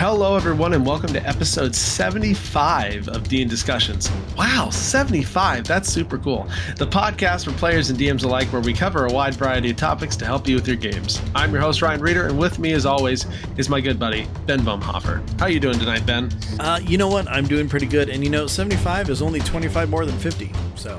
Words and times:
Hello, 0.00 0.34
everyone, 0.34 0.72
and 0.72 0.86
welcome 0.86 1.12
to 1.12 1.22
episode 1.28 1.74
75 1.74 3.06
of 3.08 3.28
Dean 3.28 3.46
Discussions. 3.48 4.10
Wow, 4.34 4.70
75. 4.70 5.66
That's 5.66 5.92
super 5.92 6.16
cool. 6.16 6.48
The 6.78 6.86
podcast 6.86 7.44
for 7.44 7.50
players 7.58 7.90
and 7.90 7.98
DMs 7.98 8.24
alike, 8.24 8.50
where 8.50 8.62
we 8.62 8.72
cover 8.72 9.04
a 9.04 9.12
wide 9.12 9.34
variety 9.34 9.68
of 9.72 9.76
topics 9.76 10.16
to 10.16 10.24
help 10.24 10.48
you 10.48 10.54
with 10.54 10.66
your 10.66 10.78
games. 10.78 11.20
I'm 11.34 11.52
your 11.52 11.60
host, 11.60 11.82
Ryan 11.82 12.00
Reeder, 12.00 12.28
and 12.28 12.38
with 12.38 12.58
me, 12.58 12.72
as 12.72 12.86
always, 12.86 13.26
is 13.58 13.68
my 13.68 13.78
good 13.78 13.98
buddy, 13.98 14.26
Ben 14.46 14.60
Baumhofer. 14.60 15.38
How 15.38 15.44
are 15.44 15.50
you 15.50 15.60
doing 15.60 15.78
tonight, 15.78 16.06
Ben? 16.06 16.30
Uh, 16.58 16.80
you 16.82 16.96
know 16.96 17.08
what? 17.08 17.28
I'm 17.28 17.46
doing 17.46 17.68
pretty 17.68 17.86
good. 17.86 18.08
And 18.08 18.24
you 18.24 18.30
know, 18.30 18.46
75 18.46 19.10
is 19.10 19.20
only 19.20 19.40
25 19.40 19.90
more 19.90 20.06
than 20.06 20.18
50. 20.18 20.50
So 20.76 20.98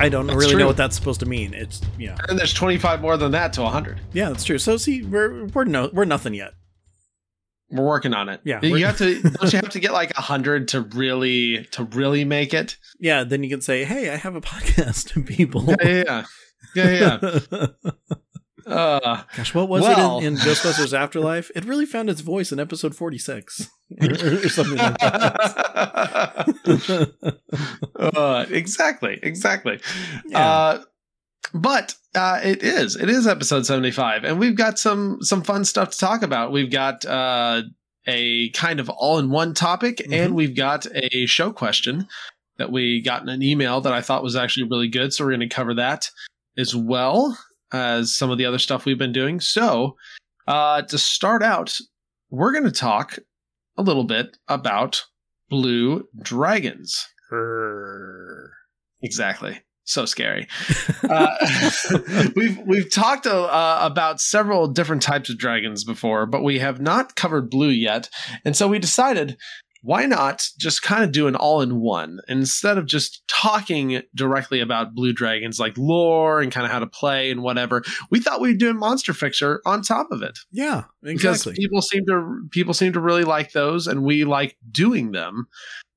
I 0.00 0.08
don't 0.08 0.26
That's 0.26 0.36
really 0.36 0.50
true. 0.50 0.58
know 0.58 0.66
what 0.66 0.76
that's 0.76 0.96
supposed 0.96 1.20
to 1.20 1.26
mean. 1.26 1.54
It's, 1.54 1.80
you 1.96 2.08
know, 2.08 2.16
And 2.28 2.36
there's 2.36 2.54
25 2.54 3.00
more 3.00 3.16
than 3.16 3.30
that 3.30 3.52
to 3.52 3.62
100. 3.62 4.00
yeah, 4.12 4.30
that's 4.30 4.42
true. 4.42 4.58
So 4.58 4.76
see, 4.76 5.04
we're, 5.04 5.44
we're 5.44 5.62
no, 5.62 5.90
we're 5.92 6.06
nothing 6.06 6.34
yet. 6.34 6.54
We're 7.72 7.86
working 7.86 8.12
on 8.14 8.28
it. 8.28 8.40
Yeah, 8.44 8.60
you 8.62 8.84
have 8.86 8.98
to. 8.98 9.20
Don't 9.22 9.52
you 9.52 9.58
have 9.58 9.70
to 9.70 9.80
get 9.80 9.92
like 9.92 10.10
a 10.10 10.20
100 10.20 10.68
to 10.68 10.82
really 10.82 11.64
to 11.72 11.84
really 11.84 12.24
make 12.24 12.52
it? 12.54 12.76
Yeah. 13.00 13.24
Then 13.24 13.42
you 13.42 13.48
can 13.50 13.60
say, 13.62 13.84
Hey, 13.84 14.10
I 14.10 14.16
have 14.16 14.36
a 14.36 14.40
podcast 14.42 15.26
people. 15.26 15.64
Yeah, 15.82 16.24
yeah, 16.74 16.90
yeah. 17.20 17.38
yeah. 17.50 17.66
Uh, 18.64 19.22
Gosh, 19.36 19.54
what 19.56 19.68
was 19.68 19.82
Well- 19.82 20.18
it 20.18 20.24
in, 20.24 20.34
in 20.34 20.38
Ghostbusters 20.38 20.96
Afterlife? 20.96 21.50
It 21.56 21.64
really 21.64 21.84
found 21.84 22.08
its 22.08 22.20
voice 22.20 22.52
in 22.52 22.60
episode 22.60 22.94
46 22.94 23.68
or 24.00 24.48
something 24.48 24.78
like 24.78 24.98
that. 24.98 26.52
uh, 27.98 28.46
exactly, 28.50 29.18
exactly. 29.20 29.80
Yeah. 30.26 30.48
Uh, 30.48 30.82
but 31.54 31.94
uh, 32.14 32.40
it 32.42 32.62
is 32.62 32.96
it 32.96 33.08
is 33.08 33.26
episode 33.26 33.64
75 33.66 34.24
and 34.24 34.38
we've 34.38 34.56
got 34.56 34.78
some 34.78 35.18
some 35.22 35.42
fun 35.42 35.64
stuff 35.64 35.90
to 35.90 35.98
talk 35.98 36.22
about 36.22 36.52
we've 36.52 36.70
got 36.70 37.04
uh, 37.04 37.62
a 38.06 38.50
kind 38.50 38.80
of 38.80 38.88
all-in-one 38.90 39.54
topic 39.54 40.00
and 40.00 40.12
Mhm. 40.32 40.34
we've 40.34 40.56
got 40.56 40.86
a 40.94 41.26
show 41.26 41.52
question 41.52 42.06
that 42.58 42.70
we 42.72 43.00
got 43.02 43.22
in 43.22 43.28
an 43.28 43.42
email 43.42 43.80
that 43.80 43.92
i 43.92 44.00
thought 44.00 44.22
was 44.22 44.36
actually 44.36 44.68
really 44.68 44.88
good 44.88 45.12
so 45.12 45.24
we're 45.24 45.30
going 45.30 45.40
to 45.40 45.48
cover 45.48 45.74
that 45.74 46.10
as 46.58 46.74
well 46.76 47.36
as 47.72 48.14
some 48.14 48.30
of 48.30 48.38
the 48.38 48.44
other 48.44 48.58
stuff 48.58 48.84
we've 48.84 48.98
been 48.98 49.12
doing 49.12 49.40
so 49.40 49.96
uh, 50.48 50.82
to 50.82 50.98
start 50.98 51.42
out 51.42 51.78
we're 52.30 52.52
going 52.52 52.64
to 52.64 52.70
talk 52.70 53.18
a 53.78 53.82
little 53.82 54.04
bit 54.04 54.36
about 54.48 55.04
blue 55.48 56.06
dragons 56.22 57.08
Exactly. 59.02 59.60
So 59.84 60.04
scary. 60.04 60.48
Uh, 61.02 61.34
we've 62.36 62.58
we've 62.64 62.90
talked 62.90 63.26
uh, 63.26 63.78
about 63.82 64.20
several 64.20 64.68
different 64.68 65.02
types 65.02 65.28
of 65.28 65.36
dragons 65.36 65.82
before, 65.82 66.26
but 66.26 66.42
we 66.42 66.60
have 66.60 66.80
not 66.80 67.16
covered 67.16 67.50
blue 67.50 67.68
yet, 67.68 68.08
and 68.44 68.56
so 68.56 68.68
we 68.68 68.78
decided 68.78 69.36
why 69.82 70.06
not 70.06 70.46
just 70.58 70.82
kind 70.82 71.02
of 71.02 71.10
do 71.10 71.26
an 71.26 71.34
all-in-one 71.34 72.20
instead 72.28 72.78
of 72.78 72.86
just 72.86 73.22
talking 73.28 74.00
directly 74.14 74.60
about 74.60 74.94
blue 74.94 75.12
dragons 75.12 75.58
like 75.58 75.76
lore 75.76 76.40
and 76.40 76.52
kind 76.52 76.64
of 76.64 76.70
how 76.70 76.78
to 76.78 76.86
play 76.86 77.32
and 77.32 77.42
whatever. 77.42 77.82
We 78.08 78.20
thought 78.20 78.40
we'd 78.40 78.58
do 78.58 78.70
a 78.70 78.74
monster 78.74 79.12
fixer 79.12 79.60
on 79.66 79.82
top 79.82 80.12
of 80.12 80.22
it 80.22 80.38
yeah, 80.52 80.84
because 81.02 81.44
people 81.46 81.82
seem 81.82 82.06
to 82.06 82.46
people 82.50 82.74
seem 82.74 82.92
to 82.92 83.00
really 83.00 83.24
like 83.24 83.52
those, 83.52 83.88
and 83.88 84.04
we 84.04 84.24
like 84.24 84.56
doing 84.70 85.10
them. 85.10 85.48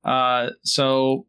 Uh, 0.04 0.50
so, 0.62 1.26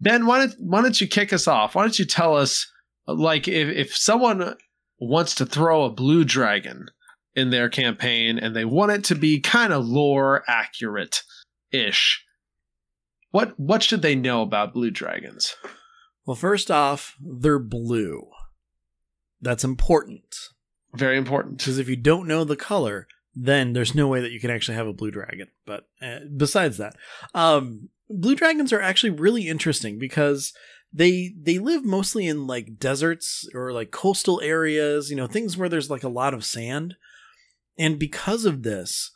Ben, 0.00 0.26
why 0.26 0.40
don't 0.40 0.54
why 0.58 0.82
don't 0.82 1.00
you 1.00 1.06
kick 1.06 1.32
us 1.32 1.46
off? 1.48 1.74
Why 1.74 1.82
don't 1.82 1.98
you 1.98 2.04
tell 2.04 2.36
us, 2.36 2.70
like, 3.06 3.48
if 3.48 3.68
if 3.68 3.96
someone 3.96 4.54
wants 4.98 5.34
to 5.36 5.46
throw 5.46 5.84
a 5.84 5.90
blue 5.90 6.24
dragon 6.24 6.86
in 7.34 7.50
their 7.50 7.68
campaign 7.68 8.38
and 8.38 8.54
they 8.54 8.64
want 8.64 8.92
it 8.92 9.04
to 9.04 9.14
be 9.14 9.40
kind 9.40 9.72
of 9.72 9.84
lore 9.84 10.44
accurate 10.48 11.22
ish, 11.70 12.24
what 13.30 13.58
what 13.58 13.82
should 13.82 14.02
they 14.02 14.14
know 14.14 14.42
about 14.42 14.74
blue 14.74 14.90
dragons? 14.90 15.54
Well, 16.26 16.36
first 16.36 16.70
off, 16.70 17.16
they're 17.20 17.58
blue. 17.58 18.26
That's 19.40 19.64
important 19.64 20.34
Very 20.94 21.18
important. 21.18 21.58
because 21.58 21.78
if 21.78 21.88
you 21.88 21.96
don't 21.96 22.26
know 22.26 22.44
the 22.44 22.56
color, 22.56 23.06
then 23.34 23.74
there's 23.74 23.94
no 23.94 24.08
way 24.08 24.22
that 24.22 24.30
you 24.30 24.40
can 24.40 24.50
actually 24.50 24.76
have 24.76 24.86
a 24.86 24.92
blue 24.94 25.10
dragon. 25.10 25.48
But 25.66 25.86
uh, 26.00 26.20
besides 26.34 26.78
that, 26.78 26.96
um, 27.34 27.90
blue 28.08 28.34
dragons 28.34 28.72
are 28.72 28.80
actually 28.80 29.10
really 29.10 29.48
interesting 29.48 29.98
because 29.98 30.52
they 30.92 31.34
they 31.40 31.58
live 31.58 31.84
mostly 31.84 32.26
in 32.26 32.46
like 32.46 32.78
deserts 32.78 33.48
or 33.54 33.72
like 33.72 33.90
coastal 33.90 34.40
areas, 34.40 35.10
you 35.10 35.16
know, 35.16 35.26
things 35.26 35.56
where 35.56 35.68
there's 35.68 35.90
like 35.90 36.04
a 36.04 36.08
lot 36.08 36.34
of 36.34 36.44
sand. 36.44 36.94
And 37.76 37.98
because 37.98 38.44
of 38.44 38.62
this, 38.62 39.10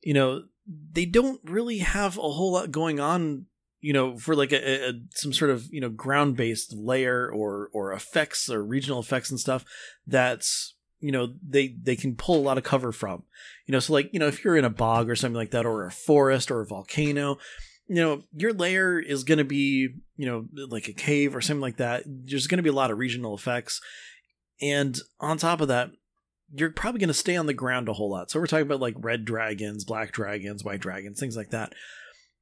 you 0.00 0.12
know, 0.12 0.44
they 0.66 1.04
don't 1.04 1.40
really 1.44 1.78
have 1.78 2.18
a 2.18 2.22
whole 2.22 2.52
lot 2.52 2.72
going 2.72 2.98
on 2.98 3.46
you 3.80 3.92
know 3.92 4.16
for 4.18 4.36
like 4.36 4.52
a, 4.52 4.88
a 4.88 4.92
some 5.10 5.32
sort 5.32 5.50
of 5.50 5.66
you 5.72 5.80
know 5.80 5.88
ground 5.88 6.36
based 6.36 6.74
layer 6.74 7.30
or 7.32 7.70
or 7.72 7.92
effects 7.92 8.50
or 8.50 8.62
regional 8.62 9.00
effects 9.00 9.30
and 9.30 9.40
stuff 9.40 9.64
that's 10.06 10.74
you 11.00 11.10
know 11.10 11.34
they 11.46 11.74
they 11.82 11.96
can 11.96 12.14
pull 12.14 12.36
a 12.36 12.42
lot 12.42 12.58
of 12.58 12.64
cover 12.64 12.92
from 12.92 13.22
you 13.66 13.72
know 13.72 13.80
so 13.80 13.92
like 13.92 14.10
you 14.12 14.20
know 14.20 14.26
if 14.26 14.44
you're 14.44 14.56
in 14.56 14.64
a 14.64 14.70
bog 14.70 15.08
or 15.08 15.16
something 15.16 15.36
like 15.36 15.50
that 15.50 15.66
or 15.66 15.86
a 15.86 15.90
forest 15.90 16.50
or 16.50 16.60
a 16.60 16.66
volcano 16.66 17.38
you 17.90 17.96
know 17.96 18.22
your 18.32 18.52
layer 18.52 19.00
is 19.00 19.24
going 19.24 19.38
to 19.38 19.44
be 19.44 19.88
you 20.16 20.26
know 20.26 20.46
like 20.68 20.86
a 20.86 20.92
cave 20.92 21.34
or 21.34 21.40
something 21.40 21.60
like 21.60 21.78
that. 21.78 22.04
There's 22.06 22.46
going 22.46 22.58
to 22.58 22.62
be 22.62 22.68
a 22.68 22.72
lot 22.72 22.92
of 22.92 22.98
regional 22.98 23.34
effects. 23.34 23.80
And 24.62 24.96
on 25.18 25.38
top 25.38 25.60
of 25.60 25.68
that 25.68 25.90
you're 26.52 26.70
probably 26.70 27.00
going 27.00 27.08
to 27.08 27.14
stay 27.14 27.36
on 27.36 27.46
the 27.46 27.54
ground 27.54 27.88
a 27.88 27.92
whole 27.92 28.10
lot. 28.10 28.30
So 28.30 28.38
we're 28.38 28.46
talking 28.46 28.66
about 28.66 28.80
like 28.80 28.94
red 28.98 29.24
dragons 29.24 29.84
black 29.84 30.12
dragons 30.12 30.62
white 30.62 30.80
dragons 30.80 31.18
things 31.18 31.36
like 31.36 31.50
that. 31.50 31.72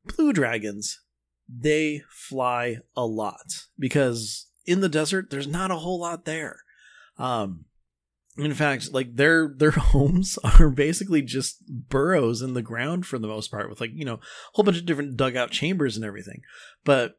Blue 0.04 0.34
dragons 0.34 1.00
they 1.48 2.02
fly 2.10 2.78
a 2.94 3.06
lot 3.06 3.64
because 3.78 4.48
in 4.66 4.82
the 4.82 4.88
desert 4.88 5.30
there's 5.30 5.48
not 5.48 5.70
a 5.70 5.76
whole 5.76 5.98
lot 5.98 6.26
there. 6.26 6.60
Um 7.16 7.64
in 8.38 8.54
fact 8.54 8.92
like 8.92 9.16
their 9.16 9.48
their 9.56 9.70
homes 9.92 10.38
are 10.44 10.70
basically 10.70 11.22
just 11.22 11.64
burrows 11.68 12.40
in 12.40 12.54
the 12.54 12.62
ground 12.62 13.04
for 13.06 13.18
the 13.18 13.26
most 13.28 13.50
part 13.50 13.68
with 13.68 13.80
like 13.80 13.90
you 13.94 14.04
know 14.04 14.14
a 14.14 14.20
whole 14.54 14.64
bunch 14.64 14.78
of 14.78 14.86
different 14.86 15.16
dugout 15.16 15.50
chambers 15.50 15.96
and 15.96 16.04
everything. 16.04 16.42
But 16.84 17.18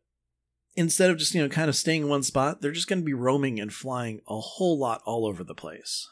instead 0.75 1.09
of 1.09 1.18
just 1.18 1.34
you 1.34 1.41
know 1.41 1.50
kind 1.50 1.68
of 1.69 1.75
staying 1.75 2.03
in 2.03 2.07
one 2.09 2.24
spot 2.24 2.62
they're 2.62 2.72
just 2.72 2.88
going 2.88 3.00
to 3.00 3.06
be 3.06 3.13
roaming 3.13 3.59
and 3.59 3.74
flying 3.74 4.22
a 4.30 4.40
whole 4.40 4.80
lot 4.80 5.02
all 5.06 5.25
over 5.25 5.44
the 5.44 5.56
place. 5.56 6.07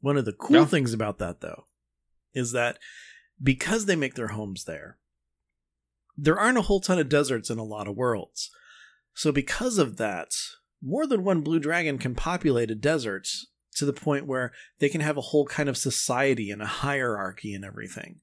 One 0.00 0.16
of 0.16 0.24
the 0.24 0.32
cool 0.32 0.56
Yeah. 0.58 0.64
things 0.66 0.92
about 0.92 1.18
that 1.18 1.40
though 1.40 1.64
is 2.32 2.52
that 2.52 2.78
because 3.42 3.86
they 3.86 3.96
make 3.96 4.14
their 4.14 4.28
homes 4.28 4.64
there 4.64 4.98
there 6.16 6.38
aren't 6.38 6.58
a 6.58 6.62
whole 6.62 6.80
ton 6.80 6.98
of 6.98 7.08
deserts 7.08 7.48
in 7.50 7.58
a 7.58 7.64
lot 7.64 7.88
of 7.88 7.96
worlds. 7.96 8.50
So 9.14 9.32
because 9.32 9.78
of 9.78 9.96
that 9.96 10.32
more 10.82 11.06
than 11.06 11.24
one 11.24 11.42
blue 11.42 11.60
dragon 11.60 11.98
can 11.98 12.14
populate 12.14 12.70
a 12.70 12.74
desert 12.74 13.28
to 13.76 13.84
the 13.84 13.92
point 13.92 14.26
where 14.26 14.52
they 14.78 14.88
can 14.88 15.00
have 15.00 15.16
a 15.16 15.22
whole 15.22 15.46
kind 15.46 15.68
of 15.68 15.76
society 15.76 16.50
and 16.50 16.62
a 16.62 16.66
hierarchy 16.66 17.54
and 17.54 17.64
everything. 17.64 18.20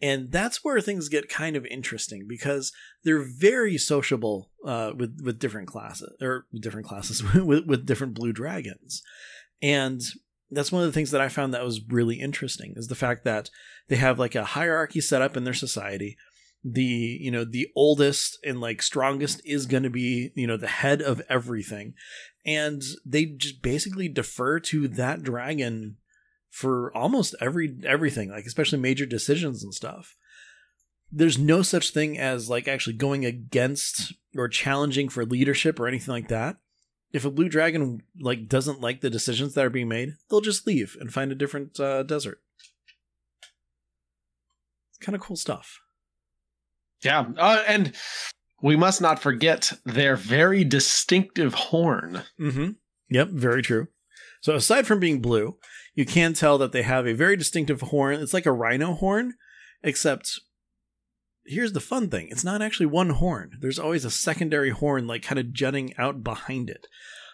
And 0.00 0.30
that's 0.30 0.62
where 0.62 0.80
things 0.80 1.08
get 1.08 1.28
kind 1.28 1.56
of 1.56 1.64
interesting 1.66 2.26
because 2.28 2.72
they're 3.04 3.24
very 3.24 3.78
sociable 3.78 4.50
uh, 4.66 4.92
with 4.96 5.20
with 5.24 5.38
different 5.38 5.68
classes 5.68 6.12
or 6.20 6.46
different 6.60 6.86
classes 6.86 7.22
with 7.34 7.66
with 7.66 7.86
different 7.86 8.14
blue 8.14 8.32
dragons, 8.32 9.02
and 9.62 10.02
that's 10.50 10.72
one 10.72 10.82
of 10.82 10.88
the 10.88 10.92
things 10.92 11.10
that 11.12 11.20
I 11.20 11.28
found 11.28 11.54
that 11.54 11.64
was 11.64 11.80
really 11.88 12.20
interesting 12.20 12.74
is 12.76 12.88
the 12.88 12.94
fact 12.94 13.24
that 13.24 13.50
they 13.88 13.96
have 13.96 14.18
like 14.18 14.34
a 14.34 14.44
hierarchy 14.44 15.00
set 15.00 15.22
up 15.22 15.36
in 15.36 15.44
their 15.44 15.54
society 15.54 16.16
the 16.64 17.18
you 17.20 17.30
know 17.30 17.44
the 17.44 17.68
oldest 17.76 18.38
and 18.42 18.60
like 18.60 18.80
strongest 18.80 19.42
is 19.44 19.66
going 19.66 19.82
to 19.82 19.90
be 19.90 20.32
you 20.34 20.46
know 20.46 20.56
the 20.56 20.66
head 20.66 21.02
of 21.02 21.20
everything. 21.28 21.94
And 22.46 22.82
they 23.04 23.26
just 23.26 23.62
basically 23.62 24.08
defer 24.08 24.60
to 24.60 24.88
that 24.88 25.22
dragon 25.22 25.96
for 26.50 26.96
almost 26.96 27.34
every 27.40 27.76
everything 27.84 28.30
like 28.30 28.46
especially 28.46 28.78
major 28.78 29.04
decisions 29.04 29.62
and 29.62 29.74
stuff. 29.74 30.16
There's 31.12 31.38
no 31.38 31.62
such 31.62 31.90
thing 31.90 32.18
as 32.18 32.48
like 32.48 32.66
actually 32.66 32.96
going 32.96 33.24
against 33.26 34.14
or 34.36 34.48
challenging 34.48 35.08
for 35.08 35.24
leadership 35.24 35.78
or 35.78 35.86
anything 35.86 36.12
like 36.12 36.28
that. 36.28 36.56
If 37.12 37.24
a 37.24 37.30
blue 37.30 37.48
dragon 37.48 38.00
like 38.18 38.48
doesn't 38.48 38.80
like 38.80 39.00
the 39.00 39.10
decisions 39.10 39.54
that 39.54 39.64
are 39.64 39.70
being 39.70 39.88
made 39.88 40.14
they'll 40.30 40.40
just 40.40 40.66
leave 40.66 40.96
and 40.98 41.12
find 41.12 41.30
a 41.30 41.36
different 41.36 41.78
uh, 41.78 42.02
desert. 42.04 42.40
Kind 45.00 45.14
of 45.14 45.20
cool 45.20 45.36
stuff 45.36 45.83
Yeah, 47.02 47.26
uh, 47.36 47.62
and 47.66 47.94
we 48.62 48.76
must 48.76 49.00
not 49.00 49.18
forget 49.20 49.72
their 49.84 50.16
very 50.16 50.64
distinctive 50.64 51.54
horn. 51.54 52.22
Mm-hmm. 52.40 52.70
Yep, 53.10 53.28
very 53.30 53.62
true. 53.62 53.88
So 54.40 54.54
aside 54.54 54.86
from 54.86 55.00
being 55.00 55.20
blue, 55.20 55.58
you 55.94 56.04
can 56.04 56.32
tell 56.32 56.58
that 56.58 56.72
they 56.72 56.82
have 56.82 57.06
a 57.06 57.14
very 57.14 57.36
distinctive 57.36 57.80
horn. 57.80 58.20
It's 58.20 58.34
like 58.34 58.46
a 58.46 58.52
rhino 58.52 58.94
horn, 58.94 59.34
except 59.82 60.40
here's 61.46 61.72
the 61.72 61.80
fun 61.80 62.08
thing: 62.08 62.28
it's 62.30 62.44
not 62.44 62.62
actually 62.62 62.86
one 62.86 63.10
horn. 63.10 63.58
There's 63.60 63.78
always 63.78 64.04
a 64.04 64.10
secondary 64.10 64.70
horn, 64.70 65.06
like 65.06 65.22
kind 65.22 65.38
of 65.38 65.52
jutting 65.52 65.94
out 65.98 66.22
behind 66.22 66.70
it. 66.70 66.86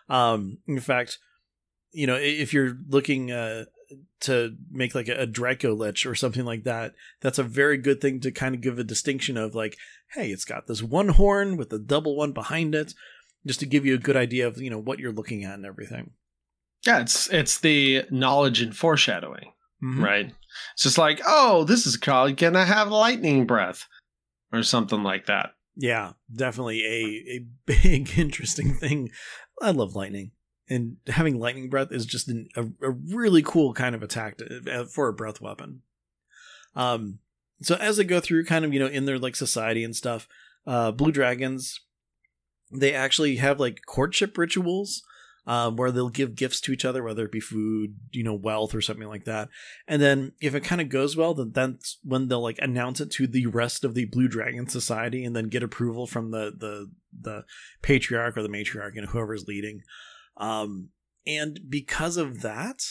Um, 0.08 0.58
in 0.66 0.80
fact, 0.80 1.18
you 1.92 2.06
know, 2.06 2.16
if 2.16 2.52
you're 2.52 2.76
looking 2.88 3.30
uh, 3.30 3.64
to 4.20 4.56
make 4.70 4.94
like 4.94 5.08
a, 5.08 5.22
a 5.22 5.26
Draco 5.26 5.74
Lich 5.74 6.06
or 6.06 6.14
something 6.14 6.44
like 6.44 6.64
that, 6.64 6.94
that's 7.20 7.38
a 7.38 7.42
very 7.42 7.76
good 7.78 8.00
thing 8.00 8.20
to 8.20 8.30
kind 8.30 8.54
of 8.54 8.60
give 8.60 8.78
a 8.78 8.84
distinction 8.84 9.36
of 9.36 9.54
like, 9.54 9.76
hey, 10.14 10.30
it's 10.30 10.44
got 10.44 10.66
this 10.66 10.82
one 10.82 11.08
horn 11.08 11.56
with 11.56 11.72
a 11.72 11.78
double 11.78 12.16
one 12.16 12.32
behind 12.32 12.74
it, 12.74 12.94
just 13.46 13.60
to 13.60 13.66
give 13.66 13.86
you 13.86 13.94
a 13.94 13.98
good 13.98 14.16
idea 14.16 14.46
of 14.46 14.60
you 14.60 14.70
know 14.70 14.78
what 14.80 14.98
you're 14.98 15.12
looking 15.12 15.44
at 15.44 15.54
and 15.54 15.66
everything. 15.66 16.10
Yeah, 16.86 17.00
it's 17.00 17.28
it's 17.32 17.58
the 17.60 18.04
knowledge 18.10 18.60
and 18.62 18.76
foreshadowing, 18.76 19.52
Mhm. 19.82 20.02
right? 20.02 20.34
It's 20.74 20.82
just 20.82 20.98
like, 20.98 21.20
oh, 21.26 21.64
this 21.64 21.86
is 21.86 21.96
called 21.96 22.36
gonna 22.36 22.64
have 22.64 22.88
lightning 22.90 23.46
breath, 23.46 23.86
or 24.52 24.62
something 24.62 25.02
like 25.02 25.26
that. 25.26 25.50
Yeah, 25.76 26.12
definitely 26.34 26.84
a 26.84 27.36
a 27.36 27.46
big 27.66 28.18
interesting 28.18 28.74
thing. 28.74 29.10
I 29.62 29.70
love 29.72 29.94
lightning, 29.94 30.32
and 30.70 30.96
having 31.08 31.38
lightning 31.38 31.68
breath 31.68 31.88
is 31.90 32.06
just 32.06 32.28
an, 32.28 32.48
a 32.56 32.62
a 32.80 32.90
really 32.90 33.42
cool 33.42 33.74
kind 33.74 33.94
of 33.94 34.02
attack 34.02 34.38
to, 34.38 34.62
uh, 34.72 34.84
for 34.84 35.08
a 35.08 35.12
breath 35.12 35.40
weapon. 35.40 35.82
Um, 36.74 37.18
so 37.60 37.74
as 37.74 37.96
they 37.96 38.04
go 38.04 38.20
through, 38.20 38.46
kind 38.46 38.64
of 38.64 38.72
you 38.72 38.80
know 38.80 38.86
in 38.86 39.04
their 39.04 39.18
like 39.18 39.36
society 39.36 39.84
and 39.84 39.94
stuff, 39.94 40.28
uh, 40.66 40.92
blue 40.92 41.12
dragons, 41.12 41.80
they 42.72 42.94
actually 42.94 43.36
have 43.36 43.60
like 43.60 43.80
courtship 43.86 44.38
rituals. 44.38 45.02
Um, 45.46 45.74
where 45.76 45.90
they'll 45.90 46.10
give 46.10 46.36
gifts 46.36 46.60
to 46.60 46.72
each 46.72 46.84
other, 46.84 47.02
whether 47.02 47.24
it 47.24 47.32
be 47.32 47.40
food, 47.40 47.96
you 48.12 48.22
know, 48.22 48.34
wealth, 48.34 48.74
or 48.74 48.82
something 48.82 49.08
like 49.08 49.24
that. 49.24 49.48
And 49.88 50.00
then 50.00 50.32
if 50.40 50.54
it 50.54 50.60
kind 50.60 50.82
of 50.82 50.90
goes 50.90 51.16
well, 51.16 51.32
then 51.32 51.50
that's 51.52 51.98
when 52.04 52.28
they'll 52.28 52.42
like 52.42 52.58
announce 52.60 53.00
it 53.00 53.10
to 53.12 53.26
the 53.26 53.46
rest 53.46 53.82
of 53.82 53.94
the 53.94 54.04
Blue 54.04 54.28
Dragon 54.28 54.68
Society, 54.68 55.24
and 55.24 55.34
then 55.34 55.48
get 55.48 55.62
approval 55.62 56.06
from 56.06 56.30
the 56.30 56.52
the 56.56 56.90
the 57.18 57.44
patriarch 57.80 58.36
or 58.36 58.42
the 58.42 58.48
matriarch, 58.48 58.94
you 58.94 59.00
know, 59.00 59.08
whoever's 59.08 59.48
leading. 59.48 59.80
Um, 60.40 60.88
and 61.26 61.60
because 61.68 62.16
of 62.16 62.42
that, 62.42 62.82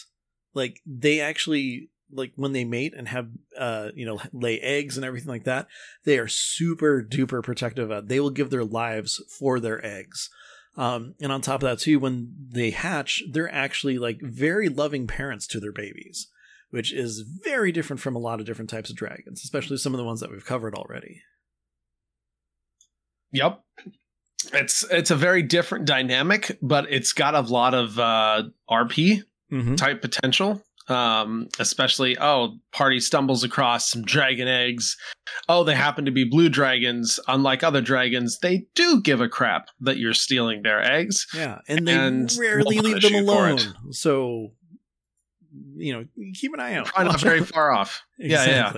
like 0.53 0.79
they 0.85 1.19
actually 1.19 1.89
like 2.11 2.31
when 2.35 2.53
they 2.53 2.63
mate 2.63 2.93
and 2.97 3.07
have 3.07 3.29
uh 3.57 3.89
you 3.93 4.03
know 4.05 4.19
lay 4.33 4.59
eggs 4.61 4.97
and 4.97 5.05
everything 5.05 5.29
like 5.29 5.43
that, 5.43 5.67
they 6.05 6.17
are 6.17 6.27
super 6.27 7.03
duper 7.03 7.43
protective 7.43 7.91
of. 7.91 8.07
They 8.07 8.19
will 8.19 8.29
give 8.29 8.49
their 8.51 8.63
lives 8.63 9.21
for 9.37 9.59
their 9.59 9.83
eggs. 9.85 10.29
Um, 10.77 11.15
and 11.19 11.31
on 11.31 11.41
top 11.41 11.63
of 11.63 11.69
that 11.69 11.79
too, 11.79 11.99
when 11.99 12.33
they 12.51 12.69
hatch, 12.69 13.23
they're 13.29 13.53
actually 13.53 13.97
like 13.97 14.19
very 14.21 14.69
loving 14.69 15.07
parents 15.07 15.45
to 15.47 15.59
their 15.59 15.73
babies, 15.73 16.29
which 16.69 16.93
is 16.93 17.25
very 17.43 17.71
different 17.71 17.99
from 17.99 18.15
a 18.15 18.19
lot 18.19 18.39
of 18.39 18.45
different 18.45 18.69
types 18.69 18.89
of 18.89 18.95
dragons, 18.95 19.41
especially 19.43 19.77
some 19.77 19.93
of 19.93 19.97
the 19.97 20.05
ones 20.05 20.21
that 20.21 20.31
we've 20.31 20.45
covered 20.45 20.75
already. 20.75 21.21
Yep. 23.31 23.61
It's 24.53 24.83
it's 24.89 25.11
a 25.11 25.15
very 25.15 25.43
different 25.43 25.85
dynamic, 25.85 26.57
but 26.61 26.85
it's 26.91 27.11
got 27.13 27.35
a 27.35 27.41
lot 27.41 27.73
of 27.73 27.99
uh, 27.99 28.43
RP 28.69 29.23
Mm-hmm. 29.51 29.75
type 29.75 30.01
potential. 30.01 30.61
Um, 30.89 31.49
especially, 31.59 32.17
oh, 32.19 32.57
party 32.71 32.99
stumbles 32.99 33.43
across 33.43 33.89
some 33.89 34.03
dragon 34.03 34.47
eggs. 34.47 34.95
Oh, 35.47 35.63
they 35.63 35.75
happen 35.75 36.05
to 36.05 36.11
be 36.11 36.23
blue 36.23 36.49
dragons. 36.49 37.19
Unlike 37.27 37.63
other 37.63 37.81
dragons, 37.81 38.39
they 38.39 38.65
do 38.75 39.01
give 39.01 39.21
a 39.21 39.27
crap 39.29 39.69
that 39.81 39.97
you're 39.97 40.13
stealing 40.13 40.61
their 40.63 40.81
eggs. 40.83 41.27
Yeah, 41.33 41.59
and 41.67 41.87
they 41.87 41.93
And 41.93 42.31
rarely 42.39 42.79
leave 42.79 43.01
them 43.01 43.15
alone. 43.15 43.59
So, 43.91 44.53
you 45.75 45.93
know, 45.93 46.05
keep 46.33 46.53
an 46.53 46.59
eye 46.59 46.73
out. 46.73 46.85
Probably 46.87 47.11
not 47.11 47.21
very 47.21 47.43
far 47.43 47.71
off. 47.71 48.01
Yeah, 48.17 48.73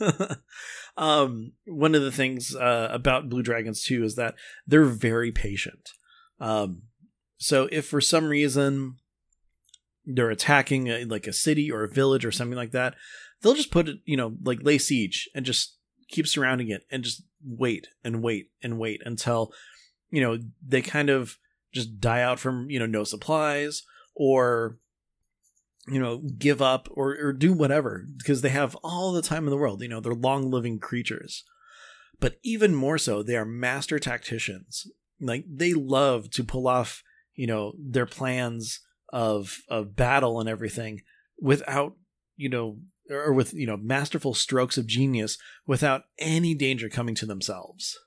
yeah. 0.00 0.34
um, 0.96 1.52
one 1.66 1.94
of 1.94 2.02
the 2.02 2.12
things 2.12 2.54
uh, 2.54 2.88
about 2.90 3.28
blue 3.28 3.42
dragons 3.42 3.82
too 3.82 4.04
is 4.04 4.14
that 4.16 4.34
they're 4.66 4.84
very 4.84 5.30
patient. 5.32 5.90
Um, 6.40 6.82
so 7.38 7.68
if 7.70 7.86
for 7.86 8.00
some 8.00 8.26
reason 8.26 8.96
they're 10.04 10.30
attacking 10.30 10.88
a, 10.88 11.04
like 11.04 11.26
a 11.26 11.32
city 11.32 11.70
or 11.70 11.84
a 11.84 11.88
village 11.88 12.24
or 12.24 12.32
something 12.32 12.56
like 12.56 12.70
that, 12.70 12.94
they'll 13.42 13.54
just 13.54 13.70
put 13.70 13.88
it, 13.88 13.98
you 14.04 14.16
know, 14.16 14.36
like 14.42 14.60
lay 14.62 14.78
siege 14.78 15.28
and 15.34 15.44
just 15.44 15.76
keep 16.08 16.26
surrounding 16.26 16.70
it 16.70 16.82
and 16.90 17.04
just 17.04 17.22
wait 17.44 17.88
and 18.04 18.22
wait 18.22 18.50
and 18.62 18.78
wait 18.78 19.02
until, 19.04 19.52
you 20.10 20.20
know, 20.20 20.38
they 20.66 20.80
kind 20.80 21.10
of 21.10 21.36
just 21.72 22.00
die 22.00 22.22
out 22.22 22.38
from, 22.38 22.70
you 22.70 22.78
know, 22.78 22.86
no 22.86 23.04
supplies 23.04 23.82
or 24.14 24.78
you 25.88 26.00
know, 26.00 26.18
give 26.38 26.60
up 26.60 26.88
or, 26.90 27.16
or 27.20 27.32
do 27.32 27.52
whatever 27.52 28.04
because 28.18 28.42
they 28.42 28.48
have 28.48 28.74
all 28.82 29.12
the 29.12 29.22
time 29.22 29.44
in 29.44 29.50
the 29.50 29.56
world. 29.56 29.82
You 29.82 29.88
know, 29.88 30.00
they're 30.00 30.14
long 30.14 30.50
living 30.50 30.78
creatures. 30.78 31.44
But 32.18 32.36
even 32.42 32.74
more 32.74 32.98
so, 32.98 33.22
they 33.22 33.36
are 33.36 33.44
master 33.44 33.98
tacticians. 33.98 34.90
Like 35.20 35.44
they 35.48 35.74
love 35.74 36.30
to 36.30 36.44
pull 36.44 36.66
off, 36.66 37.02
you 37.34 37.46
know, 37.46 37.72
their 37.78 38.06
plans 38.06 38.80
of 39.12 39.58
of 39.68 39.94
battle 39.94 40.40
and 40.40 40.48
everything 40.48 41.02
without, 41.40 41.94
you 42.36 42.48
know, 42.48 42.78
or 43.10 43.32
with, 43.32 43.54
you 43.54 43.66
know, 43.66 43.76
masterful 43.76 44.34
strokes 44.34 44.76
of 44.76 44.86
genius 44.86 45.38
without 45.66 46.04
any 46.18 46.54
danger 46.54 46.88
coming 46.88 47.14
to 47.14 47.26
themselves. 47.26 47.98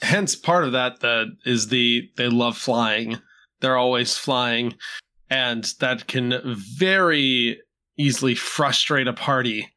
Hence, 0.00 0.34
part 0.34 0.64
of 0.64 0.72
that 0.72 1.00
that 1.00 1.26
is 1.44 1.68
the 1.68 2.10
they 2.16 2.28
love 2.28 2.56
flying. 2.56 3.18
They're 3.60 3.76
always 3.76 4.18
flying, 4.18 4.74
and 5.32 5.64
that 5.80 6.06
can 6.06 6.40
very 6.54 7.60
easily 7.96 8.34
frustrate 8.34 9.08
a 9.08 9.12
party 9.12 9.68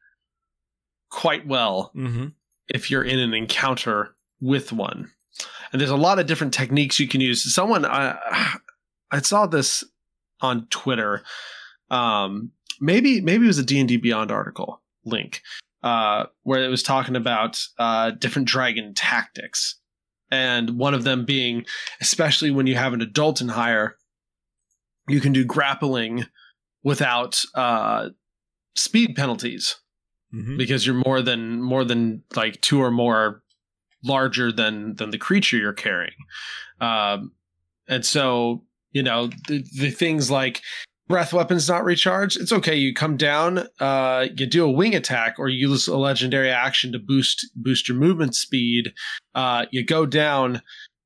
quite 1.10 1.46
well 1.46 1.92
Mm-hmm. 1.96 2.26
if 2.68 2.90
you're 2.90 3.04
in 3.04 3.18
an 3.18 3.32
encounter 3.34 4.14
with 4.40 4.72
one. 4.72 5.10
And 5.72 5.80
there's 5.80 5.90
a 5.90 5.96
lot 5.96 6.18
of 6.18 6.26
different 6.26 6.54
techniques 6.54 7.00
you 7.00 7.08
can 7.08 7.20
use. 7.20 7.52
Someone 7.54 7.84
I 7.84 8.16
I 9.10 9.20
saw 9.20 9.46
this 9.46 9.84
on 10.40 10.66
Twitter. 10.70 11.22
Um, 11.90 12.50
maybe 12.80 13.20
maybe 13.20 13.44
it 13.44 13.48
was 13.48 13.58
a 13.58 13.64
D&D 13.64 13.96
Beyond 13.98 14.30
article 14.30 14.80
link 15.04 15.42
uh, 15.82 16.26
where 16.42 16.62
it 16.64 16.68
was 16.68 16.82
talking 16.82 17.16
about 17.16 17.60
uh, 17.78 18.10
different 18.10 18.48
dragon 18.48 18.92
tactics. 18.94 19.76
And 20.30 20.70
one 20.78 20.94
of 20.94 21.04
them 21.04 21.24
being, 21.24 21.64
especially 22.00 22.50
when 22.50 22.66
you 22.66 22.74
have 22.74 22.92
an 22.92 23.00
adult 23.02 23.40
in 23.40 23.48
hire, 23.48 23.96
you 25.08 25.20
can 25.20 25.32
do 25.32 25.44
grappling 25.44 26.26
without 26.82 27.42
uh, 27.54 28.08
speed 28.74 29.16
penalties. 29.16 29.76
Mm-hmm. 30.34 30.56
because 30.56 30.84
you're 30.84 31.02
more 31.06 31.22
than 31.22 31.62
more 31.62 31.84
than 31.84 32.24
like 32.34 32.60
two 32.60 32.82
or 32.82 32.90
more 32.90 33.42
larger 34.02 34.50
than 34.50 34.96
than 34.96 35.10
the 35.10 35.18
creature 35.18 35.56
you're 35.56 35.72
carrying. 35.72 36.16
Um 36.80 37.30
and 37.88 38.04
so 38.04 38.64
you 38.90 39.04
know 39.04 39.28
the, 39.46 39.64
the 39.78 39.90
things 39.90 40.28
like 40.28 40.62
breath 41.06 41.32
weapons 41.32 41.68
not 41.68 41.84
recharged 41.84 42.40
it's 42.40 42.52
okay. 42.52 42.74
You 42.74 42.92
come 42.92 43.16
down 43.16 43.68
uh 43.78 44.26
you 44.36 44.46
do 44.46 44.64
a 44.64 44.70
wing 44.70 44.96
attack 44.96 45.36
or 45.38 45.48
you 45.48 45.68
use 45.68 45.86
a 45.86 45.96
legendary 45.96 46.50
action 46.50 46.90
to 46.92 46.98
boost 46.98 47.46
boost 47.54 47.88
your 47.88 47.96
movement 47.96 48.34
speed. 48.34 48.92
Uh 49.36 49.66
you 49.70 49.84
go 49.84 50.06
down 50.06 50.60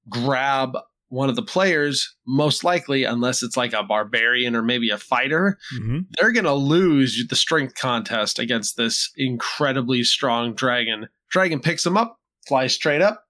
grab 0.09 0.79
one 1.11 1.29
of 1.29 1.37
the 1.37 1.43
players 1.43 2.15
most 2.27 2.65
likely 2.65 3.05
unless 3.05 3.43
it's 3.43 3.57
like 3.57 3.73
a 3.73 3.83
barbarian 3.83 4.57
or 4.57 4.63
maybe 4.63 4.91
a 4.91 4.97
fighter 4.99 5.59
Mm-hmm. 5.75 5.99
they're 6.13 6.33
going 6.33 6.45
to 6.45 6.55
lose 6.55 7.27
the 7.29 7.37
strength 7.37 7.75
contest 7.75 8.39
against 8.39 8.77
this 8.77 9.11
incredibly 9.17 10.03
strong 10.05 10.55
dragon. 10.55 11.09
Dragon 11.29 11.61
picks 11.61 11.85
him 11.85 11.97
up, 11.97 12.19
flies 12.49 12.73
straight 12.75 13.03
up, 13.03 13.25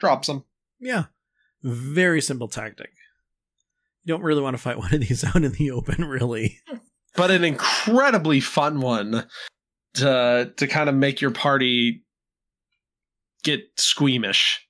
drops 0.00 0.28
him. 0.28 0.44
Yeah. 0.80 1.04
Very 1.62 2.20
simple 2.20 2.48
tactic. 2.48 2.90
You 4.04 4.14
don't 4.14 4.22
really 4.22 4.40
want 4.42 4.54
to 4.56 4.62
fight 4.62 4.78
one 4.84 4.94
of 4.94 5.00
these 5.00 5.24
out 5.24 5.36
in 5.42 5.50
the 5.52 5.70
open, 5.72 6.04
really. 6.04 6.60
But 7.16 7.30
an 7.32 7.44
incredibly 7.44 8.40
fun 8.40 8.80
one 8.80 9.26
to 9.94 10.52
to 10.56 10.66
kind 10.66 10.88
of 10.88 10.94
make 10.94 11.20
your 11.20 11.30
party 11.32 12.04
get 13.42 13.62
squeamish. 13.76 14.65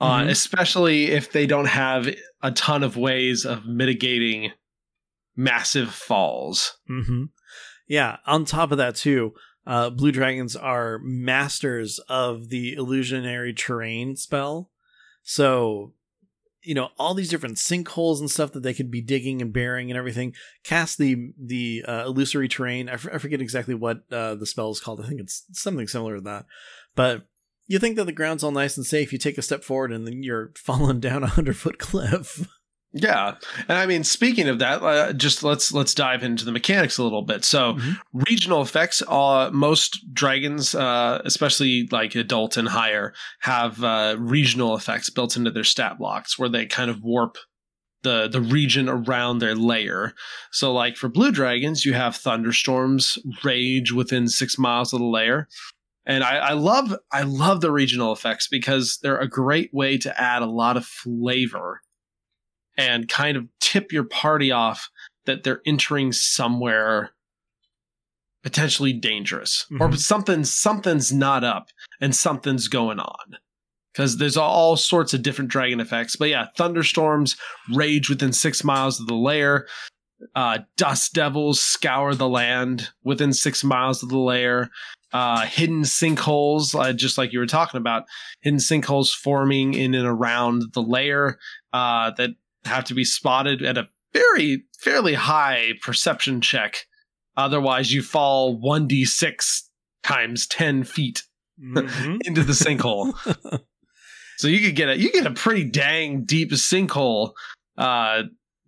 Uh, 0.00 0.20
Mhm. 0.22 0.28
especially 0.30 1.06
if 1.06 1.32
they 1.32 1.44
don't 1.46 1.64
have 1.66 2.08
a 2.42 2.52
ton 2.52 2.82
of 2.84 2.96
ways 2.96 3.44
of 3.44 3.66
mitigating 3.66 4.52
massive 5.36 5.92
falls. 5.92 6.78
hmm 6.86 7.24
Yeah. 7.88 8.18
On 8.26 8.44
top 8.44 8.70
of 8.70 8.78
that, 8.78 8.94
too, 8.96 9.34
uh, 9.66 9.90
blue 9.90 10.12
dragons 10.12 10.54
are 10.56 10.98
masters 11.02 11.98
of 12.08 12.48
the 12.48 12.74
illusionary 12.74 13.52
terrain 13.52 14.14
spell. 14.16 14.70
So, 15.22 15.94
you 16.62 16.74
know, 16.74 16.90
all 16.98 17.14
these 17.14 17.28
different 17.30 17.56
sinkholes 17.56 18.20
and 18.20 18.30
stuff 18.30 18.52
that 18.52 18.62
they 18.62 18.74
could 18.74 18.90
be 18.90 19.00
digging 19.00 19.40
and 19.42 19.52
burying 19.52 19.90
and 19.90 19.98
everything. 19.98 20.34
Cast 20.64 20.98
the 20.98 21.32
the 21.38 21.84
uh, 21.86 22.04
illusory 22.06 22.48
terrain. 22.48 22.88
I, 22.88 22.94
f- 22.94 23.08
I 23.12 23.18
forget 23.18 23.40
exactly 23.40 23.74
what 23.74 24.02
uh, 24.12 24.34
the 24.36 24.46
spell 24.46 24.70
is 24.70 24.80
called. 24.80 25.00
I 25.00 25.08
think 25.08 25.20
it's 25.20 25.44
something 25.52 25.86
similar 25.88 26.16
to 26.16 26.22
that. 26.22 26.46
But 26.94 27.26
you 27.68 27.78
think 27.78 27.94
that 27.96 28.04
the 28.06 28.12
ground's 28.12 28.42
all 28.42 28.50
nice 28.50 28.76
and 28.76 28.84
safe. 28.84 29.12
You 29.12 29.18
take 29.18 29.38
a 29.38 29.42
step 29.42 29.62
forward 29.62 29.92
and 29.92 30.06
then 30.06 30.22
you're 30.24 30.50
falling 30.56 30.98
down 31.00 31.22
a 31.22 31.28
hundred 31.28 31.56
foot 31.56 31.78
cliff. 31.78 32.48
Yeah, 32.94 33.34
and 33.68 33.76
I 33.76 33.84
mean, 33.84 34.02
speaking 34.02 34.48
of 34.48 34.58
that, 34.60 34.82
uh, 34.82 35.12
just 35.12 35.42
let's 35.44 35.72
let's 35.72 35.92
dive 35.92 36.22
into 36.22 36.46
the 36.46 36.52
mechanics 36.52 36.96
a 36.96 37.02
little 37.02 37.20
bit. 37.22 37.44
So, 37.44 37.74
Mhm. 37.74 37.98
regional 38.14 38.62
effects. 38.62 39.02
Uh, 39.06 39.50
most 39.52 40.00
dragons, 40.14 40.74
uh, 40.74 41.20
especially 41.26 41.86
like 41.92 42.14
adult 42.14 42.56
and 42.56 42.66
higher, 42.66 43.12
have 43.40 43.84
uh, 43.84 44.16
regional 44.18 44.74
effects 44.74 45.10
built 45.10 45.36
into 45.36 45.50
their 45.50 45.64
stat 45.64 45.98
blocks, 45.98 46.38
where 46.38 46.48
they 46.48 46.64
kind 46.64 46.90
of 46.90 47.02
warp 47.02 47.36
the 48.04 48.26
the 48.26 48.40
region 48.40 48.88
around 48.88 49.40
their 49.40 49.54
layer. 49.54 50.14
So 50.50 50.72
like 50.72 50.96
for 50.96 51.10
blue 51.10 51.30
dragons, 51.30 51.84
you 51.84 51.92
have 51.92 52.16
thunderstorms 52.16 53.18
rage 53.44 53.92
within 53.92 54.28
six 54.28 54.56
miles 54.56 54.94
of 54.94 55.00
the 55.00 55.04
lair. 55.04 55.46
And 56.08 56.24
I, 56.24 56.36
I 56.38 56.52
love 56.54 56.96
I 57.12 57.22
love 57.22 57.60
the 57.60 57.70
regional 57.70 58.12
effects 58.12 58.48
because 58.48 58.98
they're 59.02 59.20
a 59.20 59.28
great 59.28 59.72
way 59.74 59.98
to 59.98 60.20
add 60.20 60.42
a 60.42 60.46
lot 60.46 60.78
of 60.78 60.86
flavor 60.86 61.82
and 62.78 63.08
kind 63.08 63.36
of 63.36 63.46
tip 63.60 63.92
your 63.92 64.04
party 64.04 64.50
off 64.50 64.88
that 65.26 65.44
they're 65.44 65.60
entering 65.66 66.12
somewhere 66.12 67.10
potentially 68.42 68.94
dangerous 68.94 69.66
mm-hmm. 69.70 69.82
or 69.82 69.96
something 69.96 70.44
something's 70.44 71.12
not 71.12 71.44
up 71.44 71.68
and 72.00 72.16
something's 72.16 72.68
going 72.68 72.98
on 72.98 73.36
because 73.92 74.16
there's 74.16 74.36
all 74.36 74.76
sorts 74.76 75.12
of 75.12 75.22
different 75.22 75.50
dragon 75.50 75.80
effects. 75.80 76.16
But 76.16 76.28
yeah, 76.28 76.46
thunderstorms 76.56 77.36
rage 77.74 78.08
within 78.08 78.32
six 78.32 78.64
miles 78.64 79.00
of 79.00 79.08
the 79.08 79.14
lair. 79.14 79.66
Uh, 80.34 80.60
dust 80.76 81.12
devils 81.14 81.60
scour 81.60 82.14
the 82.14 82.28
land 82.28 82.88
within 83.04 83.32
six 83.32 83.62
miles 83.62 84.02
of 84.02 84.08
the 84.08 84.18
lair. 84.18 84.70
Uh, 85.12 85.46
hidden 85.46 85.82
sinkholes, 85.82 86.78
uh, 86.78 86.92
just 86.92 87.16
like 87.16 87.32
you 87.32 87.38
were 87.38 87.46
talking 87.46 87.78
about, 87.78 88.04
hidden 88.42 88.58
sinkholes 88.58 89.10
forming 89.10 89.74
in 89.74 89.94
and 89.94 90.06
around 90.06 90.62
the 90.74 90.82
layer 90.82 91.38
uh, 91.72 92.10
that 92.16 92.30
have 92.64 92.84
to 92.84 92.94
be 92.94 93.04
spotted 93.04 93.62
at 93.62 93.78
a 93.78 93.88
very 94.12 94.64
fairly 94.78 95.14
high 95.14 95.72
perception 95.82 96.40
check. 96.40 96.86
Otherwise, 97.36 97.92
you 97.92 98.02
fall 98.02 98.58
one 98.58 98.86
d 98.86 99.04
six 99.04 99.70
times 100.02 100.46
ten 100.46 100.84
feet 100.84 101.22
mm-hmm. 101.62 102.16
into 102.24 102.42
the 102.42 102.52
sinkhole. 102.52 103.14
So 104.38 104.46
you 104.46 104.60
could 104.60 104.76
get 104.76 104.88
a 104.88 104.96
you 104.96 105.10
get 105.10 105.26
a 105.26 105.32
pretty 105.32 105.64
dang 105.64 106.22
deep 106.22 106.52
sinkhole 106.52 107.32
uh, 107.76 108.22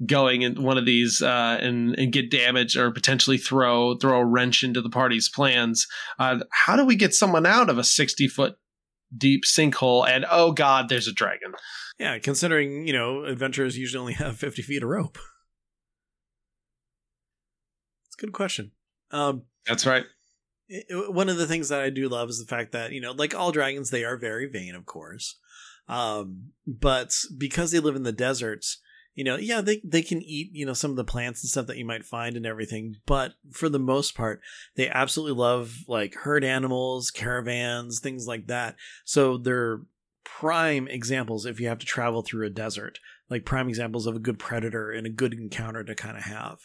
going 0.06 0.42
in 0.42 0.62
one 0.62 0.78
of 0.78 0.86
these 0.86 1.22
uh, 1.22 1.58
and 1.60 1.98
and 1.98 2.12
get 2.12 2.30
damage 2.30 2.76
or 2.76 2.90
potentially 2.90 3.38
throw 3.38 3.96
throw 3.96 4.20
a 4.20 4.24
wrench 4.24 4.62
into 4.62 4.80
the 4.80 4.90
party's 4.90 5.28
plans. 5.28 5.86
Uh, 6.18 6.40
how 6.50 6.76
do 6.76 6.84
we 6.84 6.96
get 6.96 7.14
someone 7.14 7.46
out 7.46 7.70
of 7.70 7.78
a 7.78 7.84
sixty 7.84 8.28
foot 8.28 8.56
deep 9.16 9.42
sinkhole? 9.44 10.08
And 10.08 10.24
oh 10.30 10.52
god, 10.52 10.88
there's 10.88 11.08
a 11.08 11.12
dragon. 11.12 11.52
Yeah, 11.98 12.18
considering 12.18 12.86
you 12.86 12.92
know 12.92 13.24
adventurers 13.24 13.78
usually 13.78 14.00
only 14.00 14.14
have 14.14 14.36
fifty 14.36 14.62
feet 14.62 14.82
of 14.82 14.88
rope. 14.88 15.18
It's 18.06 18.16
a 18.18 18.26
good 18.26 18.32
question. 18.32 18.72
Um, 19.10 19.42
That's 19.66 19.86
right 19.86 20.04
one 20.90 21.28
of 21.28 21.36
the 21.36 21.46
things 21.46 21.68
that 21.68 21.80
I 21.80 21.90
do 21.90 22.08
love 22.08 22.28
is 22.28 22.38
the 22.38 22.46
fact 22.46 22.72
that 22.72 22.92
you 22.92 23.00
know, 23.00 23.12
like 23.12 23.34
all 23.34 23.52
dragons, 23.52 23.90
they 23.90 24.04
are 24.04 24.16
very 24.16 24.46
vain, 24.46 24.74
of 24.74 24.86
course. 24.86 25.38
Um, 25.88 26.52
but 26.66 27.12
because 27.36 27.72
they 27.72 27.80
live 27.80 27.96
in 27.96 28.04
the 28.04 28.12
deserts, 28.12 28.80
you 29.14 29.24
know, 29.24 29.36
yeah, 29.36 29.60
they 29.60 29.80
they 29.84 30.02
can 30.02 30.22
eat 30.22 30.50
you 30.52 30.64
know 30.64 30.72
some 30.72 30.90
of 30.90 30.96
the 30.96 31.04
plants 31.04 31.42
and 31.42 31.50
stuff 31.50 31.66
that 31.66 31.76
you 31.76 31.84
might 31.84 32.04
find 32.04 32.36
and 32.36 32.46
everything. 32.46 32.96
But 33.06 33.34
for 33.52 33.68
the 33.68 33.78
most 33.78 34.14
part, 34.14 34.40
they 34.76 34.88
absolutely 34.88 35.38
love 35.38 35.74
like 35.88 36.14
herd 36.14 36.44
animals, 36.44 37.10
caravans, 37.10 38.00
things 38.00 38.26
like 38.26 38.46
that. 38.46 38.76
So 39.04 39.36
they're 39.36 39.80
prime 40.24 40.86
examples 40.88 41.44
if 41.44 41.60
you 41.60 41.68
have 41.68 41.78
to 41.78 41.86
travel 41.86 42.22
through 42.22 42.46
a 42.46 42.50
desert, 42.50 42.98
like 43.28 43.44
prime 43.44 43.68
examples 43.68 44.06
of 44.06 44.16
a 44.16 44.20
good 44.20 44.38
predator 44.38 44.90
and 44.90 45.06
a 45.06 45.10
good 45.10 45.34
encounter 45.34 45.82
to 45.84 45.94
kind 45.94 46.16
of 46.16 46.24
have. 46.24 46.58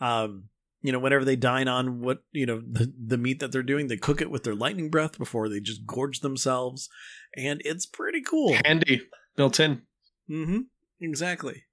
Um, 0.00 0.44
you 0.82 0.92
know, 0.92 0.98
whenever 0.98 1.24
they 1.24 1.36
dine 1.36 1.68
on 1.68 2.00
what, 2.00 2.22
you 2.32 2.46
know, 2.46 2.60
the, 2.60 2.92
the 2.98 3.18
meat 3.18 3.40
that 3.40 3.52
they're 3.52 3.62
doing, 3.62 3.88
they 3.88 3.98
cook 3.98 4.22
it 4.22 4.30
with 4.30 4.44
their 4.44 4.54
lightning 4.54 4.88
breath 4.90 5.18
before 5.18 5.48
they 5.48 5.60
just 5.60 5.86
gorge 5.86 6.20
themselves. 6.20 6.88
And 7.36 7.60
it's 7.64 7.84
pretty 7.84 8.22
cool. 8.22 8.56
Handy, 8.64 9.02
built 9.36 9.60
in. 9.60 9.82
Mm-hmm. 10.30 10.60
Exactly. 11.00 11.64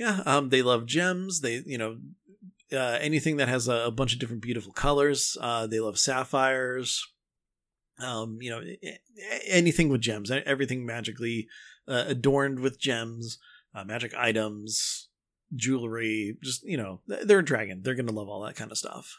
Yeah. 0.00 0.22
Um, 0.24 0.48
they 0.48 0.62
love 0.62 0.86
gems. 0.86 1.42
They, 1.42 1.62
you 1.66 1.76
know, 1.76 1.98
uh, 2.72 2.96
anything 3.02 3.36
that 3.36 3.48
has 3.48 3.68
a, 3.68 3.84
a, 3.84 3.90
bunch 3.90 4.14
of 4.14 4.18
different 4.18 4.40
beautiful 4.40 4.72
colors. 4.72 5.36
Uh, 5.38 5.66
they 5.66 5.78
love 5.78 5.98
sapphires. 5.98 7.06
Um, 7.98 8.38
you 8.40 8.48
know, 8.48 8.62
anything 9.46 9.90
with 9.90 10.00
gems, 10.00 10.30
everything 10.30 10.86
magically 10.86 11.48
uh, 11.86 12.04
adorned 12.06 12.60
with 12.60 12.80
gems, 12.80 13.38
uh, 13.74 13.84
magic 13.84 14.14
items, 14.14 15.10
jewelry. 15.54 16.38
Just 16.42 16.62
you 16.64 16.78
know, 16.78 17.02
they're 17.06 17.40
a 17.40 17.44
dragon. 17.44 17.82
They're 17.82 17.94
gonna 17.94 18.12
love 18.12 18.30
all 18.30 18.40
that 18.46 18.56
kind 18.56 18.70
of 18.70 18.78
stuff. 18.78 19.18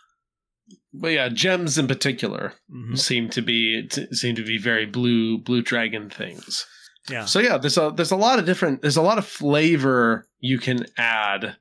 But 0.91 1.09
yeah, 1.09 1.29
gems 1.29 1.77
in 1.77 1.88
particular 1.88 2.53
mm-hmm. 2.73 2.95
seem 2.95 3.29
to 3.29 3.43
be 3.43 3.88
seem 4.13 4.33
to 4.33 4.43
be 4.43 4.57
very 4.57 4.88
blue 4.88 5.38
blue 5.38 5.61
dragon 5.61 6.09
things. 6.09 6.65
Yeah. 7.10 7.25
So 7.25 7.39
yeah, 7.39 7.58
there's 7.58 7.77
a 7.77 7.91
there's 7.96 8.12
a 8.12 8.17
lot 8.17 8.39
of 8.39 8.46
different 8.46 8.81
there's 8.81 8.98
a 8.98 9.01
lot 9.01 9.17
of 9.17 9.25
flavor 9.25 10.27
you 10.39 10.60
can 10.60 10.86
add. 10.98 11.55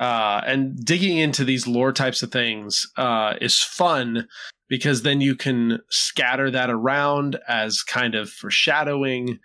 Uh, 0.00 0.42
and 0.44 0.84
digging 0.84 1.18
into 1.18 1.44
these 1.44 1.68
lore 1.68 1.92
types 1.92 2.22
of 2.24 2.32
things 2.32 2.84
uh, 2.96 3.34
is 3.40 3.60
fun 3.60 4.26
because 4.68 5.02
then 5.02 5.20
you 5.20 5.36
can 5.36 5.78
scatter 5.88 6.50
that 6.50 6.68
around 6.68 7.38
as 7.46 7.82
kind 7.82 8.16
of 8.16 8.28
foreshadowing. 8.28 9.38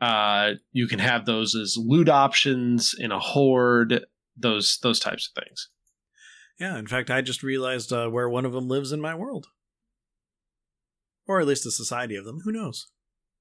Uh, 0.00 0.52
you 0.70 0.86
can 0.86 1.00
have 1.00 1.26
those 1.26 1.56
as 1.56 1.76
loot 1.76 2.08
options 2.08 2.94
in 2.96 3.10
a 3.10 3.18
hoard 3.18 4.06
those 4.36 4.78
those 4.82 5.00
types 5.00 5.28
of 5.28 5.42
things. 5.42 5.68
Yeah, 6.58 6.78
in 6.78 6.86
fact, 6.86 7.10
I 7.10 7.20
just 7.20 7.42
realized 7.42 7.92
uh, 7.92 8.08
where 8.08 8.28
one 8.28 8.46
of 8.46 8.52
them 8.52 8.68
lives 8.68 8.92
in 8.92 9.00
my 9.00 9.14
world, 9.14 9.46
or 11.26 11.40
at 11.40 11.46
least 11.46 11.66
a 11.66 11.70
society 11.70 12.16
of 12.16 12.24
them. 12.24 12.40
Who 12.44 12.52
knows? 12.52 12.86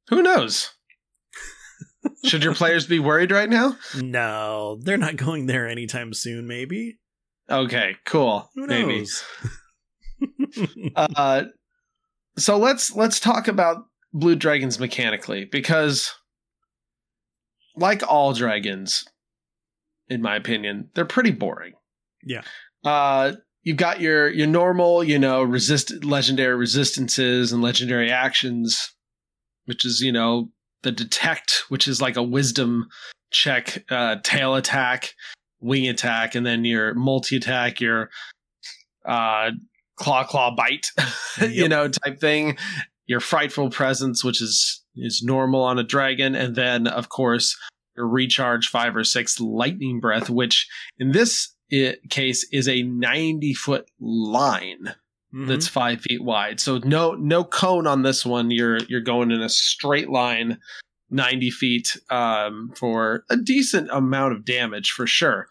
Who 0.10 0.22
knows? 0.22 0.72
Should 2.26 2.44
your 2.44 2.54
players 2.54 2.86
be 2.86 3.00
worried 3.00 3.32
right 3.32 3.50
now? 3.50 3.78
No, 3.96 4.78
they're 4.82 4.98
not 4.98 5.16
going 5.16 5.48
there 5.48 5.68
anytime 5.68 6.14
soon. 6.14 6.48
Maybe. 6.48 7.00
Okay, 7.50 7.96
cool. 8.06 8.50
Who 8.56 8.68
knows? 8.68 9.24
Maybe. 10.20 10.94
uh, 10.96 11.44
so 12.38 12.58
let's 12.58 12.96
let's 12.96 13.20
talk 13.20 13.48
about 13.48 13.86
blue 14.14 14.36
dragons 14.36 14.80
mechanically 14.80 15.46
because, 15.46 16.14
like 17.76 18.02
all 18.08 18.34
dragons, 18.34 19.06
in 20.10 20.22
my 20.22 20.36
opinion. 20.36 20.90
They're 20.94 21.06
pretty 21.06 21.32
boring. 21.32 21.74
Yeah. 22.24 22.42
Uh, 22.84 23.34
you've 23.64 23.78
got 23.78 24.00
your 24.00 24.30
your 24.30 24.48
normal, 24.48 25.04
you 25.04 25.20
know, 25.20 25.44
resist 25.44 26.04
legendary 26.04 26.56
resistances 26.56 27.52
and 27.52 27.62
legendary 27.62 28.12
actions, 28.12 28.94
which 29.66 29.86
is 29.86 30.02
you 30.02 30.12
know 30.12 30.50
the 30.86 30.92
detect, 30.92 31.64
which 31.68 31.88
is 31.88 32.00
like 32.00 32.16
a 32.16 32.24
wisdom 32.24 32.88
check, 33.32 33.84
uh, 33.90 34.18
tail 34.24 34.56
attack, 34.56 35.14
wing 35.60 35.88
attack, 35.88 36.36
and 36.36 36.46
then 36.46 36.64
your 36.64 36.94
multi 36.94 37.38
attack, 37.38 37.82
your 37.82 38.10
uh, 39.04 39.52
claw 39.98 40.24
claw 40.24 40.56
bite, 40.56 40.88
yep. 41.42 41.50
you 41.52 41.68
know, 41.68 41.90
type 41.90 42.20
thing. 42.20 42.58
Your 43.08 43.20
frightful 43.20 43.70
presence, 43.70 44.24
which 44.24 44.42
is 44.42 44.84
is 44.96 45.22
normal 45.24 45.64
on 45.64 45.78
a 45.80 45.84
dragon, 45.84 46.36
and 46.36 46.56
then 46.56 46.88
of 46.88 47.10
course 47.10 47.58
your 47.98 48.08
recharge 48.08 48.68
five 48.68 48.96
or 48.96 49.04
six 49.04 49.40
lightning 49.40 50.00
breath, 50.00 50.30
which 50.30 50.68
in 51.00 51.12
this 51.12 51.54
case 52.10 52.48
is 52.52 52.68
a 52.68 52.84
90 52.84 53.54
foot 53.54 53.90
line 54.00 54.94
mm-hmm. 55.36 55.48
that's 55.48 55.68
five 55.68 56.02
feet 56.02 56.24
wide. 56.24 56.60
So 56.60 56.80
no 56.80 57.14
no 57.14 57.44
cone 57.44 57.88
on 57.88 58.04
this 58.04 58.26
one. 58.26 58.52
You're 58.52 58.78
you're 58.88 59.02
going 59.02 59.32
in 59.32 59.42
a 59.42 59.50
straight 59.50 60.10
line 60.10 60.58
90 61.10 61.52
feet 61.52 61.98
um, 62.10 62.72
for 62.76 63.26
a 63.30 63.38
decent 63.38 63.90
amount 63.92 64.34
of 64.34 64.46
damage 64.46 64.92
for 64.92 65.06
sure. 65.06 65.48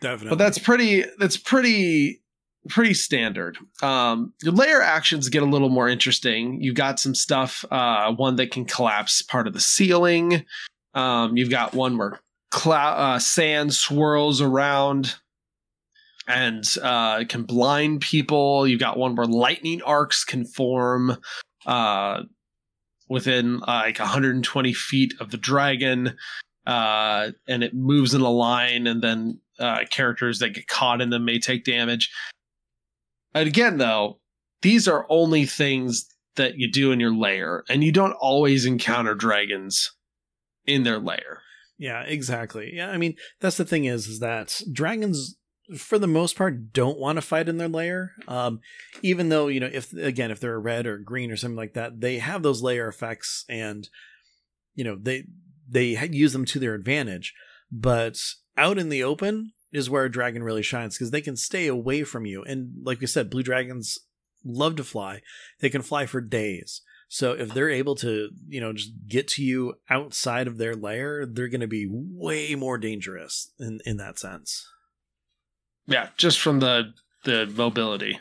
Definitely. 0.00 0.30
But 0.30 0.38
that's 0.38 0.58
pretty 0.58 1.04
that's 1.18 1.36
pretty 1.36 2.22
pretty 2.68 2.94
standard. 2.94 3.58
Um, 3.82 4.32
your 4.42 4.52
lair 4.52 4.80
actions 4.80 5.28
get 5.28 5.42
a 5.42 5.46
little 5.46 5.68
more 5.68 5.88
interesting. 5.88 6.62
You've 6.62 6.74
got 6.74 6.98
some 6.98 7.14
stuff, 7.14 7.64
uh, 7.70 8.12
one 8.12 8.36
that 8.36 8.50
can 8.50 8.64
collapse 8.64 9.22
part 9.22 9.46
of 9.46 9.52
the 9.52 9.60
ceiling. 9.60 10.44
Um, 10.94 11.36
you've 11.36 11.50
got 11.50 11.74
one 11.74 11.98
where 11.98 12.20
cloud 12.50 12.94
uh, 12.94 13.18
sand 13.18 13.74
swirls 13.74 14.40
around 14.40 15.16
and 16.26 16.64
uh, 16.82 17.24
can 17.28 17.42
blind 17.42 18.00
people. 18.00 18.66
You've 18.66 18.80
got 18.80 18.98
one 18.98 19.14
where 19.14 19.26
lightning 19.26 19.82
arcs 19.82 20.24
can 20.24 20.44
form 20.44 21.16
uh, 21.66 22.22
within 23.08 23.56
uh, 23.62 23.82
like 23.84 23.98
120 23.98 24.72
feet 24.72 25.14
of 25.20 25.30
the 25.30 25.36
dragon, 25.36 26.16
uh, 26.66 27.30
and 27.46 27.62
it 27.62 27.74
moves 27.74 28.14
in 28.14 28.20
a 28.20 28.30
line, 28.30 28.86
and 28.86 29.02
then 29.02 29.40
uh, 29.58 29.80
characters 29.90 30.38
that 30.38 30.50
get 30.50 30.66
caught 30.66 31.00
in 31.00 31.10
them 31.10 31.24
may 31.24 31.38
take 31.38 31.64
damage. 31.64 32.10
And 33.34 33.48
again, 33.48 33.78
though, 33.78 34.20
these 34.62 34.88
are 34.88 35.06
only 35.08 35.44
things 35.44 36.06
that 36.36 36.56
you 36.56 36.70
do 36.70 36.92
in 36.92 37.00
your 37.00 37.14
lair, 37.14 37.64
and 37.68 37.84
you 37.84 37.92
don't 37.92 38.12
always 38.12 38.64
encounter 38.64 39.14
dragons 39.14 39.92
in 40.66 40.82
their 40.82 40.98
lair. 40.98 41.42
Yeah, 41.76 42.02
exactly. 42.02 42.72
Yeah, 42.74 42.90
I 42.90 42.96
mean, 42.96 43.16
that's 43.40 43.56
the 43.56 43.64
thing 43.64 43.84
is, 43.84 44.06
is 44.06 44.20
that 44.20 44.60
dragons, 44.72 45.36
for 45.76 45.98
the 45.98 46.06
most 46.06 46.36
part, 46.36 46.72
don't 46.72 46.98
want 46.98 47.16
to 47.16 47.22
fight 47.22 47.48
in 47.48 47.56
their 47.56 47.68
lair. 47.68 48.12
Um, 48.28 48.60
even 49.02 49.28
though 49.28 49.48
you 49.48 49.60
know, 49.60 49.70
if 49.72 49.92
again, 49.92 50.30
if 50.30 50.40
they're 50.40 50.60
red 50.60 50.86
or 50.86 50.98
green 50.98 51.30
or 51.30 51.36
something 51.36 51.56
like 51.56 51.74
that, 51.74 52.00
they 52.00 52.18
have 52.18 52.42
those 52.42 52.62
layer 52.62 52.88
effects, 52.88 53.44
and 53.48 53.88
you 54.74 54.84
know, 54.84 54.96
they 55.00 55.24
they 55.68 55.96
use 56.08 56.32
them 56.32 56.44
to 56.46 56.58
their 56.58 56.74
advantage. 56.74 57.34
but 57.70 58.18
out 58.56 58.78
in 58.78 58.88
the 58.88 59.02
open 59.02 59.52
is 59.72 59.90
where 59.90 60.04
a 60.04 60.10
dragon 60.10 60.42
really 60.42 60.62
shines 60.62 60.96
because 60.96 61.10
they 61.10 61.20
can 61.20 61.36
stay 61.36 61.66
away 61.66 62.04
from 62.04 62.26
you. 62.26 62.44
And 62.44 62.74
like 62.84 63.00
we 63.00 63.06
said, 63.06 63.30
blue 63.30 63.42
dragons 63.42 63.98
love 64.44 64.76
to 64.76 64.84
fly. 64.84 65.22
They 65.60 65.70
can 65.70 65.82
fly 65.82 66.06
for 66.06 66.20
days. 66.20 66.82
So 67.08 67.32
if 67.32 67.52
they're 67.52 67.70
able 67.70 67.96
to, 67.96 68.30
you 68.46 68.60
know, 68.60 68.72
just 68.72 68.92
get 69.08 69.28
to 69.28 69.42
you 69.42 69.74
outside 69.90 70.46
of 70.46 70.58
their 70.58 70.74
lair, 70.74 71.26
they're 71.26 71.48
going 71.48 71.60
to 71.60 71.66
be 71.66 71.88
way 71.90 72.54
more 72.54 72.78
dangerous 72.78 73.50
in 73.58 73.80
in 73.84 73.96
that 73.96 74.18
sense. 74.18 74.66
Yeah, 75.86 76.08
just 76.16 76.40
from 76.40 76.60
the 76.60 76.92
the 77.24 77.46
mobility. 77.46 78.18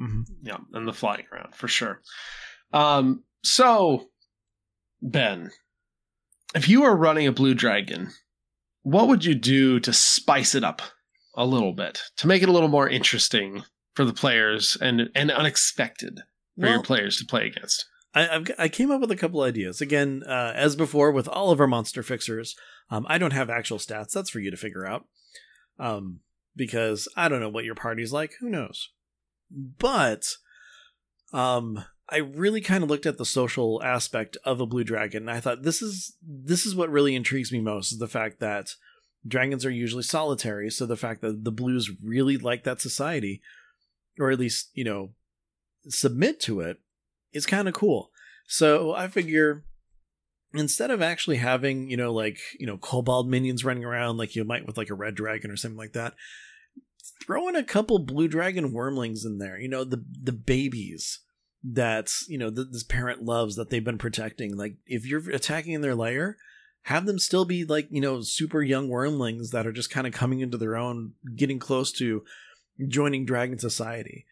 Mm-hmm. 0.00 0.22
Yeah, 0.42 0.58
and 0.72 0.86
the 0.86 0.92
flying 0.92 1.24
around 1.32 1.54
for 1.54 1.68
sure. 1.68 2.00
Um, 2.72 3.24
so 3.42 4.08
Ben, 5.00 5.50
if 6.54 6.68
you 6.68 6.82
were 6.82 6.94
running 6.96 7.26
a 7.26 7.32
blue 7.32 7.54
dragon, 7.54 8.10
what 8.82 9.08
would 9.08 9.24
you 9.24 9.34
do 9.34 9.80
to 9.80 9.92
spice 9.92 10.54
it 10.54 10.64
up 10.64 10.82
a 11.34 11.44
little 11.46 11.72
bit 11.72 12.02
to 12.16 12.26
make 12.26 12.42
it 12.42 12.48
a 12.48 12.52
little 12.52 12.68
more 12.68 12.88
interesting 12.88 13.62
for 13.94 14.04
the 14.04 14.12
players 14.14 14.76
and 14.80 15.08
and 15.14 15.30
unexpected 15.30 16.18
for 16.56 16.62
Well- 16.62 16.72
your 16.72 16.82
players 16.82 17.18
to 17.18 17.24
play 17.26 17.46
against? 17.46 17.86
I, 18.14 18.28
I've, 18.28 18.50
I 18.58 18.68
came 18.68 18.90
up 18.90 19.02
with 19.02 19.10
a 19.10 19.16
couple 19.16 19.42
ideas. 19.42 19.82
Again, 19.82 20.22
uh, 20.26 20.52
as 20.54 20.74
before 20.74 21.12
with 21.12 21.28
all 21.28 21.50
of 21.50 21.60
our 21.60 21.66
monster 21.66 22.02
fixers, 22.02 22.56
um, 22.90 23.04
I 23.10 23.18
don't 23.18 23.34
have 23.34 23.50
actual 23.50 23.76
stats. 23.76 24.12
That's 24.12 24.30
for 24.30 24.40
you 24.40 24.50
to 24.50 24.56
figure 24.56 24.86
out. 24.86 25.04
Um, 25.78 26.20
because 26.56 27.06
I 27.16 27.28
don't 27.28 27.40
know 27.40 27.48
what 27.48 27.64
your 27.64 27.74
party's 27.74 28.12
like. 28.12 28.32
Who 28.40 28.48
knows? 28.48 28.90
But 29.50 30.26
um, 31.32 31.84
I 32.08 32.18
really 32.18 32.60
kind 32.60 32.82
of 32.82 32.90
looked 32.90 33.06
at 33.06 33.18
the 33.18 33.24
social 33.24 33.82
aspect 33.82 34.36
of 34.44 34.60
a 34.60 34.66
blue 34.66 34.84
dragon. 34.84 35.24
And 35.24 35.30
I 35.30 35.40
thought 35.40 35.62
this 35.62 35.82
is 35.82 36.16
this 36.22 36.64
is 36.66 36.74
what 36.74 36.90
really 36.90 37.14
intrigues 37.14 37.52
me 37.52 37.60
most 37.60 37.92
is 37.92 37.98
the 37.98 38.08
fact 38.08 38.40
that 38.40 38.74
dragons 39.26 39.64
are 39.64 39.70
usually 39.70 40.02
solitary. 40.02 40.70
So 40.70 40.86
the 40.86 40.96
fact 40.96 41.20
that 41.20 41.44
the 41.44 41.52
blues 41.52 41.90
really 42.02 42.36
like 42.36 42.64
that 42.64 42.80
society, 42.80 43.42
or 44.18 44.30
at 44.30 44.38
least 44.38 44.70
you 44.74 44.84
know 44.84 45.10
submit 45.88 46.40
to 46.40 46.60
it 46.60 46.78
is 47.32 47.46
kind 47.46 47.68
of 47.68 47.74
cool. 47.74 48.10
So 48.46 48.94
I 48.94 49.08
figure 49.08 49.64
instead 50.54 50.90
of 50.90 51.02
actually 51.02 51.36
having, 51.36 51.90
you 51.90 51.96
know, 51.96 52.12
like, 52.12 52.38
you 52.58 52.66
know, 52.66 52.76
kobold 52.76 53.28
minions 53.28 53.64
running 53.64 53.84
around 53.84 54.16
like 54.16 54.34
you 54.34 54.44
might 54.44 54.66
with 54.66 54.76
like 54.76 54.90
a 54.90 54.94
red 54.94 55.14
dragon 55.14 55.50
or 55.50 55.56
something 55.56 55.78
like 55.78 55.92
that, 55.92 56.14
throw 57.22 57.48
in 57.48 57.56
a 57.56 57.64
couple 57.64 57.98
blue 57.98 58.28
dragon 58.28 58.72
wyrmlings 58.72 59.24
in 59.24 59.38
there, 59.38 59.58
you 59.58 59.68
know, 59.68 59.84
the 59.84 60.04
the 60.22 60.32
babies 60.32 61.20
that, 61.64 62.10
you 62.28 62.38
know, 62.38 62.50
th- 62.50 62.68
this 62.70 62.84
parent 62.84 63.22
loves 63.22 63.56
that 63.56 63.70
they've 63.70 63.84
been 63.84 63.98
protecting. 63.98 64.56
Like 64.56 64.76
if 64.86 65.06
you're 65.06 65.30
attacking 65.30 65.72
in 65.72 65.80
their 65.80 65.94
lair, 65.94 66.36
have 66.82 67.06
them 67.06 67.18
still 67.18 67.44
be 67.44 67.64
like, 67.64 67.88
you 67.90 68.00
know, 68.00 68.20
super 68.20 68.62
young 68.62 68.88
wyrmlings 68.88 69.50
that 69.50 69.66
are 69.66 69.72
just 69.72 69.90
kind 69.90 70.06
of 70.06 70.12
coming 70.12 70.40
into 70.40 70.56
their 70.56 70.76
own, 70.76 71.12
getting 71.34 71.58
close 71.58 71.90
to 71.92 72.22
joining 72.86 73.24
dragon 73.24 73.58
society. 73.58 74.26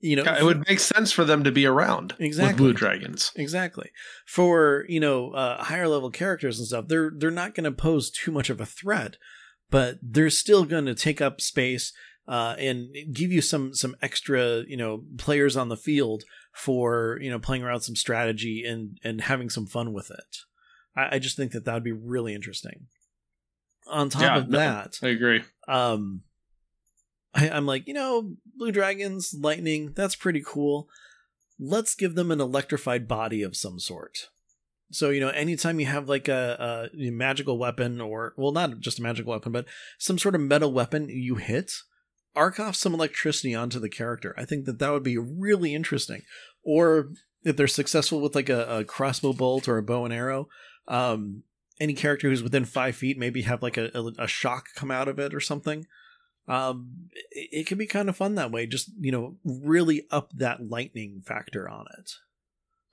You 0.00 0.16
know, 0.16 0.24
Yeah, 0.24 0.38
it 0.38 0.44
would 0.44 0.66
make 0.68 0.80
sense 0.80 1.12
for 1.12 1.24
them 1.24 1.44
to 1.44 1.52
be 1.52 1.64
around 1.66 2.12
with 2.12 2.20
Exactly. 2.20 2.56
blue 2.58 2.72
dragons. 2.74 3.32
Exactly. 3.36 3.90
For 4.26 4.84
you 4.88 5.00
know 5.00 5.30
uh, 5.32 5.62
higher 5.64 5.88
level 5.88 6.10
characters 6.10 6.58
and 6.58 6.68
stuff, 6.68 6.88
they're 6.88 7.10
they're 7.16 7.30
not 7.30 7.54
going 7.54 7.64
to 7.64 7.72
pose 7.72 8.10
too 8.10 8.30
much 8.30 8.50
of 8.50 8.60
a 8.60 8.66
threat, 8.66 9.16
but 9.70 9.96
they're 10.02 10.30
still 10.30 10.64
going 10.64 10.84
to 10.86 10.94
take 10.94 11.20
up 11.22 11.40
space 11.40 11.92
uh, 12.28 12.54
and 12.58 12.94
give 13.12 13.32
you 13.32 13.40
some 13.40 13.72
some 13.74 13.96
extra 14.02 14.62
you 14.68 14.76
know 14.76 15.04
players 15.16 15.56
on 15.56 15.68
the 15.70 15.76
field 15.76 16.24
for 16.54 17.18
you 17.22 17.30
know 17.30 17.38
playing 17.38 17.62
around 17.62 17.80
some 17.80 17.96
strategy 17.96 18.62
and 18.66 18.98
and 19.04 19.22
having 19.22 19.48
some 19.48 19.66
fun 19.66 19.92
with 19.94 20.10
it. 20.10 20.36
I, 20.94 21.16
I 21.16 21.18
just 21.18 21.36
think 21.36 21.52
that 21.52 21.64
that 21.64 21.72
would 21.74 21.82
be 21.84 21.92
really 21.92 22.34
interesting. 22.34 22.88
On 23.86 24.08
top 24.10 24.22
Yeah, 24.22 24.36
of 24.38 24.50
that, 24.50 24.98
I 25.02 25.08
agree. 25.08 25.44
um 25.66 26.23
I, 27.34 27.50
i'm 27.50 27.66
like 27.66 27.86
you 27.86 27.94
know 27.94 28.36
blue 28.56 28.72
dragons 28.72 29.34
lightning 29.38 29.92
that's 29.94 30.16
pretty 30.16 30.42
cool. 30.44 30.88
Let's 31.58 31.94
give 31.94 32.16
them 32.16 32.32
an 32.32 32.40
electrified 32.40 33.06
body 33.06 33.44
of 33.44 33.56
some 33.56 33.78
sort. 33.78 34.28
So 34.90 35.10
you 35.10 35.20
know 35.20 35.28
anytime 35.28 35.80
you 35.80 35.86
have 35.86 36.08
like 36.08 36.28
a, 36.28 36.90
a 36.92 37.10
magical 37.10 37.58
weapon 37.58 38.00
or 38.00 38.34
well 38.36 38.52
not 38.52 38.80
just 38.80 38.98
a 38.98 39.02
magical 39.02 39.32
weapon 39.32 39.52
but 39.52 39.66
some 39.98 40.18
sort 40.18 40.34
of 40.34 40.40
metal 40.40 40.72
weapon 40.72 41.08
you 41.08 41.36
hit 41.36 41.72
arc 42.36 42.58
off 42.58 42.74
some 42.74 42.94
electricity 42.94 43.54
onto 43.54 43.78
the 43.78 43.88
character. 43.88 44.34
I 44.36 44.44
think 44.44 44.64
that 44.66 44.78
that 44.80 44.90
would 44.90 45.04
be 45.04 45.18
really 45.18 45.74
interesting. 45.74 46.22
Or 46.64 47.10
if 47.44 47.56
they're 47.56 47.68
successful 47.68 48.20
with 48.20 48.34
like 48.34 48.48
a, 48.48 48.78
a 48.78 48.84
crossbow 48.84 49.32
bolt 49.32 49.68
or 49.68 49.78
a 49.78 49.82
bow 49.82 50.04
and 50.04 50.14
arrow 50.14 50.48
um 50.88 51.42
any 51.80 51.94
character 51.94 52.28
who's 52.28 52.42
within 52.42 52.64
five 52.64 52.94
feet 52.94 53.18
maybe 53.18 53.42
have 53.42 53.62
like 53.62 53.76
a, 53.76 53.90
a, 53.94 54.24
a 54.24 54.28
shock 54.28 54.66
come 54.74 54.90
out 54.90 55.08
of 55.08 55.18
it 55.18 55.34
or 55.34 55.40
something 55.40 55.86
um 56.48 57.08
it, 57.30 57.48
it 57.52 57.66
can 57.66 57.78
be 57.78 57.86
kind 57.86 58.08
of 58.08 58.16
fun 58.16 58.34
that 58.34 58.50
way 58.50 58.66
just 58.66 58.90
you 59.00 59.10
know 59.10 59.36
really 59.44 60.06
up 60.10 60.30
that 60.34 60.68
lightning 60.68 61.22
factor 61.24 61.68
on 61.68 61.86
it 61.98 62.12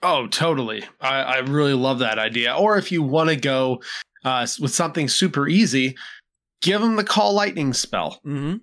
Oh, 0.03 0.27
totally. 0.27 0.83
I, 0.99 1.21
I 1.21 1.37
really 1.39 1.73
love 1.73 1.99
that 1.99 2.17
idea. 2.17 2.55
Or 2.55 2.77
if 2.77 2.91
you 2.91 3.03
want 3.03 3.29
to 3.29 3.35
go 3.35 3.81
uh, 4.23 4.47
with 4.59 4.73
something 4.73 5.07
super 5.07 5.47
easy, 5.47 5.95
give 6.61 6.81
them 6.81 6.95
the 6.95 7.03
call 7.03 7.33
lightning 7.33 7.73
spell. 7.73 8.19
mm-hmm 8.25 8.57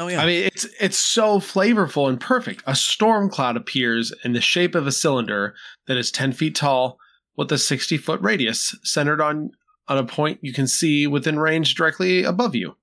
oh 0.00 0.06
yeah 0.08 0.22
I 0.22 0.26
mean, 0.26 0.44
it's 0.44 0.66
it's 0.80 0.98
so 0.98 1.38
flavorful 1.38 2.08
and 2.08 2.20
perfect. 2.20 2.62
A 2.66 2.74
storm 2.76 3.28
cloud 3.28 3.56
appears 3.56 4.12
in 4.24 4.32
the 4.32 4.40
shape 4.40 4.74
of 4.74 4.86
a 4.86 4.92
cylinder 4.92 5.54
that 5.86 5.96
is 5.96 6.10
ten 6.10 6.32
feet 6.32 6.54
tall 6.54 6.98
with 7.36 7.52
a 7.52 7.58
sixty 7.58 7.96
foot 7.96 8.20
radius, 8.22 8.74
centered 8.84 9.20
on 9.20 9.50
on 9.88 9.98
a 9.98 10.04
point 10.04 10.38
you 10.40 10.52
can 10.52 10.66
see 10.66 11.06
within 11.06 11.38
range 11.38 11.74
directly 11.74 12.22
above 12.24 12.54
you. 12.54 12.76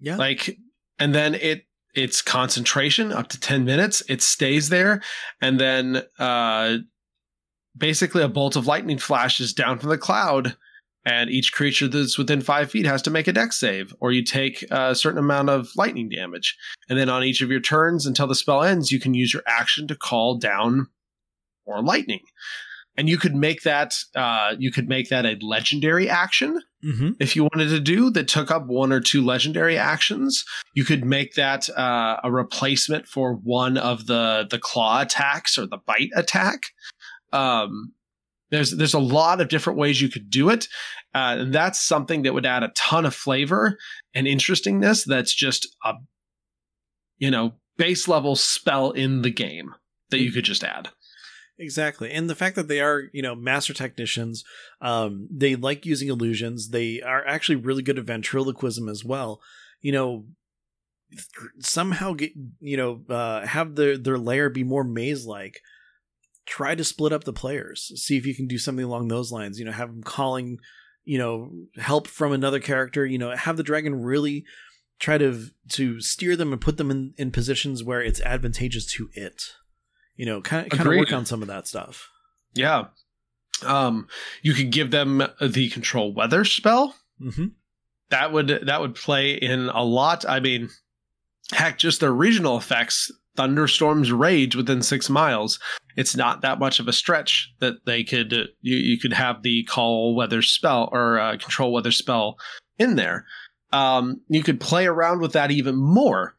Yeah 0.00 0.16
Like, 0.16 0.58
and 0.98 1.14
then 1.14 1.34
it 1.34 1.64
its 1.94 2.22
concentration 2.22 3.12
up 3.12 3.28
to 3.28 3.40
ten 3.40 3.64
minutes. 3.64 4.02
It 4.08 4.22
stays 4.22 4.68
there, 4.68 5.02
and 5.40 5.58
then 5.58 6.02
uh, 6.18 6.78
basically 7.76 8.22
a 8.22 8.28
bolt 8.28 8.56
of 8.56 8.66
lightning 8.66 8.98
flashes 8.98 9.52
down 9.52 9.78
from 9.78 9.90
the 9.90 9.98
cloud. 9.98 10.56
And 11.04 11.30
each 11.30 11.54
creature 11.54 11.88
that's 11.88 12.18
within 12.18 12.42
five 12.42 12.70
feet 12.70 12.84
has 12.84 13.00
to 13.02 13.10
make 13.10 13.28
a 13.28 13.32
dex 13.32 13.58
save, 13.58 13.94
or 13.98 14.12
you 14.12 14.22
take 14.22 14.62
a 14.70 14.94
certain 14.94 15.18
amount 15.18 15.48
of 15.48 15.68
lightning 15.74 16.10
damage. 16.10 16.54
And 16.90 16.98
then 16.98 17.08
on 17.08 17.24
each 17.24 17.40
of 17.40 17.50
your 17.50 17.60
turns 17.60 18.04
until 18.04 18.26
the 18.26 18.34
spell 18.34 18.62
ends, 18.62 18.92
you 18.92 19.00
can 19.00 19.14
use 19.14 19.32
your 19.32 19.44
action 19.46 19.88
to 19.88 19.96
call 19.96 20.36
down 20.36 20.88
more 21.66 21.82
lightning. 21.82 22.20
And 22.96 23.08
you 23.08 23.16
could 23.16 23.34
make 23.34 23.62
that 23.62 23.94
uh, 24.14 24.56
you 24.58 24.70
could 24.70 24.88
make 24.88 25.08
that 25.08 25.24
a 25.24 25.38
legendary 25.40 26.10
action 26.10 26.60
mm-hmm 26.84 27.10
if 27.18 27.34
you 27.34 27.42
wanted 27.42 27.68
to 27.70 27.80
do 27.80 28.10
that 28.10 28.28
took 28.28 28.50
up 28.50 28.66
one 28.66 28.92
or 28.92 29.00
two 29.00 29.24
legendary 29.24 29.76
actions. 29.76 30.44
You 30.74 30.84
could 30.84 31.04
make 31.04 31.34
that 31.34 31.68
uh, 31.70 32.20
a 32.22 32.30
replacement 32.30 33.06
for 33.06 33.34
one 33.34 33.76
of 33.76 34.06
the 34.06 34.46
the 34.48 34.58
claw 34.58 35.00
attacks 35.00 35.58
or 35.58 35.66
the 35.66 35.78
bite 35.78 36.10
attack. 36.14 36.62
Um, 37.32 37.92
there's 38.50 38.70
there's 38.70 38.94
a 38.94 39.00
lot 39.00 39.40
of 39.40 39.48
different 39.48 39.78
ways 39.78 40.00
you 40.00 40.08
could 40.08 40.30
do 40.30 40.48
it, 40.48 40.68
uh, 41.14 41.36
and 41.38 41.52
that's 41.52 41.80
something 41.80 42.22
that 42.22 42.34
would 42.34 42.46
add 42.46 42.62
a 42.62 42.72
ton 42.76 43.04
of 43.04 43.14
flavor 43.14 43.78
and 44.14 44.26
interestingness. 44.26 45.04
That's 45.04 45.34
just 45.34 45.68
a 45.84 45.94
you 47.18 47.30
know 47.30 47.54
base 47.76 48.08
level 48.08 48.36
spell 48.36 48.90
in 48.92 49.22
the 49.22 49.30
game 49.30 49.74
that 50.10 50.20
you 50.20 50.32
could 50.32 50.44
just 50.44 50.64
add. 50.64 50.88
Exactly. 51.58 52.12
And 52.12 52.30
the 52.30 52.36
fact 52.36 52.54
that 52.56 52.68
they 52.68 52.80
are, 52.80 53.04
you 53.12 53.20
know, 53.20 53.34
master 53.34 53.74
technicians, 53.74 54.44
um, 54.80 55.26
they 55.30 55.56
like 55.56 55.84
using 55.84 56.08
illusions. 56.08 56.68
They 56.68 57.02
are 57.02 57.26
actually 57.26 57.56
really 57.56 57.82
good 57.82 57.98
at 57.98 58.04
ventriloquism 58.04 58.88
as 58.88 59.04
well. 59.04 59.40
You 59.80 59.92
know, 59.92 60.26
somehow 61.58 62.12
get, 62.12 62.32
you 62.60 62.76
know, 62.76 63.02
uh, 63.08 63.44
have 63.44 63.74
their, 63.74 63.98
their 63.98 64.18
layer 64.18 64.48
be 64.48 64.62
more 64.62 64.84
maze 64.84 65.26
like. 65.26 65.60
Try 66.46 66.74
to 66.76 66.84
split 66.84 67.12
up 67.12 67.24
the 67.24 67.32
players. 67.32 67.92
See 67.96 68.16
if 68.16 68.24
you 68.24 68.34
can 68.34 68.46
do 68.46 68.56
something 68.56 68.84
along 68.84 69.08
those 69.08 69.32
lines. 69.32 69.58
You 69.58 69.64
know, 69.64 69.72
have 69.72 69.90
them 69.90 70.02
calling, 70.02 70.58
you 71.04 71.18
know, 71.18 71.50
help 71.76 72.06
from 72.06 72.32
another 72.32 72.60
character. 72.60 73.04
You 73.04 73.18
know, 73.18 73.34
have 73.34 73.56
the 73.56 73.62
dragon 73.62 74.00
really 74.00 74.44
try 74.98 75.18
to 75.18 75.46
to 75.70 76.00
steer 76.00 76.36
them 76.36 76.52
and 76.52 76.60
put 76.60 76.76
them 76.76 76.90
in, 76.90 77.14
in 77.18 77.32
positions 77.32 77.84
where 77.84 78.00
it's 78.00 78.20
advantageous 78.20 78.86
to 78.94 79.10
it. 79.12 79.42
You 80.18 80.26
know, 80.26 80.42
kind 80.42 80.70
of, 80.70 80.76
kind 80.76 80.90
of 80.90 80.96
work 80.96 81.12
on 81.14 81.24
some 81.24 81.40
of 81.40 81.48
that 81.48 81.66
stuff. 81.66 82.10
Yeah. 82.52 82.88
Um, 83.64 84.08
you 84.42 84.52
could 84.52 84.70
give 84.70 84.90
them 84.90 85.22
the 85.40 85.70
control 85.70 86.12
weather 86.12 86.44
spell. 86.44 86.94
Mm-hmm. 87.20 87.46
that 88.10 88.32
would 88.32 88.60
that 88.66 88.80
would 88.80 88.94
play 88.94 89.32
in 89.32 89.68
a 89.70 89.82
lot. 89.82 90.24
I 90.28 90.38
mean, 90.40 90.68
heck, 91.52 91.78
just 91.78 92.00
their 92.00 92.12
regional 92.12 92.58
effects. 92.58 93.10
Thunderstorms 93.36 94.10
rage 94.10 94.56
within 94.56 94.82
six 94.82 95.08
miles. 95.08 95.60
It's 95.96 96.16
not 96.16 96.40
that 96.42 96.58
much 96.58 96.80
of 96.80 96.88
a 96.88 96.92
stretch 96.92 97.52
that 97.60 97.86
they 97.86 98.02
could 98.02 98.32
uh, 98.32 98.44
you 98.60 98.76
you 98.76 98.98
could 98.98 99.12
have 99.12 99.42
the 99.42 99.62
call 99.64 100.14
weather 100.16 100.42
spell 100.42 100.88
or 100.92 101.18
uh, 101.20 101.36
control 101.38 101.72
weather 101.72 101.92
spell 101.92 102.36
in 102.78 102.96
there. 102.96 103.26
Um, 103.72 104.20
you 104.28 104.42
could 104.42 104.60
play 104.60 104.86
around 104.86 105.20
with 105.20 105.32
that 105.32 105.50
even 105.52 105.76
more. 105.76 106.34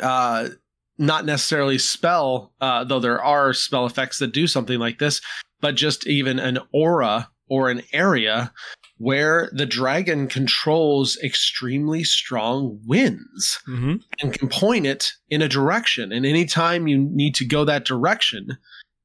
Uh, 0.00 0.50
not 1.00 1.24
necessarily 1.24 1.78
spell, 1.78 2.52
uh, 2.60 2.84
though 2.84 3.00
there 3.00 3.22
are 3.22 3.52
spell 3.52 3.86
effects 3.86 4.18
that 4.18 4.32
do 4.32 4.46
something 4.46 4.78
like 4.78 4.98
this, 4.98 5.20
but 5.60 5.74
just 5.74 6.06
even 6.06 6.38
an 6.38 6.58
aura 6.72 7.28
or 7.48 7.70
an 7.70 7.82
area 7.92 8.52
where 8.98 9.50
the 9.52 9.66
dragon 9.66 10.28
controls 10.28 11.16
extremely 11.24 12.04
strong 12.04 12.78
winds 12.86 13.58
Mm-hmm. 13.66 13.96
and 14.20 14.32
can 14.32 14.48
point 14.48 14.86
it 14.86 15.12
in 15.30 15.40
a 15.42 15.48
direction. 15.48 16.12
And 16.12 16.26
anytime 16.26 16.86
you 16.86 16.98
need 16.98 17.34
to 17.36 17.46
go 17.46 17.64
that 17.64 17.86
direction, 17.86 18.58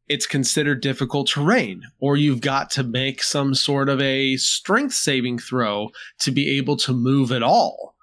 it's 0.07 0.27
considered 0.27 0.81
difficult 0.81 1.27
terrain, 1.29 1.81
or 1.99 2.17
you've 2.17 2.41
got 2.41 2.69
to 2.71 2.83
make 2.83 3.23
some 3.23 3.55
sort 3.55 3.89
of 3.89 4.01
a 4.01 4.35
strength 4.37 4.93
saving 4.93 5.39
throw 5.39 5.89
to 6.19 6.29
be 6.29 6.57
able 6.57 6.77
to 6.77 6.93
move 6.93 7.31
at 7.31 7.41
all, 7.41 7.94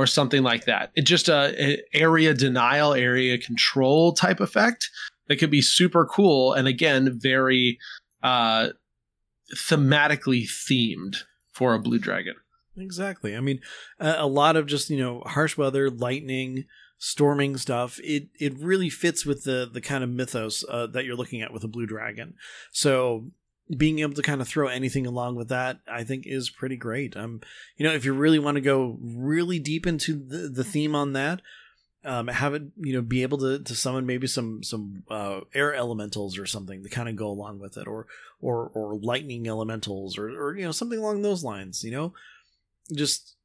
or 0.00 0.06
something 0.06 0.42
like 0.42 0.64
that. 0.64 0.90
It's 0.94 1.10
just 1.10 1.28
a, 1.28 1.54
a 1.62 1.82
area 1.92 2.32
denial, 2.32 2.94
area 2.94 3.36
control 3.36 4.14
type 4.14 4.40
effect 4.40 4.88
that 5.28 5.36
could 5.36 5.50
be 5.50 5.60
super 5.60 6.06
cool, 6.06 6.54
and 6.54 6.66
again, 6.66 7.18
very 7.20 7.78
uh, 8.22 8.68
thematically 9.54 10.44
themed 10.44 11.16
for 11.52 11.74
a 11.74 11.78
blue 11.78 11.98
dragon. 11.98 12.34
Exactly. 12.78 13.36
I 13.36 13.40
mean, 13.40 13.60
a, 13.98 14.14
a 14.20 14.26
lot 14.26 14.56
of 14.56 14.66
just 14.66 14.88
you 14.88 14.96
know 14.96 15.20
harsh 15.26 15.58
weather, 15.58 15.90
lightning, 15.90 16.64
storming 16.96 17.58
stuff. 17.58 18.00
It 18.02 18.28
it 18.40 18.58
really 18.58 18.88
fits 18.88 19.26
with 19.26 19.44
the 19.44 19.68
the 19.70 19.82
kind 19.82 20.02
of 20.02 20.08
mythos 20.08 20.64
uh, 20.66 20.86
that 20.86 21.04
you're 21.04 21.14
looking 21.14 21.42
at 21.42 21.52
with 21.52 21.62
a 21.62 21.68
blue 21.68 21.86
dragon. 21.86 22.36
So 22.72 23.32
being 23.76 24.00
able 24.00 24.14
to 24.14 24.22
kind 24.22 24.40
of 24.40 24.48
throw 24.48 24.68
anything 24.68 25.06
along 25.06 25.36
with 25.36 25.48
that, 25.48 25.80
I 25.90 26.04
think, 26.04 26.26
is 26.26 26.50
pretty 26.50 26.76
great. 26.76 27.16
Um, 27.16 27.40
you 27.76 27.86
know, 27.86 27.94
if 27.94 28.04
you 28.04 28.12
really 28.12 28.38
want 28.38 28.56
to 28.56 28.60
go 28.60 28.98
really 29.00 29.58
deep 29.58 29.86
into 29.86 30.14
the 30.14 30.48
the 30.48 30.64
theme 30.64 30.94
on 30.94 31.12
that. 31.14 31.40
Um, 32.02 32.28
have 32.28 32.54
it, 32.54 32.62
you 32.78 32.94
know, 32.94 33.02
be 33.02 33.20
able 33.20 33.36
to, 33.36 33.58
to 33.58 33.74
summon 33.74 34.06
maybe 34.06 34.26
some 34.26 34.62
some 34.62 35.02
uh, 35.10 35.40
air 35.52 35.74
elementals 35.74 36.38
or 36.38 36.46
something 36.46 36.82
to 36.82 36.88
kind 36.88 37.10
of 37.10 37.16
go 37.16 37.26
along 37.26 37.58
with 37.58 37.76
it, 37.76 37.86
or 37.86 38.06
or 38.40 38.70
or 38.72 38.96
lightning 38.96 39.46
elementals, 39.46 40.16
or 40.16 40.30
or 40.30 40.56
you 40.56 40.64
know 40.64 40.72
something 40.72 40.98
along 40.98 41.20
those 41.20 41.44
lines. 41.44 41.84
You 41.84 41.90
know, 41.90 42.14
just 42.94 43.36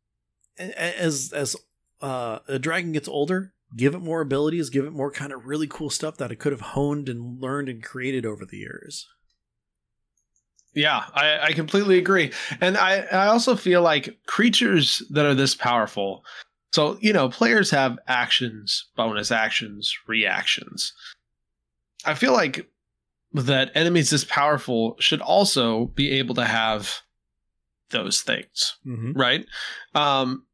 as 0.57 1.33
as 1.33 1.57
uh, 2.01 2.39
a 2.47 2.57
dragon 2.57 2.93
gets 2.93 3.09
older, 3.09 3.53
give 3.75 3.93
it 3.93 3.99
more 3.99 4.21
abilities, 4.21 4.69
give 4.69 4.85
it 4.85 4.93
more 4.93 5.11
kind 5.11 5.33
of 5.33 5.45
really 5.45 5.67
cool 5.67 5.89
stuff 5.89 6.17
that 6.17 6.31
it 6.31 6.37
could 6.37 6.51
have 6.51 6.61
honed 6.61 7.09
and 7.09 7.41
learned 7.41 7.69
and 7.69 7.83
created 7.83 8.25
over 8.25 8.45
the 8.45 8.57
years. 8.57 9.07
Yeah, 10.75 11.05
I, 11.13 11.39
I 11.39 11.53
completely 11.53 11.97
agree. 11.97 12.33
And 12.59 12.77
I, 12.77 12.99
I 13.11 13.27
also 13.27 13.55
feel 13.55 13.81
like 13.81 14.17
creatures 14.27 15.01
that 15.09 15.25
are 15.25 15.33
this 15.33 15.55
powerful. 15.55 16.25
So, 16.73 16.97
you 16.99 17.13
know, 17.13 17.29
players 17.29 17.71
have 17.71 17.97
actions, 18.07 18.85
bonus 18.97 19.31
actions, 19.31 19.97
reactions. 20.05 20.91
I 22.05 22.13
feel 22.13 22.33
like 22.33 22.69
that 23.33 23.71
enemies 23.73 24.09
this 24.09 24.25
powerful 24.25 24.97
should 24.99 25.21
also 25.21 25.85
be 25.85 26.11
able 26.11 26.35
to 26.35 26.45
have 26.45 27.01
those 27.91 28.21
things, 28.21 28.75
Mm-hmm. 28.85 29.13
right? 29.13 29.45
Um, 29.93 30.45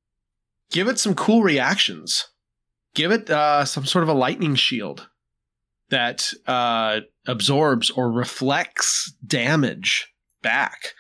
give 0.69 0.88
it 0.88 0.99
some 0.99 1.15
cool 1.15 1.41
reactions. 1.41 2.27
Give 2.93 3.12
it 3.12 3.29
uh, 3.29 3.65
some 3.65 3.86
sort 3.86 4.03
of 4.03 4.10
a 4.10 4.13
lightning 4.13 4.53
shield 4.55 5.07
that 5.89 6.31
uh, 6.45 7.01
absorbs 7.27 7.89
or 7.91 8.12
reflects 8.12 9.13
damage 9.25 10.12
back 10.41 10.93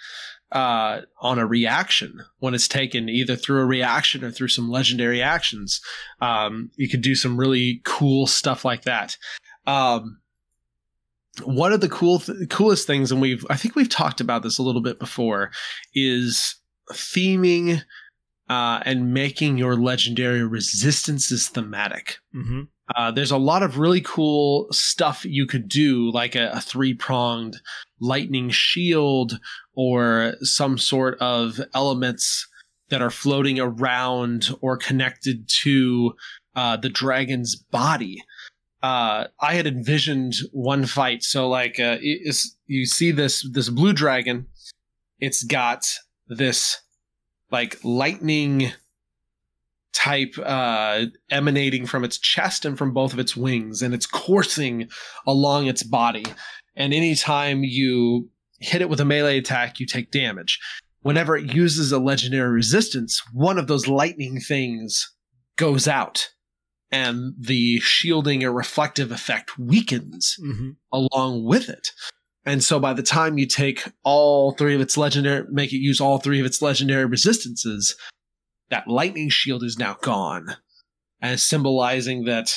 uh, 0.51 1.01
on 1.21 1.39
a 1.39 1.45
reaction 1.45 2.21
when 2.39 2.53
it's 2.53 2.67
taken 2.67 3.09
either 3.09 3.35
through 3.35 3.61
a 3.61 3.65
reaction 3.65 4.23
or 4.23 4.31
through 4.31 4.49
some 4.49 4.69
legendary 4.69 5.21
actions. 5.21 5.81
Um, 6.19 6.71
you 6.75 6.89
could 6.89 7.01
do 7.01 7.15
some 7.15 7.37
really 7.37 7.81
cool 7.85 8.27
stuff 8.27 8.65
like 8.65 8.83
that. 8.83 9.17
Um, 9.65 10.19
one 11.43 11.71
of 11.71 11.79
the 11.81 11.89
cool 11.89 12.19
th- 12.19 12.49
coolest 12.49 12.85
things, 12.85 13.11
and 13.11 13.21
we've 13.21 13.45
I 13.49 13.55
think 13.55 13.75
we've 13.75 13.89
talked 13.89 14.19
about 14.19 14.43
this 14.43 14.57
a 14.57 14.63
little 14.63 14.81
bit 14.81 14.99
before, 14.99 15.51
is 15.95 16.55
theming 16.91 17.81
uh, 18.49 18.81
and 18.85 19.13
making 19.13 19.57
your 19.57 19.77
legendary 19.77 20.43
resistances 20.43 21.47
thematic. 21.47 22.17
Mm-hmm. 22.35 22.63
Uh, 22.95 23.11
there's 23.11 23.31
a 23.31 23.37
lot 23.37 23.63
of 23.63 23.77
really 23.77 24.01
cool 24.01 24.67
stuff 24.71 25.25
you 25.25 25.45
could 25.45 25.67
do, 25.67 26.11
like 26.11 26.35
a, 26.35 26.51
a 26.53 26.61
three 26.61 26.93
pronged 26.93 27.61
lightning 27.99 28.49
shield 28.49 29.39
or 29.75 30.35
some 30.41 30.77
sort 30.77 31.17
of 31.19 31.59
elements 31.73 32.47
that 32.89 33.01
are 33.01 33.09
floating 33.09 33.59
around 33.59 34.49
or 34.61 34.75
connected 34.75 35.47
to 35.47 36.13
uh, 36.55 36.75
the 36.77 36.89
dragon's 36.89 37.55
body. 37.55 38.21
Uh, 38.83 39.27
I 39.39 39.53
had 39.53 39.67
envisioned 39.67 40.35
one 40.51 40.85
fight. 40.85 41.23
So, 41.23 41.47
like, 41.47 41.79
uh, 41.79 41.97
you 42.01 42.85
see 42.85 43.11
this 43.11 43.47
this 43.51 43.69
blue 43.69 43.93
dragon. 43.93 44.47
It's 45.19 45.43
got 45.43 45.85
this 46.27 46.81
like 47.51 47.77
lightning 47.83 48.71
type 49.93 50.33
uh, 50.43 51.05
emanating 51.29 51.85
from 51.85 52.03
its 52.03 52.17
chest 52.17 52.65
and 52.65 52.77
from 52.77 52.93
both 52.93 53.13
of 53.13 53.19
its 53.19 53.35
wings, 53.35 53.81
and 53.81 53.93
it's 53.93 54.05
coursing 54.05 54.89
along 55.27 55.67
its 55.67 55.83
body. 55.83 56.25
And 56.75 56.93
anytime 56.93 57.63
you 57.63 58.29
hit 58.59 58.81
it 58.81 58.89
with 58.89 58.99
a 58.99 59.05
melee 59.05 59.37
attack, 59.37 59.79
you 59.79 59.85
take 59.85 60.11
damage. 60.11 60.59
Whenever 61.01 61.35
it 61.35 61.53
uses 61.53 61.91
a 61.91 61.99
legendary 61.99 62.51
resistance, 62.51 63.21
one 63.33 63.57
of 63.57 63.67
those 63.67 63.87
lightning 63.87 64.39
things 64.39 65.13
goes 65.57 65.87
out, 65.87 66.29
and 66.91 67.33
the 67.39 67.79
shielding 67.79 68.43
or 68.43 68.51
reflective 68.51 69.11
effect 69.11 69.57
weakens 69.57 70.35
Mm-hmm. 70.43 70.69
along 70.91 71.45
with 71.45 71.69
it. 71.69 71.89
And 72.45 72.63
so 72.63 72.79
by 72.79 72.93
the 72.93 73.03
time 73.03 73.37
you 73.37 73.45
take 73.45 73.83
all 74.03 74.53
three 74.53 74.73
of 74.73 74.81
its 74.81 74.97
legendary, 74.97 75.45
make 75.51 75.71
it 75.73 75.77
use 75.77 76.01
all 76.01 76.17
three 76.17 76.39
of 76.39 76.45
its 76.45 76.61
legendary 76.61 77.05
resistances, 77.05 77.95
that 78.71 78.87
lightning 78.87 79.29
shield 79.29 79.63
is 79.63 79.77
now 79.77 79.95
gone, 80.01 80.55
as 81.21 81.43
symbolizing 81.43 82.23
that 82.25 82.51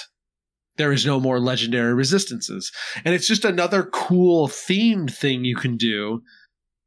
there 0.77 0.91
is 0.93 1.05
no 1.05 1.21
more 1.21 1.39
legendary 1.39 1.93
resistances. 1.95 2.73
And 3.05 3.15
it's 3.15 3.29
just 3.29 3.45
another 3.45 3.83
cool 3.85 4.49
themed 4.49 5.15
thing 5.15 5.45
you 5.45 5.55
can 5.57 5.77
do 5.77 6.23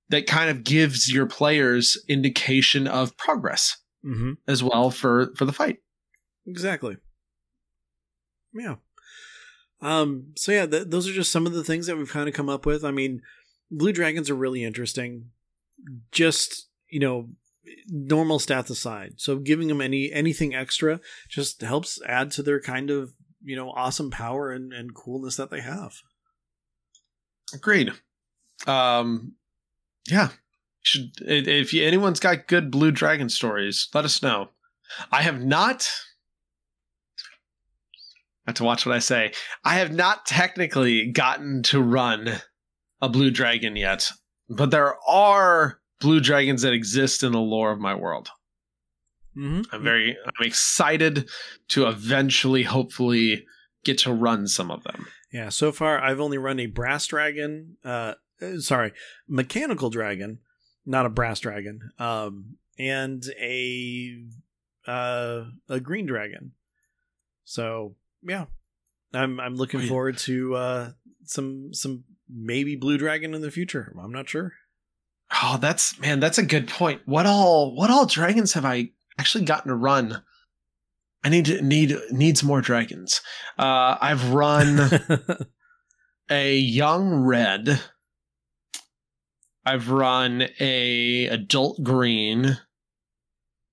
that 0.10 0.26
kind 0.26 0.50
of 0.50 0.64
gives 0.64 1.12
your 1.14 1.26
players 1.28 1.98
indication 2.10 2.88
of 2.88 3.16
progress 3.18 3.78
Mm-hmm. 4.06 4.34
as 4.48 4.64
well 4.64 4.90
for 4.90 5.34
for 5.36 5.44
the 5.46 5.52
fight. 5.52 5.78
Exactly. 6.46 6.96
Yeah. 8.54 8.76
Um. 9.82 10.28
So 10.38 10.52
yeah, 10.52 10.66
th- 10.66 10.88
those 10.88 11.10
are 11.10 11.14
just 11.14 11.32
some 11.32 11.46
of 11.46 11.54
the 11.54 11.64
things 11.64 11.88
that 11.88 11.98
we've 11.98 12.10
kind 12.12 12.30
of 12.30 12.34
come 12.36 12.48
up 12.50 12.66
with. 12.66 12.86
I 12.86 12.92
mean, 12.92 13.22
blue 13.70 13.92
dragons 13.92 14.30
are 14.30 14.36
really 14.36 14.64
interesting. 14.64 15.32
Just 16.12 16.68
you 16.90 17.00
know, 17.00 17.30
normal 17.88 18.40
stats 18.40 18.70
aside, 18.70 19.14
so 19.18 19.38
giving 19.38 19.68
them 19.68 19.82
any 19.82 20.12
anything 20.12 20.56
extra 20.56 21.00
just 21.30 21.62
helps 21.62 22.02
add 22.06 22.32
to 22.32 22.44
their 22.44 22.60
kind 22.60 22.90
of 22.90 23.14
you 23.44 23.56
know 23.56 23.72
awesome 23.72 24.12
power 24.12 24.52
and 24.52 24.74
and 24.74 24.96
coolness 24.96 25.36
that 25.38 25.50
they 25.50 25.62
have. 25.62 25.94
Agreed. 27.54 27.92
Um, 28.66 29.34
yeah. 30.10 30.30
Should 30.82 31.12
if 31.22 31.74
anyone's 31.74 32.20
got 32.20 32.48
good 32.48 32.72
blue 32.72 32.92
dragon 32.92 33.30
stories, 33.30 33.90
let 33.94 34.06
us 34.06 34.22
know. 34.22 34.50
I 35.12 35.22
have 35.22 35.42
not. 35.42 35.90
Not 38.46 38.56
to 38.58 38.64
watch 38.64 38.86
what 38.86 38.96
I 38.96 39.00
say. 39.00 39.34
I 39.66 39.76
have 39.76 39.92
not 39.92 40.26
technically 40.26 41.12
gotten 41.12 41.64
to 41.64 41.82
run 41.82 42.42
a 43.02 43.10
blue 43.10 43.30
dragon 43.30 43.76
yet, 43.76 44.10
but 44.50 44.72
there 44.72 44.96
are 45.06 45.82
blue 46.00 46.20
dragons 46.20 46.62
that 46.62 46.74
exist 46.74 47.24
in 47.24 47.32
the 47.32 47.40
lore 47.40 47.72
of 47.72 47.80
my 47.80 47.96
world. 47.96 48.30
Mm-hmm. 49.36 49.74
I'm 49.76 49.84
very, 49.84 50.18
I'm 50.26 50.46
excited 50.46 51.30
to 51.70 51.88
eventually, 51.88 52.64
hopefully, 52.64 53.46
get 53.84 54.00
to 54.00 54.14
run 54.14 54.48
some 54.48 54.72
of 54.72 54.84
them. 54.84 55.08
Yeah, 55.32 55.50
so 55.50 55.72
far 55.72 56.00
I've 56.02 56.20
only 56.20 56.38
run 56.38 56.60
a 56.60 56.66
brass 56.66 57.06
dragon. 57.06 57.78
Uh, 57.84 58.14
sorry, 58.60 58.94
mechanical 59.28 59.90
dragon, 59.90 60.40
not 60.86 61.06
a 61.06 61.10
brass 61.10 61.40
dragon. 61.40 61.92
Um, 62.00 62.58
and 62.80 63.24
a 63.40 64.24
uh 64.88 65.46
a 65.68 65.80
green 65.80 66.06
dragon. 66.06 66.52
So 67.44 67.96
yeah, 68.24 68.46
I'm 69.14 69.40
I'm 69.40 69.56
looking 69.56 69.80
Oh, 69.82 69.84
yeah. 69.84 69.90
forward 69.90 70.18
to 70.20 70.56
uh 70.56 70.92
some 71.26 71.74
some 71.74 72.04
maybe 72.30 72.76
blue 72.76 72.98
dragon 72.98 73.34
in 73.34 73.42
the 73.42 73.52
future. 73.52 73.94
I'm 74.02 74.12
not 74.12 74.30
sure. 74.30 74.54
Oh, 75.32 75.58
that's 75.60 76.00
man, 76.00 76.20
that's 76.20 76.38
a 76.38 76.46
good 76.46 76.68
point. 76.68 77.02
What 77.06 77.26
all 77.26 77.76
what 77.76 77.90
all 77.90 78.06
dragons 78.06 78.54
have 78.54 78.66
I 78.66 78.92
actually 79.20 79.46
gotten 79.46 79.70
to 79.70 79.76
run? 79.76 80.24
I 81.24 81.30
need 81.30 81.46
to 81.46 81.62
need 81.62 81.96
needs 82.12 82.44
more 82.44 82.62
dragons. 82.62 83.22
Uh 83.58 83.98
I've 84.00 84.32
run 84.32 84.90
a 86.30 86.56
young 86.56 87.14
red. 87.26 87.82
I've 89.66 89.90
run 89.90 90.48
a 90.62 91.26
adult 91.26 91.84
green. 91.84 92.58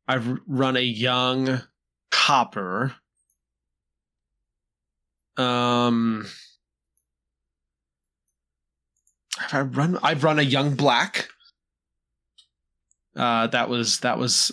I've 0.08 0.38
run 0.48 0.76
a 0.76 0.80
young 0.80 1.62
copper. 2.10 2.94
Um 5.36 6.26
have 9.38 9.54
I 9.54 9.60
run 9.62 9.98
I've 10.02 10.24
run 10.24 10.38
a 10.40 10.42
young 10.42 10.74
black. 10.74 11.28
Uh, 13.16 13.46
that 13.48 13.68
was 13.68 14.00
that 14.00 14.18
was 14.18 14.52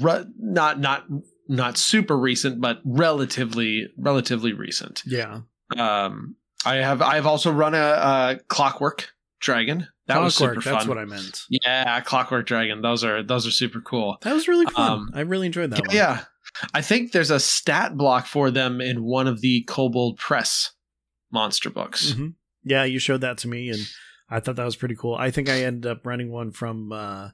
re- 0.00 0.24
not 0.38 0.78
not 0.80 1.04
not 1.48 1.76
super 1.78 2.16
recent, 2.18 2.60
but 2.60 2.80
relatively 2.84 3.88
relatively 3.96 4.52
recent. 4.52 5.02
Yeah. 5.06 5.40
Um, 5.76 6.36
I 6.64 6.76
have 6.76 7.02
I've 7.02 7.26
also 7.26 7.52
run 7.52 7.74
a, 7.74 7.78
a 7.78 8.40
Clockwork 8.48 9.10
Dragon. 9.40 9.86
That 10.06 10.20
was 10.20 10.36
Clockwork, 10.36 10.62
super 10.62 10.74
That's 10.76 10.86
what 10.86 10.98
I 10.98 11.04
meant. 11.04 11.42
yeah, 11.50 12.00
Clockwork 12.00 12.46
Dragon. 12.46 12.80
Those 12.82 13.02
are 13.04 13.22
those 13.22 13.46
are 13.46 13.50
super 13.50 13.80
cool. 13.80 14.18
That 14.22 14.32
was 14.34 14.46
really 14.48 14.66
fun. 14.66 14.90
Um, 14.92 15.10
I 15.14 15.20
really 15.20 15.46
enjoyed 15.46 15.70
that 15.70 15.80
Yeah, 15.92 16.08
one. 16.10 16.16
yeah. 16.18 16.24
I 16.72 16.80
think 16.80 17.12
there's 17.12 17.30
a 17.30 17.40
stat 17.40 17.96
block 17.96 18.26
for 18.26 18.50
them 18.50 18.80
in 18.80 19.02
one 19.04 19.26
of 19.26 19.40
the 19.40 19.62
Kobold 19.64 20.16
Press 20.18 20.72
monster 21.32 21.68
books. 21.70 22.12
Mhm. 22.12 22.34
Yeah, 22.64 22.84
you 22.84 22.98
showed 22.98 23.20
that 23.20 23.38
to 23.38 23.48
me, 23.48 23.68
and 23.70 23.80
I 24.30 24.40
thought 24.40 24.56
that 24.56 24.64
was 24.64 24.76
pretty 24.76 24.94
cool. 24.96 25.14
I 25.16 25.30
think 25.30 25.48
I 25.48 25.64
ended 25.64 25.90
up 25.90 26.06
running 26.06 26.30
one 26.30 26.50
from 26.52 26.92
uh, 26.92 27.30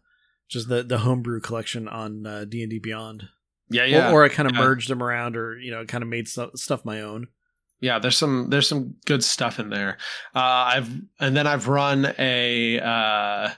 just 0.49 0.69
the 0.69 0.83
the 0.83 0.99
homebrew 0.99 1.41
collection 1.41 1.89
on 1.89 2.27
uh, 2.27 2.45
D 2.45 2.63
and 2.63 2.71
D 2.71 2.79
Beyond, 2.79 3.29
Yeah, 3.71 3.83
Or- 3.83 3.87
yeah, 3.87 4.13
or, 4.13 4.25
I 4.25 4.29
kind 4.29 4.49
of 4.49 4.55
Yeah. 4.55 4.61
merged 4.63 4.89
them 4.91 5.03
around, 5.03 5.37
or 5.37 5.59
you 5.59 5.71
know, 5.71 5.85
kind 5.87 6.03
of 6.03 6.09
made 6.09 6.29
stu- 6.29 6.51
stuff 6.57 6.85
my 6.85 7.01
own. 7.01 7.29
yeah. 7.81 7.99
There's 7.99 8.17
some 8.19 8.49
there's 8.51 8.69
some 8.69 8.97
good 9.07 9.25
stuff 9.25 9.59
in 9.59 9.71
there. 9.71 9.99
Uh, 10.35 10.39
I've 10.77 10.91
and 11.21 11.37
then 11.37 11.47
I've 11.47 11.69
run 11.69 12.15
a. 12.19 12.79
Uh, 12.81 13.51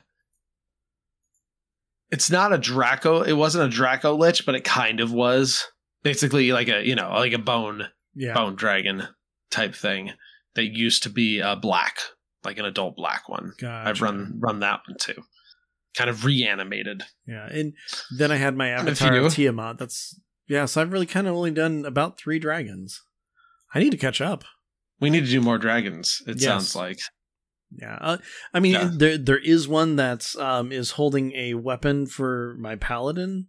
it's 2.10 2.30
not 2.30 2.52
a 2.52 2.58
Draco. 2.58 3.22
It 3.22 3.32
wasn't 3.32 3.66
a 3.72 3.76
Draco 3.76 4.14
Lich, 4.16 4.46
but 4.46 4.54
it 4.54 4.64
kind 4.64 5.00
of 5.00 5.12
was. 5.12 5.66
Basically, 6.02 6.52
like 6.52 6.68
a 6.68 6.86
you 6.86 6.94
know 6.94 7.10
like 7.10 7.32
a 7.32 7.38
bone 7.38 7.88
Yeah, 8.14 8.34
bone 8.34 8.56
dragon 8.56 9.04
type 9.50 9.74
thing 9.74 10.12
that 10.54 10.64
used 10.66 11.02
to 11.04 11.10
be 11.10 11.40
uh, 11.40 11.54
black, 11.56 11.96
like 12.44 12.58
an 12.58 12.66
adult 12.66 12.94
black 12.96 13.28
one. 13.28 13.52
gotcha. 13.58 13.88
I've 13.88 14.02
run 14.02 14.34
run 14.38 14.60
that 14.60 14.80
one 14.86 14.98
too. 15.00 15.22
Kind 15.96 16.10
of 16.10 16.24
reanimated. 16.24 17.02
Yeah, 17.26 17.46
and 17.46 17.72
then 18.18 18.32
I 18.32 18.36
had 18.36 18.56
my 18.56 18.70
avatar 18.70 19.14
of. 19.16 19.32
Tiamat. 19.34 19.78
That's 19.78 20.18
yeah. 20.48 20.64
So 20.66 20.82
I've 20.82 20.92
really 20.92 21.06
kind 21.06 21.26
of 21.26 21.34
only 21.34 21.50
done 21.52 21.84
about 21.84 22.18
three 22.18 22.38
dragons. 22.38 23.00
I 23.74 23.78
need 23.80 23.90
to 23.90 23.96
catch 23.96 24.20
up. 24.20 24.44
We 25.00 25.10
need 25.10 25.24
to 25.24 25.30
do 25.30 25.40
more 25.40 25.58
dragons. 25.58 26.22
It 26.26 26.36
Yes. 26.40 26.44
sounds 26.44 26.76
like. 26.76 26.98
Yeah, 27.76 27.98
uh, 28.00 28.16
I 28.52 28.60
mean 28.60 28.72
Yeah. 28.72 28.90
there 28.92 29.18
there 29.18 29.38
is 29.38 29.66
one 29.66 29.96
that's 29.96 30.36
um 30.36 30.70
is 30.72 30.92
holding 30.92 31.32
a 31.32 31.54
weapon 31.54 32.06
for 32.06 32.56
my 32.58 32.76
paladin. 32.76 33.46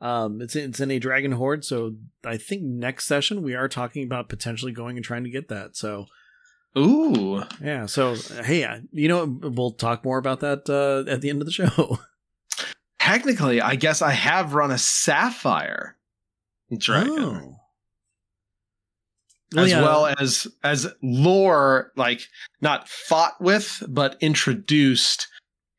Um, 0.00 0.40
it's 0.42 0.56
it's 0.56 0.80
in 0.80 0.90
a 0.90 0.98
dragon 0.98 1.32
hoard, 1.32 1.64
so 1.64 1.96
I 2.24 2.36
think 2.36 2.62
next 2.62 3.06
session 3.06 3.42
we 3.42 3.54
are 3.54 3.68
talking 3.68 4.04
about 4.04 4.28
potentially 4.28 4.72
going 4.72 4.96
and 4.96 5.04
trying 5.04 5.24
to 5.24 5.30
get 5.30 5.48
that. 5.48 5.76
So 5.76 6.06
Ooh, 6.76 7.42
yeah, 7.62 7.86
so 7.86 8.14
hey, 8.44 8.66
you 8.92 9.08
know 9.08 9.24
we'll 9.26 9.72
talk 9.72 10.04
more 10.04 10.18
about 10.18 10.40
that 10.40 10.68
uh, 10.70 11.10
at 11.10 11.20
the 11.20 11.28
end 11.30 11.42
of 11.42 11.46
the 11.46 11.52
show. 11.52 11.98
technically, 12.98 13.60
I 13.60 13.74
guess 13.76 14.00
I 14.00 14.12
have 14.12 14.54
run 14.54 14.70
a 14.70 14.78
sapphire 14.78 15.96
dragon 16.78 17.12
Oh. 17.18 17.56
Well, 19.54 19.64
as 19.66 19.70
yeah, 19.70 19.82
well 19.82 20.06
as 20.18 20.46
as 20.64 20.86
lore, 21.02 21.92
like 21.94 22.22
not 22.62 22.88
fought 22.88 23.38
with, 23.38 23.82
but 23.86 24.16
introduced 24.22 25.28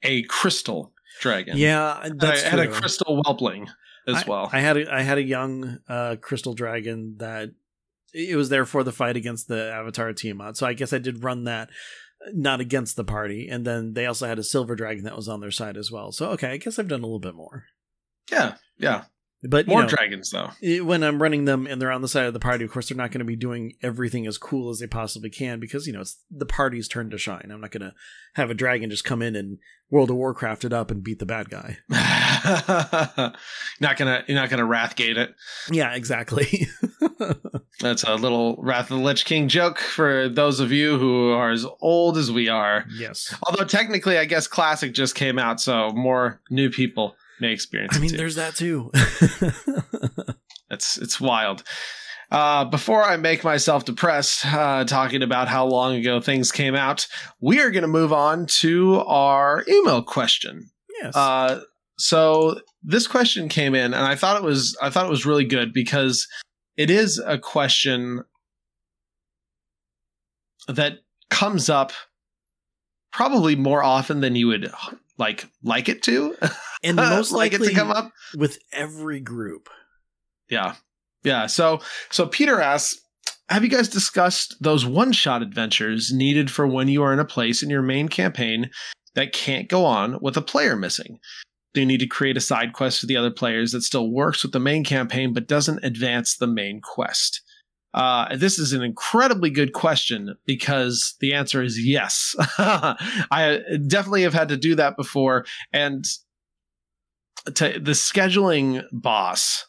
a 0.03 0.21
crystal 0.23 0.93
dragon. 1.21 1.57
yeah, 1.57 2.07
that's 2.17 2.43
I 2.45 2.49
had 2.49 2.59
a 2.59 2.67
crystal 2.67 3.19
whelpling 3.23 3.67
as 4.07 4.17
I- 4.17 4.25
well. 4.27 4.47
I 4.53 4.59
had 4.59 4.77
a 4.77 4.93
I 4.93 5.01
had 5.01 5.17
a 5.17 5.23
young 5.23 5.79
uh, 5.89 6.17
crystal 6.21 6.53
dragon 6.53 7.15
that 7.17 7.49
it 8.13 8.35
was 8.35 8.49
there 8.49 8.65
for 8.65 8.83
the 8.83 8.91
fight 8.91 9.17
against 9.17 9.47
the 9.47 9.71
Avatar 9.73 10.13
Tiamat. 10.13 10.55
So 10.57 10.65
I 10.67 10.73
guess 10.73 10.93
I 10.93 10.99
did 10.99 11.23
run 11.23 11.43
that, 11.45 11.69
not 12.33 12.59
against 12.61 12.95
the 12.95 13.03
party. 13.03 13.47
And 13.49 13.65
then 13.65 13.93
they 13.93 14.05
also 14.05 14.27
had 14.27 14.39
a 14.39 14.43
silver 14.43 14.75
dragon 14.75 15.03
that 15.05 15.15
was 15.15 15.27
on 15.27 15.39
their 15.41 15.51
side 15.51 15.77
as 15.77 15.91
well. 15.91 16.11
So 16.11 16.29
okay, 16.31 16.49
I 16.51 16.57
guess 16.57 16.77
I've 16.79 16.87
done 16.87 17.01
a 17.01 17.05
little 17.07 17.19
bit 17.19 17.35
more. 17.35 17.65
yeah, 18.31 18.55
yeah. 18.77 19.03
But 19.45 19.67
you 19.67 19.73
More 19.73 19.81
know, 19.81 19.89
dragons 19.89 20.29
though. 20.29 20.51
it- 20.61 20.85
when 20.85 21.03
I'm 21.03 21.21
running 21.21 21.43
them 21.43 21.67
and 21.67 21.81
they're 21.81 21.91
on 21.91 22.01
the 22.01 22.07
side 22.07 22.27
of 22.27 22.33
the 22.33 22.39
party, 22.39 22.63
of 22.63 22.71
course 22.71 22.87
they're 22.87 22.95
not 22.97 23.11
going 23.11 23.19
to 23.19 23.25
be 23.25 23.35
doing 23.35 23.73
everything 23.81 24.25
as 24.25 24.37
cool 24.37 24.69
as 24.69 24.79
they 24.79 24.87
possibly 24.87 25.29
can 25.29 25.59
because 25.59 25.85
you 25.85 25.91
know 25.91 25.99
it's 25.99 26.17
the 26.31 26.45
party's 26.45 26.87
turn 26.87 27.09
to 27.09 27.17
shine. 27.17 27.49
I'm 27.51 27.59
not 27.59 27.71
going 27.71 27.81
to 27.81 27.93
have 28.35 28.49
a 28.49 28.53
dragon 28.53 28.89
just 28.89 29.03
come 29.03 29.21
in 29.21 29.35
and 29.35 29.57
World 29.89 30.09
of 30.11 30.15
Warcraft 30.15 30.63
it 30.63 30.71
up 30.71 30.91
and 30.91 31.03
beat 31.03 31.19
the 31.19 31.25
bad 31.25 31.49
guy. 31.49 31.79
not 33.79 33.97
gonna 33.97 34.23
you're 34.27 34.35
not 34.35 34.49
gonna 34.49 34.63
Wrathgate 34.65 35.17
it. 35.17 35.35
Yeah, 35.71 35.93
exactly. 35.95 36.67
That's 37.79 38.03
a 38.03 38.15
little 38.15 38.57
Wrath 38.59 38.91
of 38.91 38.97
the 38.97 39.03
Lich 39.03 39.25
King 39.25 39.47
joke 39.47 39.79
for 39.79 40.29
those 40.29 40.59
of 40.59 40.71
you 40.71 40.97
who 40.97 41.31
are 41.31 41.51
as 41.51 41.65
old 41.81 42.17
as 42.17 42.31
we 42.31 42.49
are. 42.49 42.85
yes. 42.95 43.33
Although 43.47 43.65
technically, 43.65 44.17
I 44.17 44.25
guess 44.25 44.47
Classic 44.47 44.93
just 44.93 45.15
came 45.15 45.39
out, 45.39 45.59
so 45.59 45.89
more 45.91 46.41
new 46.49 46.69
people 46.69 47.15
may 47.39 47.51
experience 47.51 47.95
it. 47.95 47.99
I 47.99 48.01
mean, 48.01 48.15
there's 48.15 48.35
that 48.35 48.55
too. 48.55 48.91
It's 50.69 50.97
it's 50.97 51.21
wild. 51.21 51.63
Uh, 52.31 52.65
before 52.65 53.03
I 53.03 53.15
make 53.15 53.43
myself 53.43 53.85
depressed 53.85 54.43
uh, 54.45 54.85
talking 54.85 55.21
about 55.21 55.47
how 55.47 55.67
long 55.67 55.95
ago 55.95 56.19
things 56.19 56.51
came 56.51 56.73
out, 56.73 57.05
we 57.39 57.59
are 57.61 57.69
going 57.69 57.83
to 57.83 57.87
move 57.87 58.11
on 58.11 58.47
to 58.61 58.95
our 59.01 59.63
email 59.67 60.01
question. 60.01 60.71
yes. 60.99 61.15
Uh, 61.15 61.61
so 61.97 62.59
this 62.81 63.07
question 63.07 63.49
came 63.49 63.75
in, 63.75 63.93
and 63.93 64.05
I 64.05 64.15
thought 64.15 64.37
it 64.37 64.45
was 64.45 64.77
I 64.81 64.89
thought 64.89 65.05
it 65.05 65.11
was 65.11 65.25
really 65.25 65.45
good 65.45 65.73
because 65.73 66.27
it 66.77 66.89
is 66.89 67.21
a 67.25 67.37
question 67.37 68.23
that 70.67 70.99
comes 71.29 71.69
up 71.69 71.91
probably 73.11 73.55
more 73.55 73.83
often 73.83 74.21
than 74.21 74.35
you 74.35 74.47
would 74.47 74.71
like 75.17 75.47
like 75.63 75.87
it 75.87 76.01
to 76.03 76.35
and 76.83 76.95
most 76.95 77.31
like 77.31 77.53
likely 77.53 77.67
it 77.67 77.69
to 77.71 77.75
come 77.75 77.91
up. 77.91 78.11
with 78.35 78.57
every 78.71 79.19
group. 79.19 79.69
Yeah. 80.49 80.75
Yeah. 81.23 81.47
So 81.47 81.79
so 82.09 82.27
Peter 82.27 82.59
asks, 82.59 82.99
have 83.49 83.63
you 83.63 83.69
guys 83.69 83.87
discussed 83.87 84.55
those 84.61 84.85
one-shot 84.85 85.41
adventures 85.41 86.11
needed 86.11 86.49
for 86.49 86.65
when 86.65 86.87
you 86.87 87.03
are 87.03 87.13
in 87.13 87.19
a 87.19 87.25
place 87.25 87.61
in 87.61 87.69
your 87.69 87.81
main 87.81 88.09
campaign 88.09 88.69
that 89.15 89.33
can't 89.33 89.69
go 89.69 89.85
on 89.85 90.17
with 90.21 90.37
a 90.37 90.41
player 90.41 90.75
missing? 90.75 91.19
Do 91.73 91.79
you 91.81 91.85
need 91.87 91.99
to 92.01 92.07
create 92.07 92.37
a 92.37 92.41
side 92.41 92.73
quest 92.73 92.99
for 92.99 93.07
the 93.07 93.17
other 93.17 93.31
players 93.31 93.71
that 93.71 93.81
still 93.81 94.11
works 94.11 94.43
with 94.43 94.51
the 94.51 94.59
main 94.59 94.83
campaign 94.83 95.33
but 95.33 95.47
doesn't 95.47 95.83
advance 95.83 96.35
the 96.37 96.47
main 96.47 96.81
quest? 96.81 97.41
Uh, 97.93 98.35
this 98.35 98.57
is 98.57 98.73
an 98.73 98.81
incredibly 98.81 99.49
good 99.51 99.73
question 99.73 100.35
because 100.45 101.15
the 101.19 101.33
answer 101.33 101.61
is 101.61 101.79
yes. 101.83 102.35
I 102.57 103.59
definitely 103.87 104.23
have 104.23 104.33
had 104.33 104.49
to 104.49 104.57
do 104.57 104.73
that 104.75 104.95
before, 104.97 105.45
and 105.71 106.03
to, 107.45 107.79
the 107.79 107.91
scheduling 107.91 108.83
boss 108.91 109.65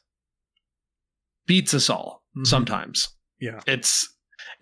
beats 1.46 1.74
us 1.74 1.90
all 1.90 2.22
Mhm. 2.36 2.46
sometimes. 2.46 3.08
Yeah. 3.40 3.60
It's 3.66 4.08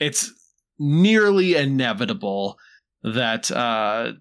it's 0.01 0.31
nearly 0.79 1.55
inevitable 1.55 2.59
that 3.05 3.51
uh, 3.51 4.13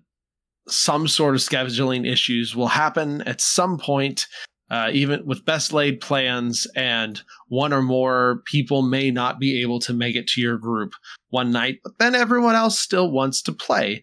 some 0.67 1.08
sort 1.08 1.36
of 1.36 1.41
scheduling 1.41 2.10
issues 2.10 2.56
will 2.56 2.67
happen 2.67 3.21
at 3.24 3.41
some 3.41 3.78
point, 3.78 4.28
uh, 4.69 4.89
even 4.93 5.26
with 5.26 5.45
best 5.45 5.74
laid 5.74 6.00
plans, 6.00 6.67
and 6.76 7.21
one 7.47 7.74
or 7.74 7.82
more 7.82 8.41
people 8.45 8.82
may 8.82 9.12
not 9.12 9.39
be 9.39 9.62
able 9.62 9.80
to 9.80 9.93
make 9.93 10.15
it 10.15 10.28
to 10.28 10.41
your 10.41 10.58
group 10.58 10.93
one 11.30 11.52
night, 11.52 11.80
but 11.84 11.97
then 12.00 12.15
everyone 12.15 12.56
else 12.56 12.80
still 12.80 13.12
wants 13.12 13.41
to 13.41 13.52
play. 13.52 14.02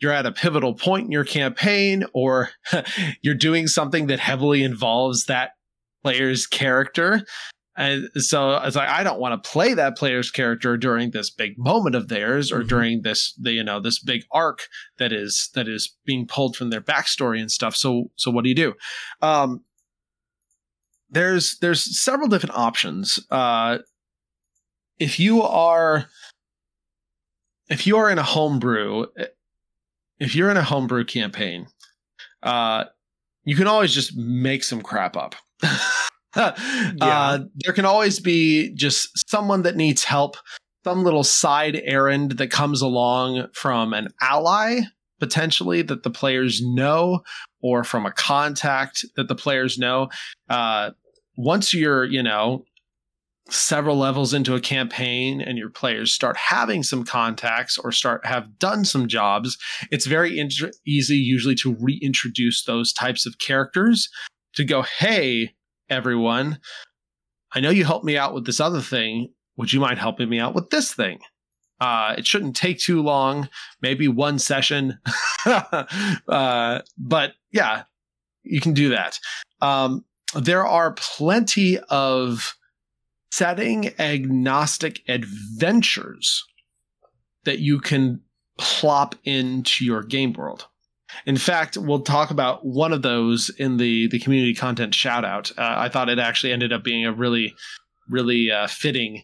You're 0.00 0.12
at 0.12 0.26
a 0.26 0.32
pivotal 0.32 0.74
point 0.74 1.06
in 1.06 1.12
your 1.12 1.24
campaign, 1.24 2.04
or 2.14 2.50
you're 3.22 3.34
doing 3.34 3.66
something 3.66 4.06
that 4.06 4.18
heavily 4.18 4.62
involves 4.62 5.26
that 5.26 5.52
player's 6.02 6.46
character. 6.46 7.24
And 7.76 8.08
so 8.16 8.56
it's 8.58 8.76
like 8.76 8.88
I 8.88 9.02
don't 9.04 9.20
want 9.20 9.42
to 9.42 9.48
play 9.50 9.74
that 9.74 9.96
player's 9.96 10.30
character 10.30 10.76
during 10.76 11.12
this 11.12 11.30
big 11.30 11.56
moment 11.56 11.94
of 11.94 12.08
theirs 12.08 12.50
or 12.52 12.62
Mhm. 12.62 12.68
during 12.68 13.02
this 13.02 13.32
the 13.40 13.52
you 13.52 13.62
know 13.64 13.80
this 13.80 13.98
big 14.00 14.22
arc 14.32 14.60
that 14.98 15.12
is 15.12 15.50
that 15.54 15.68
is 15.68 15.96
being 16.04 16.26
pulled 16.26 16.56
from 16.56 16.70
their 16.70 16.80
backstory 16.80 17.40
and 17.40 17.50
stuff. 17.50 17.76
So 17.76 18.10
so 18.16 18.30
what 18.30 18.42
do 18.44 18.48
you 18.50 18.56
do? 18.56 18.74
Um 19.22 19.64
there's 21.10 21.58
there's 21.60 21.98
several 22.00 22.28
different 22.28 22.56
options. 22.56 23.18
Uh 23.30 23.78
if 24.98 25.18
you 25.20 25.40
are 25.42 26.06
if 27.68 27.86
you 27.86 27.96
are 27.96 28.10
in 28.10 28.18
a 28.18 28.22
homebrew 28.24 29.06
if 30.18 30.34
you're 30.34 30.50
in 30.50 30.56
a 30.56 30.62
homebrew 30.64 31.04
campaign, 31.04 31.68
uh 32.42 32.84
you 33.44 33.56
can 33.56 33.66
always 33.68 33.94
just 33.94 34.14
make 34.16 34.64
some 34.64 34.82
crap 34.82 35.16
up. 35.16 35.34
uh, 37.00 37.38
there 37.56 37.72
can 37.72 37.84
always 37.84 38.20
be 38.20 38.72
just 38.74 39.28
someone 39.28 39.62
that 39.62 39.76
needs 39.76 40.04
help, 40.04 40.36
some 40.84 41.04
little 41.04 41.24
side 41.24 41.80
errand 41.84 42.32
that 42.32 42.50
comes 42.50 42.82
along 42.82 43.48
from 43.52 43.92
an 43.92 44.08
ally, 44.20 44.80
potentially 45.18 45.82
that 45.82 46.02
the 46.02 46.10
players 46.10 46.62
know, 46.62 47.20
or 47.62 47.84
from 47.84 48.06
a 48.06 48.12
contact 48.12 49.04
that 49.16 49.28
the 49.28 49.34
players 49.34 49.78
know. 49.78 50.08
Uh, 50.48 50.90
once 51.36 51.74
you're, 51.74 52.04
you 52.04 52.22
know, 52.22 52.64
several 53.48 53.96
levels 53.96 54.32
into 54.32 54.54
a 54.54 54.60
campaign 54.60 55.40
and 55.40 55.58
your 55.58 55.70
players 55.70 56.12
start 56.12 56.36
having 56.36 56.82
some 56.82 57.04
contacts 57.04 57.76
or 57.78 57.90
start 57.90 58.24
have 58.24 58.58
done 58.58 58.84
some 58.84 59.08
jobs 59.08 59.58
it's 59.90 60.06
very 60.06 60.38
in- 60.38 60.50
easy 60.86 61.16
usually 61.16 61.54
to 61.54 61.74
reintroduce 61.80 62.64
those 62.64 62.92
types 62.92 63.26
of 63.26 63.38
characters 63.38 64.08
to 64.54 64.64
go 64.64 64.82
hey 64.82 65.52
everyone. 65.90 66.60
I 67.52 67.60
know 67.60 67.70
you 67.70 67.84
helped 67.84 68.04
me 68.04 68.16
out 68.16 68.32
with 68.32 68.46
this 68.46 68.60
other 68.60 68.80
thing. 68.80 69.32
Would 69.56 69.72
you 69.72 69.80
mind 69.80 69.98
helping 69.98 70.28
me 70.28 70.38
out 70.38 70.54
with 70.54 70.70
this 70.70 70.94
thing? 70.94 71.18
Uh, 71.80 72.14
it 72.16 72.26
shouldn't 72.26 72.56
take 72.56 72.78
too 72.78 73.02
long. 73.02 73.48
Maybe 73.82 74.08
one 74.08 74.38
session. 74.38 74.98
Uh, 76.28 76.82
but 76.98 77.32
yeah 77.50 77.84
you 78.42 78.60
can 78.60 78.72
do 78.72 78.90
that. 78.90 79.18
Um, 79.60 80.04
there 80.34 80.66
are 80.66 80.92
plenty 80.92 81.78
of 81.88 82.56
setting 83.30 83.98
agnostic 84.00 85.02
adventures 85.08 86.44
that 87.44 87.58
you 87.58 87.80
can 87.80 88.20
plop 88.58 89.14
into 89.24 89.84
your 89.84 90.02
game 90.02 90.32
world. 90.32 90.66
In 91.26 91.36
fact, 91.36 91.76
we'll 91.76 92.00
talk 92.00 92.30
about 92.30 92.64
one 92.64 92.92
of 92.92 93.02
those 93.02 93.50
in 93.50 93.76
the 93.76 94.08
the 94.08 94.18
community 94.18 94.54
content 94.54 94.94
shout 94.94 95.24
out. 95.24 95.50
Uh, 95.58 95.74
I 95.76 95.88
thought 95.88 96.08
it 96.08 96.18
actually 96.18 96.52
ended 96.52 96.72
up 96.72 96.84
being 96.84 97.04
a 97.04 97.12
really, 97.12 97.54
really 98.08 98.50
uh, 98.50 98.66
fitting 98.66 99.22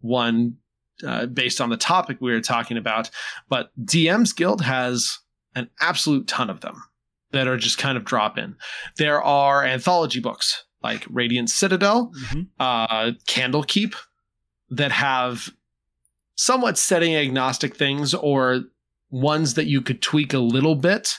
one 0.00 0.56
uh, 1.04 1.26
based 1.26 1.60
on 1.60 1.70
the 1.70 1.76
topic 1.76 2.18
we 2.20 2.32
were 2.32 2.40
talking 2.40 2.76
about. 2.76 3.10
But 3.48 3.70
DM's 3.84 4.32
Guild 4.32 4.62
has 4.62 5.18
an 5.54 5.70
absolute 5.80 6.26
ton 6.28 6.50
of 6.50 6.60
them 6.60 6.82
that 7.32 7.48
are 7.48 7.56
just 7.56 7.78
kind 7.78 7.96
of 7.96 8.04
drop 8.04 8.38
in. 8.38 8.56
There 8.96 9.22
are 9.22 9.64
anthology 9.64 10.20
books 10.20 10.64
like 10.82 11.04
Radiant 11.10 11.50
Citadel, 11.50 12.12
mm-hmm. 12.12 12.42
uh, 12.60 13.12
Candlekeep, 13.26 13.94
that 14.70 14.92
have 14.92 15.50
somewhat 16.36 16.78
setting 16.78 17.16
agnostic 17.16 17.76
things 17.76 18.14
or 18.14 18.60
ones 19.10 19.54
that 19.54 19.66
you 19.66 19.80
could 19.80 20.02
tweak 20.02 20.34
a 20.34 20.38
little 20.38 20.74
bit 20.74 21.18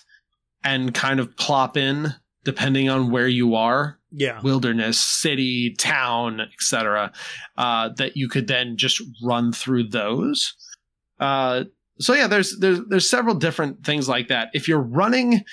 and 0.63 0.93
kind 0.93 1.19
of 1.19 1.35
plop 1.37 1.77
in 1.77 2.13
depending 2.43 2.89
on 2.89 3.11
where 3.11 3.27
you 3.27 3.55
are. 3.55 3.99
Yeah. 4.11 4.41
Wilderness 4.41 4.97
city 4.97 5.75
town 5.75 6.39
etc 6.39 7.11
uh, 7.57 7.89
that 7.97 8.15
you 8.15 8.29
could 8.29 8.47
then 8.47 8.77
just 8.77 9.01
run 9.23 9.51
through 9.51 9.89
those. 9.89 10.55
Uh, 11.19 11.65
so 11.99 12.13
yeah 12.13 12.27
there's 12.27 12.57
there's 12.59 12.79
there's 12.87 13.09
several 13.09 13.35
different 13.35 13.85
things 13.85 14.07
like 14.07 14.29
that. 14.29 14.49
If 14.53 14.67
you're 14.67 14.79
running 14.79 15.43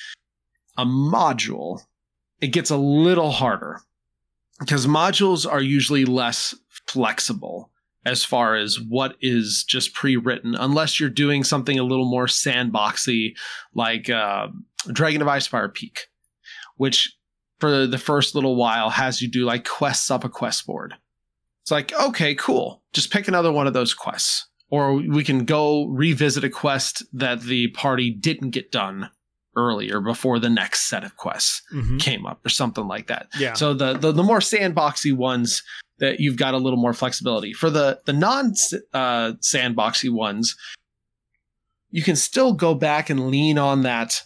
a 0.76 0.84
module 0.84 1.80
it 2.40 2.48
gets 2.48 2.70
a 2.70 2.76
little 2.76 3.30
harder 3.30 3.80
because 4.60 4.86
modules 4.86 5.50
are 5.50 5.62
usually 5.62 6.04
less 6.04 6.54
flexible 6.86 7.70
as 8.06 8.24
far 8.24 8.54
as 8.56 8.78
what 8.80 9.16
is 9.20 9.64
just 9.66 9.94
pre-written 9.94 10.54
unless 10.54 10.98
you're 10.98 11.10
doing 11.10 11.44
something 11.44 11.78
a 11.78 11.84
little 11.84 12.08
more 12.08 12.26
sandboxy 12.26 13.34
like 13.74 14.10
uh, 14.10 14.48
dragon 14.92 15.22
of 15.22 15.28
icespire 15.28 15.72
peak 15.72 16.08
which 16.76 17.16
for 17.60 17.86
the 17.86 17.98
first 17.98 18.34
little 18.34 18.56
while 18.56 18.90
has 18.90 19.22
you 19.22 19.28
do 19.28 19.44
like 19.44 19.64
quests 19.64 20.10
up 20.10 20.24
a 20.24 20.28
quest 20.28 20.66
board 20.66 20.94
it's 21.62 21.70
like 21.70 21.92
okay 21.98 22.34
cool 22.34 22.82
just 22.92 23.12
pick 23.12 23.28
another 23.28 23.52
one 23.52 23.66
of 23.66 23.74
those 23.74 23.94
quests 23.94 24.48
or 24.70 24.94
we 24.94 25.22
can 25.22 25.44
go 25.44 25.86
revisit 25.86 26.44
a 26.44 26.50
quest 26.50 27.04
that 27.12 27.42
the 27.42 27.68
party 27.68 28.10
didn't 28.10 28.50
get 28.50 28.72
done 28.72 29.10
earlier 29.56 30.00
before 30.00 30.38
the 30.38 30.50
next 30.50 30.88
set 30.88 31.04
of 31.04 31.16
quests 31.16 31.62
mm-hmm. 31.72 31.98
came 31.98 32.26
up 32.26 32.44
or 32.44 32.48
something 32.48 32.86
like 32.86 33.06
that. 33.06 33.28
Yeah. 33.38 33.54
So 33.54 33.74
the, 33.74 33.94
the, 33.94 34.12
the 34.12 34.22
more 34.22 34.40
sandboxy 34.40 35.16
ones 35.16 35.62
that 35.98 36.20
you've 36.20 36.36
got 36.36 36.54
a 36.54 36.58
little 36.58 36.78
more 36.78 36.92
flexibility. 36.92 37.52
For 37.52 37.70
the 37.70 38.00
the 38.04 38.12
non 38.12 38.54
uh, 38.92 39.32
sandboxy 39.40 40.10
ones, 40.10 40.56
you 41.90 42.02
can 42.02 42.16
still 42.16 42.52
go 42.52 42.74
back 42.74 43.10
and 43.10 43.28
lean 43.28 43.58
on 43.58 43.82
that 43.82 44.22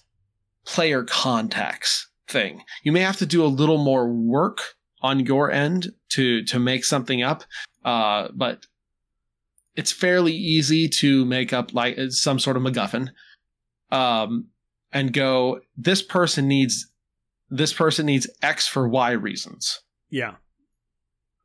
player 0.64 1.04
contacts 1.04 2.08
thing. 2.28 2.62
You 2.82 2.92
may 2.92 3.00
have 3.00 3.16
to 3.18 3.26
do 3.26 3.44
a 3.44 3.46
little 3.46 3.78
more 3.78 4.08
work 4.08 4.60
on 5.00 5.20
your 5.20 5.50
end 5.50 5.88
to 6.10 6.44
to 6.44 6.58
make 6.58 6.84
something 6.84 7.22
up, 7.22 7.44
uh, 7.84 8.28
but 8.34 8.66
it's 9.76 9.92
fairly 9.92 10.32
easy 10.32 10.88
to 10.88 11.24
make 11.24 11.52
up 11.52 11.72
like 11.72 11.96
some 12.10 12.38
sort 12.38 12.56
of 12.56 12.62
MacGuffin. 12.62 13.10
Um, 13.90 14.48
and 14.92 15.12
go, 15.12 15.60
this 15.76 16.02
person 16.02 16.48
needs 16.48 16.90
this 17.50 17.72
person 17.72 18.06
needs 18.06 18.28
X 18.42 18.66
for 18.66 18.88
Y 18.88 19.12
reasons. 19.12 19.80
Yeah. 20.10 20.34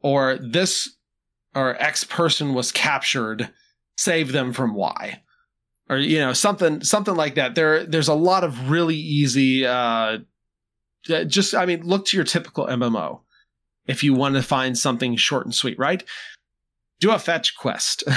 Or 0.03 0.37
this 0.37 0.95
or 1.55 1.81
X 1.81 2.03
person 2.03 2.53
was 2.53 2.71
captured, 2.71 3.49
save 3.97 4.31
them 4.31 4.53
from 4.53 4.75
Y. 4.75 5.21
Or 5.89 5.97
you 5.97 6.19
know, 6.19 6.33
something 6.33 6.83
something 6.83 7.15
like 7.15 7.35
that. 7.35 7.55
There 7.55 7.85
there's 7.85 8.07
a 8.07 8.13
lot 8.13 8.43
of 8.43 8.69
really 8.69 8.95
easy 8.95 9.65
uh 9.65 10.19
just 11.05 11.55
I 11.55 11.65
mean, 11.65 11.83
look 11.83 12.05
to 12.07 12.17
your 12.17 12.25
typical 12.25 12.67
MMO 12.67 13.21
if 13.85 14.03
you 14.03 14.13
want 14.13 14.35
to 14.35 14.41
find 14.41 14.77
something 14.77 15.15
short 15.15 15.45
and 15.45 15.53
sweet, 15.53 15.77
right? 15.77 16.03
Do 17.03 17.11
a 17.11 17.19
fetch 17.19 17.57
quest. 17.57 18.03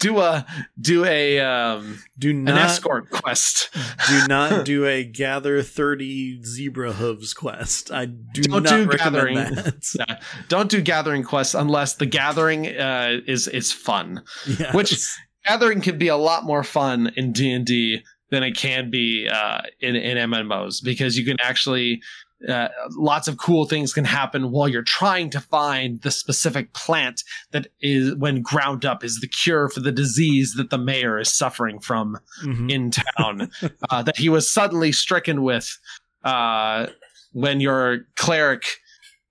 Do 0.00 0.18
a 0.18 0.44
do 0.80 1.04
a 1.04 1.38
um 1.38 2.00
do 2.18 2.32
not 2.32 2.56
an 2.56 2.58
escort 2.58 3.08
quest. 3.08 3.70
do 4.08 4.26
not 4.26 4.64
do 4.64 4.84
a 4.84 5.04
gather 5.04 5.62
30 5.62 6.42
zebra 6.42 6.92
hooves 6.92 7.32
quest. 7.32 7.92
I 7.92 8.06
do 8.06 8.42
don't 8.42 8.64
not 8.64 8.70
do 8.70 8.86
gathering. 8.88 9.36
yeah, 9.36 10.20
don't 10.48 10.68
do 10.68 10.80
gathering 10.80 11.22
quests 11.22 11.54
unless 11.54 11.94
the 11.94 12.06
gathering 12.06 12.66
uh 12.66 13.20
is 13.28 13.46
is 13.46 13.70
fun. 13.70 14.24
Yes. 14.44 14.74
which 14.74 15.08
gathering 15.46 15.80
can 15.80 15.96
be 15.96 16.08
a 16.08 16.16
lot 16.16 16.42
more 16.44 16.64
fun 16.64 17.12
in 17.14 17.30
d&d 17.30 18.02
than 18.30 18.42
it 18.42 18.56
can 18.56 18.90
be 18.90 19.28
uh 19.32 19.60
in 19.80 19.94
in 19.94 20.16
mmos 20.30 20.82
because 20.82 21.16
you 21.16 21.24
can 21.24 21.36
actually 21.40 22.02
uh, 22.48 22.68
lots 22.90 23.28
of 23.28 23.38
cool 23.38 23.64
things 23.64 23.92
can 23.92 24.04
happen 24.04 24.50
while 24.50 24.68
you're 24.68 24.82
trying 24.82 25.30
to 25.30 25.40
find 25.40 26.00
the 26.02 26.10
specific 26.10 26.72
plant 26.74 27.22
that 27.52 27.68
is 27.80 28.14
when 28.16 28.42
ground 28.42 28.84
up 28.84 29.02
is 29.02 29.20
the 29.20 29.28
cure 29.28 29.68
for 29.68 29.80
the 29.80 29.92
disease 29.92 30.54
that 30.54 30.70
the 30.70 30.78
mayor 30.78 31.18
is 31.18 31.32
suffering 31.32 31.78
from 31.80 32.18
mm-hmm. 32.42 32.70
in 32.70 32.90
town. 32.90 33.50
Uh, 33.90 34.02
that 34.02 34.16
he 34.16 34.28
was 34.28 34.50
suddenly 34.50 34.92
stricken 34.92 35.42
with 35.42 35.78
uh, 36.22 36.86
when 37.32 37.60
your 37.60 38.00
cleric 38.16 38.64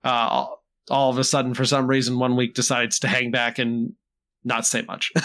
uh, 0.04 0.46
all 0.90 1.10
of 1.10 1.18
a 1.18 1.24
sudden 1.24 1.54
for 1.54 1.64
some 1.64 1.86
reason 1.86 2.18
one 2.18 2.36
week 2.36 2.54
decides 2.54 2.98
to 2.98 3.08
hang 3.08 3.30
back 3.30 3.58
and 3.58 3.92
not 4.44 4.66
say 4.66 4.82
much. 4.82 5.12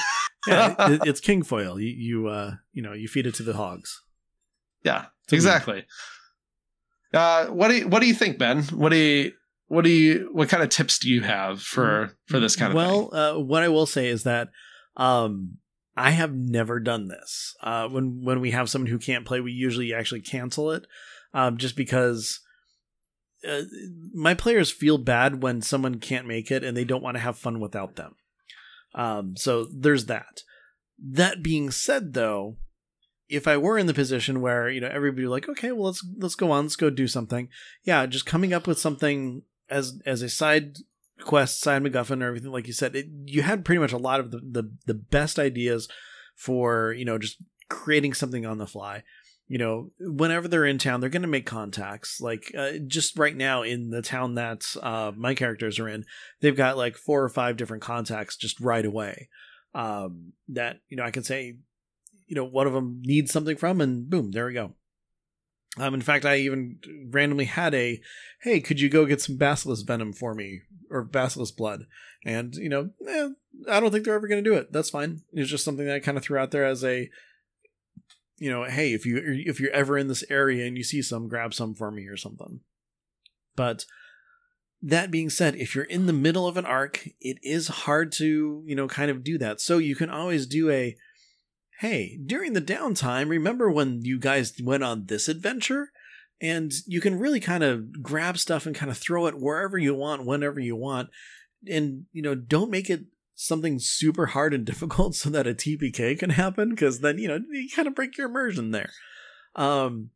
Yeah 0.48 0.94
it, 0.94 1.02
it's 1.06 1.20
king 1.20 1.44
foil 1.44 1.78
you 1.82 1.90
you 1.90 2.28
uh 2.30 2.54
you 2.72 2.82
know 2.82 2.94
you 2.94 3.10
feed 3.10 3.28
it 3.28 3.36
to 3.36 3.44
the 3.44 3.54
hogs. 3.54 4.02
Yeah 4.86 5.08
exactly 5.30 5.86
uh, 7.14 7.48
what 7.48 7.70
do 7.70 7.78
you, 7.78 7.88
what 7.88 8.02
do 8.02 8.08
you 8.08 8.14
think, 8.14 8.38
Ben? 8.38 8.64
What 8.64 8.90
do 8.90 8.98
you 8.98 9.32
what 9.68 9.84
do 9.84 9.90
you 9.90 10.30
what 10.32 10.50
kind 10.50 10.64
of 10.64 10.70
tips 10.70 11.00
do 11.00 11.10
you 11.10 11.22
have 11.22 11.62
for 11.62 12.18
for 12.26 12.40
this 12.40 12.56
kind 12.56 12.72
of 12.72 12.76
well, 12.76 13.14
uh, 13.14 13.40
what 13.40 13.64
I 13.64 13.70
will 13.70 13.86
say 13.86 14.08
is 14.08 14.24
that 14.24 14.50
um, 14.98 15.58
I 15.96 16.12
have 16.12 16.34
never 16.34 16.80
done 16.80 17.08
this. 17.08 17.56
Uh, 17.62 17.88
when 17.88 18.24
when 18.24 18.42
we 18.42 18.52
have 18.52 18.70
someone 18.70 18.92
who 18.92 19.00
can't 19.00 19.26
play, 19.26 19.40
we 19.40 19.52
usually 19.52 19.94
actually 19.94 20.22
cancel 20.22 20.72
it, 20.72 20.86
um, 21.34 21.58
just 21.58 21.76
because. 21.76 22.42
Uh, 23.48 23.62
my 24.14 24.34
players 24.34 24.70
feel 24.70 24.98
bad 24.98 25.42
when 25.42 25.62
someone 25.62 25.98
can't 25.98 26.28
make 26.28 26.52
it 26.52 26.62
and 26.62 26.76
they 26.76 26.84
don't 26.84 27.02
want 27.02 27.16
to 27.16 27.22
have 27.22 27.38
fun 27.38 27.62
without 27.62 27.96
them. 27.96 28.14
Um, 28.94 29.38
so 29.38 29.66
there's 29.74 30.08
that. 30.08 30.42
That 31.02 31.42
being 31.42 31.72
said, 31.72 32.14
though, 32.14 32.58
if 33.30 33.48
I 33.48 33.58
were 33.58 33.78
in 33.78 33.86
the 33.86 33.94
position 33.94 34.42
where 34.42 34.70
you 34.70 34.82
know 34.82 34.90
everybody 34.92 35.28
like, 35.28 35.48
okay, 35.48 35.72
well 35.72 35.86
let's 35.86 36.06
let's 36.18 36.36
go 36.36 36.52
on, 36.52 36.66
let's 36.66 36.76
go 36.76 36.90
do 36.90 37.08
something. 37.08 37.48
Yeah, 37.84 38.06
just 38.08 38.26
coming 38.26 38.54
up 38.54 38.68
with 38.68 38.80
something 38.80 39.44
as 39.70 40.02
as 40.06 40.22
a 40.22 40.30
side 40.30 40.78
quest, 41.22 41.62
side 41.62 41.84
MacGuffin, 41.84 42.22
or 42.22 42.28
everything 42.28 42.52
like 42.52 42.68
you 42.68 42.74
said, 42.74 42.96
it, 42.96 43.08
you 43.26 43.44
had 43.44 43.64
pretty 43.64 43.80
much 43.80 43.94
a 43.94 43.98
lot 43.98 44.20
of 44.20 44.32
the, 44.32 44.40
the 44.40 44.72
the 44.88 44.94
best 44.94 45.38
ideas 45.38 45.88
for 46.36 46.94
you 46.94 47.06
know 47.06 47.18
just 47.18 47.38
creating 47.70 48.14
something 48.14 48.46
on 48.46 48.58
the 48.58 48.68
fly. 48.68 49.04
You 49.48 49.58
know, 49.58 49.92
whenever 50.00 50.48
they're 50.48 50.66
in 50.66 50.78
town, 50.78 51.02
they're 51.02 51.10
going 51.10 51.24
to 51.24 51.28
make 51.28 51.48
contacts. 51.48 52.22
Like 52.22 52.54
uh, 52.56 52.74
just 52.86 53.18
right 53.18 53.36
now 53.36 53.64
in 53.64 53.90
the 53.90 54.04
town 54.04 54.36
that 54.36 54.64
uh, 54.82 55.12
my 55.16 55.34
characters 55.34 55.80
are 55.80 55.88
in, 55.88 56.06
they've 56.40 56.56
got 56.56 56.78
like 56.78 56.96
four 56.96 57.24
or 57.24 57.30
five 57.30 57.58
different 57.58 57.82
contacts 57.82 58.38
just 58.38 58.60
right 58.60 58.86
away. 58.86 59.30
Um, 59.74 60.34
that 60.50 60.82
you 60.88 60.98
know, 60.98 61.04
I 61.04 61.12
can 61.12 61.24
say 61.24 61.58
you 62.30 62.36
know 62.36 62.46
one 62.46 62.68
of 62.68 62.74
them 62.74 63.02
needs 63.04 63.32
something 63.32 63.58
from, 63.58 63.82
and 63.82 64.10
boom, 64.10 64.32
there 64.32 64.46
we 64.46 64.54
go. 64.54 64.76
Um, 65.78 65.94
in 65.94 66.02
fact, 66.02 66.26
I 66.26 66.38
even 66.38 66.80
randomly 67.10 67.46
had 67.46 67.74
a, 67.74 68.02
hey, 68.42 68.60
could 68.60 68.80
you 68.80 68.90
go 68.90 69.06
get 69.06 69.22
some 69.22 69.38
basilisk 69.38 69.86
venom 69.86 70.14
for 70.14 70.34
me 70.34 70.62
or 70.90 71.04
basilisk 71.04 71.58
blood? 71.58 71.86
And 72.26 72.56
you 72.56 72.70
know, 72.70 72.92
eh, 73.08 73.30
I 73.70 73.80
don't 73.80 73.92
think 73.92 74.06
they're 74.06 74.16
ever 74.16 74.28
going 74.28 74.44
to 74.44 74.50
do 74.50 74.56
it. 74.56 74.72
That's 74.72 74.90
fine. 74.90 75.22
It's 75.34 75.50
just 75.50 75.66
something 75.66 75.86
that 75.86 75.96
I 75.96 76.00
kind 76.00 76.18
of 76.18 76.24
threw 76.24 76.38
out 76.38 76.52
there 76.52 76.66
as 76.66 76.84
a, 76.84 77.10
you 78.38 78.50
know, 78.50 78.64
hey, 78.64 78.94
if 78.94 79.06
you 79.06 79.22
if 79.46 79.60
you're 79.60 79.72
ever 79.72 79.98
in 79.98 80.08
this 80.08 80.24
area 80.30 80.68
and 80.68 80.78
you 80.78 80.84
see 80.84 81.02
some, 81.02 81.28
grab 81.28 81.54
some 81.54 81.74
for 81.74 81.92
me 81.92 82.08
or 82.08 82.18
something. 82.18 82.62
But 83.56 83.86
that 84.82 85.12
being 85.12 85.30
said, 85.30 85.56
if 85.56 85.76
you're 85.76 85.84
in 85.86 86.06
the 86.06 86.14
middle 86.14 86.48
of 86.48 86.58
an 86.58 86.66
arc, 86.66 87.10
it 87.20 87.38
is 87.42 87.68
hard 87.68 88.12
to, 88.14 88.64
you 88.66 88.76
know, 88.76 88.88
kind 88.88 89.12
of 89.12 89.24
do 89.24 89.38
that. 89.38 89.60
So 89.60 89.78
you 89.78 89.96
can 89.96 90.10
always 90.10 90.46
do 90.46 90.70
a 90.70 90.96
hey, 91.80 92.20
during 92.26 92.52
the 92.52 92.62
downtime, 92.62 93.30
remember 93.30 93.72
when 93.72 94.02
you 94.04 94.20
guys 94.20 94.54
went 94.62 94.84
on 94.84 95.06
this 95.06 95.30
adventure? 95.30 95.92
And 96.42 96.74
you 96.86 97.00
can 97.00 97.18
really 97.18 97.40
kind 97.40 97.64
of 97.64 98.04
grab 98.04 98.38
stuff 98.38 98.66
and 98.66 98.76
kind 98.76 98.92
of 98.92 98.98
throw 98.98 99.28
it 99.28 99.40
wherever 99.40 99.78
you 99.78 99.96
want, 99.96 100.26
whenever 100.26 100.60
you 100.60 100.76
want. 100.76 101.10
And, 101.70 102.06
you 102.12 102.22
know, 102.22 102.36
don't 102.36 102.70
make 102.70 102.90
it 102.90 103.06
something 103.34 103.80
super 103.80 104.28
hard 104.28 104.54
and 104.54 104.66
difficult 104.66 105.16
so 105.16 105.30
that 105.30 105.48
a 105.48 105.54
TPK 105.54 106.20
can 106.20 106.32
happen, 106.32 106.72
because 106.72 107.00
then, 107.00 107.18
you 107.18 107.30
know, 107.30 107.40
you 107.50 107.70
kind 107.74 107.88
of 107.88 107.96
break 107.96 108.18
your 108.18 108.28
immersion 108.28 108.72
there. 108.72 108.92
Um, 109.56 110.10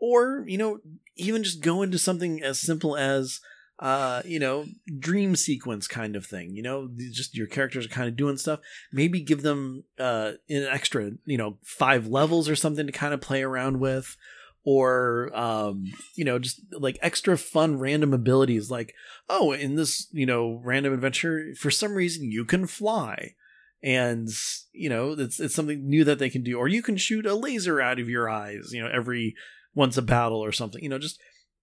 or, 0.00 0.44
you 0.48 0.58
know, 0.58 0.80
even 1.16 1.44
just 1.44 1.62
go 1.62 1.82
into 1.82 1.98
something 1.98 2.42
as 2.42 2.60
simple 2.60 2.96
as, 2.96 3.40
uh, 3.80 4.22
you 4.24 4.38
know, 4.38 4.66
dream 4.98 5.34
sequence 5.34 5.88
kind 5.88 6.14
of 6.14 6.24
thing. 6.24 6.54
You 6.54 6.62
know, 6.62 6.88
just 7.12 7.34
your 7.34 7.46
characters 7.46 7.86
are 7.86 7.90
kind 7.90 8.08
of 8.08 8.16
doing 8.16 8.36
stuff. 8.36 8.60
Maybe 8.92 9.20
give 9.20 9.42
them 9.42 9.84
uh 9.98 10.32
an 10.48 10.64
extra, 10.64 11.12
you 11.24 11.36
know, 11.38 11.58
five 11.62 12.06
levels 12.06 12.48
or 12.48 12.56
something 12.56 12.86
to 12.86 12.92
kind 12.92 13.14
of 13.14 13.20
play 13.20 13.42
around 13.42 13.80
with, 13.80 14.16
or 14.64 15.30
um, 15.34 15.92
you 16.14 16.24
know, 16.24 16.38
just 16.38 16.60
like 16.72 16.98
extra 17.02 17.36
fun 17.36 17.78
random 17.78 18.14
abilities. 18.14 18.70
Like, 18.70 18.94
oh, 19.28 19.52
in 19.52 19.74
this, 19.74 20.08
you 20.12 20.26
know, 20.26 20.60
random 20.62 20.92
adventure, 20.92 21.54
for 21.58 21.70
some 21.70 21.94
reason 21.94 22.30
you 22.30 22.44
can 22.44 22.66
fly. 22.66 23.34
And 23.82 24.30
you 24.72 24.88
know 24.88 25.12
it's 25.12 25.38
it's 25.38 25.54
something 25.54 25.86
new 25.86 26.04
that 26.04 26.18
they 26.18 26.30
can 26.30 26.42
do, 26.42 26.56
or 26.56 26.68
you 26.68 26.80
can 26.80 26.96
shoot 26.96 27.26
a 27.26 27.34
laser 27.34 27.82
out 27.82 28.00
of 28.00 28.08
your 28.08 28.30
eyes. 28.30 28.70
You 28.72 28.82
know 28.82 28.88
every 28.90 29.34
once 29.74 29.98
a 29.98 30.02
battle 30.02 30.42
or 30.42 30.52
something. 30.52 30.82
You 30.82 30.88
know 30.88 30.98
just 30.98 31.20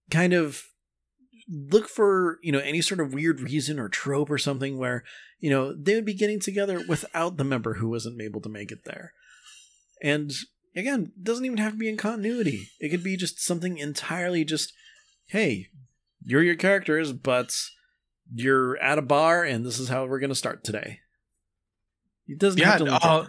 kind 0.08 0.32
of 0.32 0.62
look 1.52 1.88
for 1.88 2.38
you 2.42 2.50
know 2.50 2.60
any 2.60 2.80
sort 2.80 3.00
of 3.00 3.12
weird 3.12 3.40
reason 3.40 3.78
or 3.78 3.88
trope 3.88 4.30
or 4.30 4.38
something 4.38 4.78
where 4.78 5.04
you 5.38 5.50
know 5.50 5.74
they 5.74 5.94
would 5.94 6.04
be 6.04 6.14
getting 6.14 6.40
together 6.40 6.82
without 6.88 7.36
the 7.36 7.44
member 7.44 7.74
who 7.74 7.90
wasn't 7.90 8.20
able 8.20 8.40
to 8.40 8.48
make 8.48 8.72
it 8.72 8.84
there 8.84 9.12
and 10.02 10.32
again 10.74 11.12
doesn't 11.22 11.44
even 11.44 11.58
have 11.58 11.72
to 11.72 11.78
be 11.78 11.90
in 11.90 11.98
continuity 11.98 12.70
it 12.80 12.88
could 12.88 13.04
be 13.04 13.16
just 13.16 13.38
something 13.38 13.76
entirely 13.76 14.44
just 14.44 14.72
hey 15.26 15.68
you're 16.24 16.42
your 16.42 16.56
characters 16.56 17.12
but 17.12 17.54
you're 18.34 18.78
at 18.78 18.98
a 18.98 19.02
bar 19.02 19.44
and 19.44 19.66
this 19.66 19.78
is 19.78 19.90
how 19.90 20.06
we're 20.06 20.20
going 20.20 20.30
to 20.30 20.34
start 20.34 20.64
today 20.64 21.00
it 22.26 22.38
doesn't 22.38 22.60
yeah, 22.60 22.70
have 22.70 22.78
to 22.78 22.92
uh, 22.94 23.26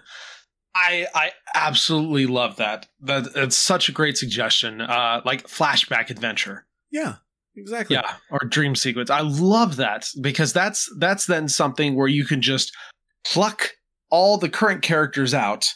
I 0.75 1.05
I 1.13 1.31
absolutely 1.53 2.25
love 2.25 2.55
that. 2.55 2.87
That 3.01 3.27
it's 3.35 3.55
such 3.55 3.89
a 3.89 3.91
great 3.91 4.17
suggestion. 4.17 4.81
Uh, 4.81 5.21
like 5.23 5.47
flashback 5.47 6.09
adventure. 6.09 6.65
yeah 6.89 7.17
exactly 7.55 7.95
Yeah, 7.95 8.15
or 8.31 8.39
dream 8.39 8.75
sequence. 8.75 9.09
I 9.09 9.21
love 9.21 9.75
that 9.77 10.07
because 10.21 10.53
that's 10.53 10.89
that's 10.99 11.25
then 11.25 11.47
something 11.47 11.95
where 11.95 12.07
you 12.07 12.25
can 12.25 12.41
just 12.41 12.71
pluck 13.25 13.71
all 14.09 14.37
the 14.37 14.49
current 14.49 14.81
characters 14.81 15.33
out. 15.33 15.73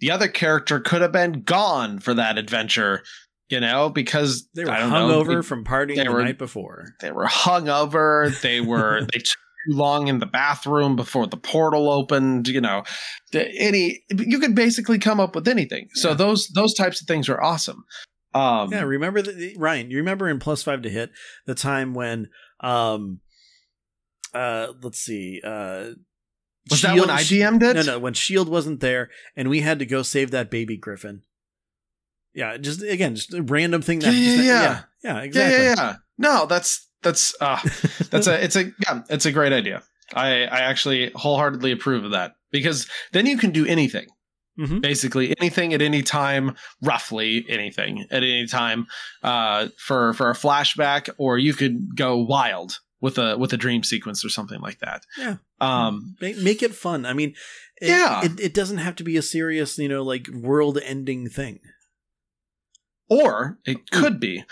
The 0.00 0.10
other 0.10 0.28
character 0.28 0.78
could 0.80 1.02
have 1.02 1.12
been 1.12 1.42
gone 1.42 1.98
for 1.98 2.14
that 2.14 2.38
adventure, 2.38 3.02
you 3.48 3.58
know, 3.60 3.88
because 3.90 4.48
they 4.54 4.64
were 4.64 4.70
don't 4.70 4.90
know, 4.90 5.42
from 5.42 5.64
partying 5.64 6.04
the 6.04 6.12
were- 6.12 6.22
night 6.22 6.38
before 6.38 6.94
they 7.00 7.10
were 7.10 7.26
hungover. 7.26 8.38
They 8.40 8.60
were 8.60 9.00
they 9.12 9.18
took 9.18 9.36
too 9.68 9.76
long 9.76 10.06
in 10.08 10.20
the 10.20 10.26
bathroom 10.26 10.94
before 10.94 11.26
the 11.26 11.36
portal 11.36 11.90
opened. 11.90 12.46
You 12.48 12.60
know, 12.60 12.84
any 13.34 14.02
you 14.10 14.38
could 14.38 14.54
basically 14.54 14.98
come 14.98 15.18
up 15.20 15.34
with 15.34 15.48
anything. 15.48 15.88
So 15.94 16.10
Yeah. 16.10 16.14
those 16.14 16.48
those 16.54 16.74
types 16.74 17.00
of 17.00 17.06
things 17.08 17.28
are 17.28 17.42
awesome. 17.42 17.84
Um, 18.34 18.70
Yeah, 18.72 18.82
remember 18.82 19.22
the, 19.22 19.54
Ryan, 19.56 19.90
you 19.90 19.96
remember 19.98 20.28
in 20.28 20.38
plus 20.38 20.62
five 20.62 20.82
to 20.82 20.90
hit 20.90 21.10
the 21.46 21.54
time 21.54 21.94
when 21.94 22.28
um 22.60 23.20
uh 24.34 24.68
let's 24.82 24.98
see, 25.00 25.40
uh 25.44 25.90
was 26.70 26.82
that 26.82 26.96
when 26.96 27.08
Shield- 27.18 27.56
IGM 27.56 27.60
did? 27.60 27.76
No, 27.76 27.82
no, 27.82 27.98
when 27.98 28.12
Shield 28.14 28.48
wasn't 28.48 28.80
there 28.80 29.08
and 29.36 29.48
we 29.48 29.60
had 29.60 29.78
to 29.78 29.86
go 29.86 30.02
save 30.02 30.30
that 30.32 30.50
baby 30.50 30.76
griffin. 30.76 31.22
Yeah, 32.34 32.56
just 32.58 32.82
again, 32.82 33.14
just 33.14 33.32
a 33.32 33.42
random 33.42 33.80
thing 33.82 34.00
that 34.00 34.12
Yeah, 34.12 34.18
yeah, 34.20 34.34
just- 34.36 34.44
yeah. 34.44 34.52
yeah, 34.52 34.82
yeah, 35.02 35.14
Yeah, 35.16 35.22
exactly. 35.22 35.64
yeah, 35.64 35.74
yeah. 35.76 35.96
No, 36.18 36.46
that's 36.46 36.86
that's 37.02 37.34
uh, 37.40 37.58
that's 38.10 38.26
a 38.26 38.44
it's 38.44 38.56
a 38.56 38.64
yeah, 38.86 39.02
it's 39.08 39.24
a 39.24 39.32
great 39.32 39.52
idea. 39.52 39.82
I 40.14 40.42
I 40.44 40.58
actually 40.60 41.10
wholeheartedly 41.14 41.72
approve 41.72 42.04
of 42.04 42.10
that 42.10 42.34
because 42.50 42.86
then 43.12 43.24
you 43.26 43.38
can 43.38 43.50
do 43.50 43.64
anything. 43.66 44.06
Mhm. 44.58 44.80
Basically 44.82 45.34
anything 45.40 45.72
at 45.72 45.80
any 45.82 46.02
time, 46.02 46.56
roughly 46.82 47.44
anything 47.48 48.06
at 48.10 48.22
any 48.24 48.46
time 48.46 48.86
uh 49.22 49.68
for 49.78 50.12
for 50.14 50.30
a 50.30 50.34
flashback 50.34 51.08
or 51.18 51.38
you 51.38 51.54
could 51.54 51.94
go 51.96 52.16
wild 52.18 52.80
with 53.00 53.18
a 53.18 53.38
with 53.38 53.52
a 53.52 53.56
dream 53.56 53.82
sequence 53.84 54.24
or 54.24 54.28
something 54.28 54.60
like 54.60 54.80
that. 54.80 55.04
Yeah. 55.16 55.36
Um 55.60 56.16
make, 56.20 56.38
make 56.38 56.62
it 56.62 56.74
fun. 56.74 57.06
I 57.06 57.12
mean, 57.12 57.34
it, 57.80 57.88
Yeah. 57.88 58.24
it, 58.24 58.40
it 58.40 58.54
doesn't 58.54 58.78
have 58.78 58.96
to 58.96 59.04
be 59.04 59.16
a 59.16 59.22
serious, 59.22 59.78
you 59.78 59.88
know, 59.88 60.02
like 60.02 60.26
world-ending 60.32 61.28
thing. 61.28 61.60
or 63.08 63.58
it 63.64 63.90
could 63.90 64.20
be 64.20 64.44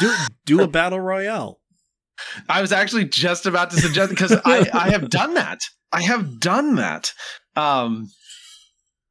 Do 0.00 0.14
do 0.46 0.62
a 0.62 0.68
battle 0.78 1.00
royale. 1.00 1.60
I 2.48 2.60
was 2.60 2.72
actually 2.72 3.06
just 3.06 3.44
about 3.46 3.70
to 3.72 3.76
suggest 3.80 4.10
because 4.10 4.32
I, 4.44 4.68
I 4.72 4.90
have 4.90 5.10
done 5.10 5.34
that. 5.34 5.60
I 5.92 6.02
have 6.02 6.38
done 6.40 6.76
that. 6.76 7.12
Um, 7.56 8.08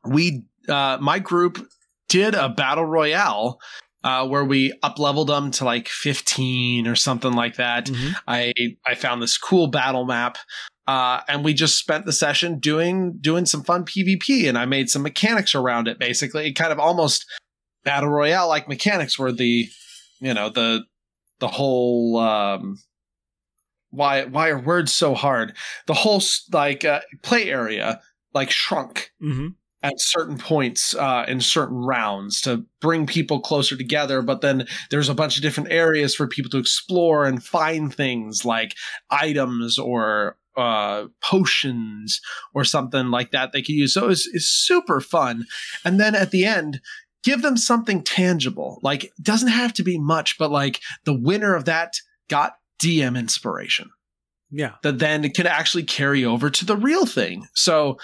we 0.06 0.44
uh, 0.70 0.98
my 1.02 1.20
group 1.20 1.68
did 2.10 2.36
a 2.36 2.50
battle 2.50 2.86
royale 2.86 3.60
uh, 4.04 4.28
where 4.28 4.44
we 4.46 4.74
up 4.84 5.00
leveled 5.00 5.28
them 5.30 5.50
to 5.52 5.66
like 5.66 5.88
15 5.88 6.88
or 6.88 6.96
something 6.96 7.34
like 7.34 7.56
that. 7.56 7.86
Mhm. 7.86 8.16
I 8.28 8.54
I 8.86 8.96
found 8.96 9.22
this 9.22 9.38
cool 9.38 9.68
battle 9.68 10.06
map. 10.06 10.38
Uh, 10.86 11.22
and 11.30 11.46
we 11.46 11.54
just 11.54 11.78
spent 11.78 12.06
the 12.06 12.12
session 12.12 12.60
doing 12.60 13.18
doing 13.22 13.46
some 13.46 13.64
fun 13.64 13.86
PvP, 13.86 14.50
and 14.50 14.58
I 14.58 14.66
made 14.66 14.90
some 14.90 15.02
mechanics 15.02 15.56
around 15.56 15.88
it. 15.88 15.98
Basically, 15.98 16.52
kind 16.52 16.74
of 16.74 16.80
almost 16.80 17.26
battle 17.86 18.10
royale 18.10 18.50
like 18.50 18.68
mechanics, 18.68 19.18
where 19.18 19.32
the 19.32 19.70
you 20.20 20.34
know 20.34 20.50
the 20.50 20.84
the 21.40 21.48
whole 21.48 22.18
um, 22.20 22.78
why 23.92 24.26
why 24.26 24.50
are 24.50 24.60
words 24.60 24.92
so 24.92 25.14
hard? 25.14 25.56
The 25.88 25.94
whole 25.94 26.18
s- 26.18 26.48
like 26.52 26.84
uh, 26.84 27.02
play 27.22 27.50
area 27.50 28.02
like 28.34 28.50
shrunk 28.52 29.12
Mhm. 29.22 29.56
At 29.84 30.00
certain 30.00 30.38
points 30.38 30.96
uh, 30.96 31.26
in 31.28 31.42
certain 31.42 31.78
rounds 31.78 32.40
to 32.42 32.66
bring 32.80 33.06
people 33.06 33.42
closer 33.42 33.76
together. 33.76 34.22
But 34.22 34.40
then 34.42 34.66
there's 34.90 35.10
a 35.10 35.14
bunch 35.14 35.36
of 35.36 35.44
different 35.44 35.72
areas 35.72 36.16
for 36.16 36.26
people 36.26 36.50
to 36.52 36.58
explore 36.58 37.26
and 37.26 37.44
find 37.44 37.94
things 37.94 38.46
like 38.46 38.76
items 39.12 39.78
or 39.78 40.38
uh, 40.56 41.08
potions 41.22 42.22
or 42.54 42.64
something 42.64 43.08
like 43.12 43.32
that 43.32 43.52
they 43.52 43.62
could 43.62 43.76
use. 43.76 43.94
So 43.94 44.10
it's, 44.10 44.28
it's 44.34 44.46
super 44.48 45.02
fun. 45.02 45.46
And 45.84 46.00
then 46.00 46.16
at 46.16 46.32
the 46.32 46.46
end, 46.46 46.80
give 47.24 47.42
them 47.42 47.58
something 47.58 48.04
tangible. 48.04 48.80
Like 48.84 49.12
doesn't 49.22 49.50
have 49.50 49.74
to 49.74 49.84
be 49.84 50.00
much, 50.00 50.38
but 50.38 50.50
like 50.52 50.80
the 51.06 51.14
winner 51.14 51.56
of 51.56 51.66
that 51.66 51.96
got 52.30 52.54
DM 52.82 53.18
inspiration 53.18 53.90
Yeah. 54.52 54.74
that 54.84 55.00
then 55.00 55.30
can 55.32 55.48
actually 55.48 55.84
carry 55.84 56.24
over 56.24 56.50
to 56.50 56.66
the 56.66 56.78
real 56.78 57.06
thing. 57.06 57.48
So 57.54 57.98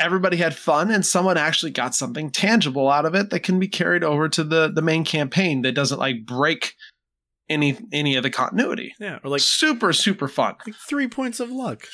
everybody 0.00 0.36
had 0.36 0.54
fun 0.56 0.90
and 0.90 1.04
someone 1.04 1.36
actually 1.36 1.72
got 1.72 1.94
something 1.94 2.30
tangible 2.30 2.90
out 2.90 3.04
of 3.06 3.14
it 3.14 3.30
that 3.30 3.40
can 3.40 3.58
be 3.58 3.68
carried 3.68 4.04
over 4.04 4.28
to 4.28 4.44
the 4.44 4.70
the 4.72 4.82
main 4.82 5.04
campaign 5.04 5.62
that 5.62 5.72
doesn't 5.72 5.98
like 5.98 6.24
break 6.26 6.74
any 7.48 7.78
any 7.92 8.16
of 8.16 8.22
the 8.22 8.30
continuity. 8.30 8.94
Yeah. 9.00 9.18
Or 9.24 9.30
Like 9.30 9.40
super 9.40 9.92
super 9.92 10.28
fun. 10.28 10.56
like 10.66 10.76
three 10.88 11.08
points 11.08 11.40
of 11.40 11.50
luck. 11.50 11.86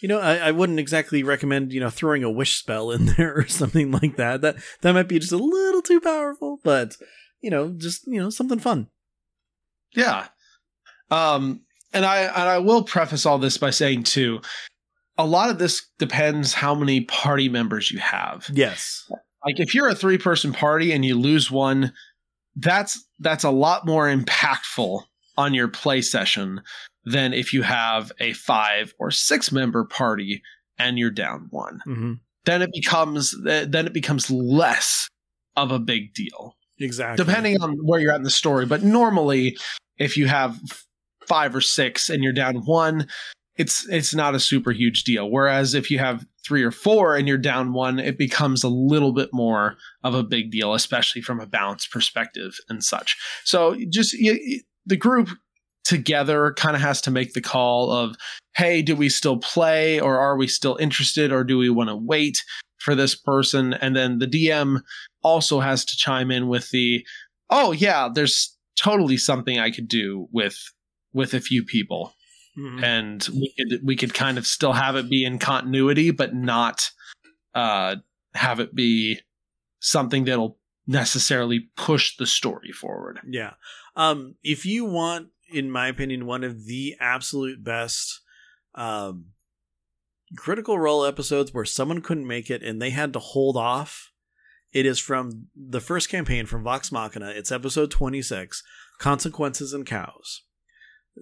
You 0.00 0.08
know, 0.08 0.20
I, 0.20 0.36
I 0.36 0.50
wouldn't 0.52 0.78
exactly 0.78 1.22
recommend 1.24 1.72
you 1.72 1.80
know 1.80 1.90
throwing 1.90 2.22
a 2.22 2.30
wish 2.30 2.56
spell 2.56 2.90
in 2.90 3.06
there 3.16 3.34
or 3.36 3.46
something 3.48 3.90
like 3.90 4.16
that. 4.16 4.40
That 4.42 4.56
that 4.82 4.92
might 4.92 5.08
be 5.08 5.18
just 5.18 5.32
a 5.32 5.36
little 5.36 5.82
too 5.82 6.00
powerful, 6.00 6.60
but 6.62 6.96
you 7.40 7.50
know, 7.50 7.72
just 7.76 8.06
you 8.06 8.20
know, 8.20 8.30
something 8.30 8.58
fun. 8.58 8.88
Yeah. 9.94 10.28
Um 11.10 11.62
and 11.92 12.04
I 12.04 12.18
and 12.20 12.48
I 12.48 12.58
will 12.58 12.82
preface 12.82 13.24
all 13.24 13.38
this 13.38 13.56
by 13.56 13.70
saying 13.70 14.02
too 14.04 14.40
a 15.18 15.26
lot 15.26 15.50
of 15.50 15.58
this 15.58 15.86
depends 15.98 16.54
how 16.54 16.74
many 16.74 17.02
party 17.02 17.48
members 17.48 17.90
you 17.90 17.98
have. 17.98 18.48
Yes. 18.52 19.04
like 19.44 19.58
if 19.60 19.74
you're 19.74 19.88
a 19.88 19.94
three 19.94 20.18
person 20.18 20.52
party 20.52 20.92
and 20.92 21.04
you 21.04 21.16
lose 21.18 21.50
one 21.50 21.92
that's 22.56 23.04
that's 23.20 23.44
a 23.44 23.50
lot 23.50 23.86
more 23.86 24.06
impactful 24.08 25.02
on 25.36 25.54
your 25.54 25.68
play 25.68 26.02
session 26.02 26.60
than 27.04 27.32
if 27.32 27.52
you 27.52 27.62
have 27.62 28.10
a 28.18 28.32
five 28.32 28.92
or 28.98 29.10
six 29.10 29.52
member 29.52 29.84
party 29.84 30.42
and 30.78 30.98
you're 30.98 31.10
down 31.10 31.46
one 31.50 31.80
hmm 31.84 32.12
then 32.44 32.62
it 32.62 32.70
becomes 32.72 33.34
then 33.44 33.86
it 33.86 33.92
becomes 33.92 34.30
less 34.30 35.06
of 35.56 35.70
a 35.70 35.78
big 35.78 36.14
deal 36.14 36.56
Exactly. 36.80 37.22
depending 37.24 37.60
on 37.62 37.76
where 37.84 38.00
you're 38.00 38.12
at 38.12 38.16
in 38.16 38.22
the 38.22 38.30
story 38.30 38.64
but 38.66 38.82
normally 38.82 39.56
if 39.98 40.16
you 40.16 40.26
have 40.26 40.58
five 41.26 41.54
or 41.54 41.60
six 41.60 42.08
and 42.08 42.22
you're 42.24 42.32
down 42.32 42.56
one 42.64 43.06
it's 43.58 43.86
it's 43.88 44.14
not 44.14 44.34
a 44.34 44.40
super 44.40 44.72
huge 44.72 45.04
deal 45.04 45.30
whereas 45.30 45.74
if 45.74 45.90
you 45.90 45.98
have 45.98 46.24
three 46.46 46.62
or 46.62 46.70
four 46.70 47.16
and 47.16 47.28
you're 47.28 47.36
down 47.36 47.72
one 47.72 47.98
it 47.98 48.16
becomes 48.16 48.64
a 48.64 48.68
little 48.68 49.12
bit 49.12 49.28
more 49.32 49.76
of 50.04 50.14
a 50.14 50.22
big 50.22 50.50
deal 50.50 50.74
especially 50.74 51.20
from 51.20 51.40
a 51.40 51.46
balance 51.46 51.86
perspective 51.86 52.56
and 52.68 52.82
such 52.82 53.16
so 53.44 53.76
just 53.90 54.14
you, 54.14 54.62
the 54.86 54.96
group 54.96 55.28
together 55.88 56.52
kind 56.52 56.76
of 56.76 56.82
has 56.82 57.00
to 57.00 57.10
make 57.10 57.32
the 57.32 57.40
call 57.40 57.90
of, 57.90 58.14
hey, 58.54 58.82
do 58.82 58.94
we 58.94 59.08
still 59.08 59.38
play 59.38 59.98
or 59.98 60.18
are 60.18 60.36
we 60.36 60.46
still 60.46 60.76
interested 60.76 61.32
or 61.32 61.42
do 61.42 61.56
we 61.56 61.70
want 61.70 61.88
to 61.88 61.96
wait 61.96 62.44
for 62.76 62.94
this 62.94 63.14
person? 63.14 63.72
And 63.72 63.96
then 63.96 64.18
the 64.18 64.26
DM 64.26 64.82
also 65.22 65.60
has 65.60 65.86
to 65.86 65.96
chime 65.96 66.30
in 66.30 66.46
with 66.46 66.70
the, 66.72 67.06
oh 67.48 67.72
yeah, 67.72 68.10
there's 68.12 68.54
totally 68.78 69.16
something 69.16 69.58
I 69.58 69.70
could 69.70 69.88
do 69.88 70.28
with 70.30 70.58
with 71.14 71.32
a 71.32 71.40
few 71.40 71.64
people. 71.64 72.12
Mhm. 72.58 72.82
And 72.82 73.28
we 73.32 73.54
could 73.56 73.80
we 73.84 73.96
could 73.96 74.14
kind 74.14 74.36
of 74.36 74.46
still 74.46 74.72
have 74.72 74.96
it 74.96 75.08
be 75.08 75.24
in 75.24 75.38
continuity, 75.38 76.10
but 76.10 76.34
not 76.34 76.90
uh 77.54 77.96
have 78.34 78.60
it 78.60 78.74
be 78.74 79.20
something 79.80 80.24
that'll 80.24 80.58
necessarily 80.86 81.68
push 81.76 82.16
the 82.16 82.26
story 82.26 82.72
forward. 82.72 83.20
Yeah. 83.28 83.54
Um, 83.94 84.36
if 84.42 84.64
you 84.64 84.84
want, 84.84 85.28
in 85.52 85.70
my 85.70 85.88
opinion, 85.88 86.26
one 86.26 86.42
of 86.44 86.64
the 86.64 86.96
absolute 86.98 87.62
best 87.62 88.20
um, 88.74 89.26
critical 90.36 90.78
role 90.78 91.04
episodes 91.04 91.52
where 91.52 91.64
someone 91.64 92.00
couldn't 92.00 92.26
make 92.26 92.50
it 92.50 92.62
and 92.62 92.80
they 92.80 92.90
had 92.90 93.12
to 93.12 93.18
hold 93.18 93.56
off, 93.56 94.12
it 94.72 94.86
is 94.86 94.98
from 94.98 95.48
the 95.54 95.80
first 95.80 96.08
campaign 96.08 96.46
from 96.46 96.62
Vox 96.62 96.90
Machina. 96.90 97.30
It's 97.30 97.52
episode 97.52 97.90
26 97.90 98.62
Consequences 98.98 99.72
and 99.72 99.86
Cows. 99.86 100.42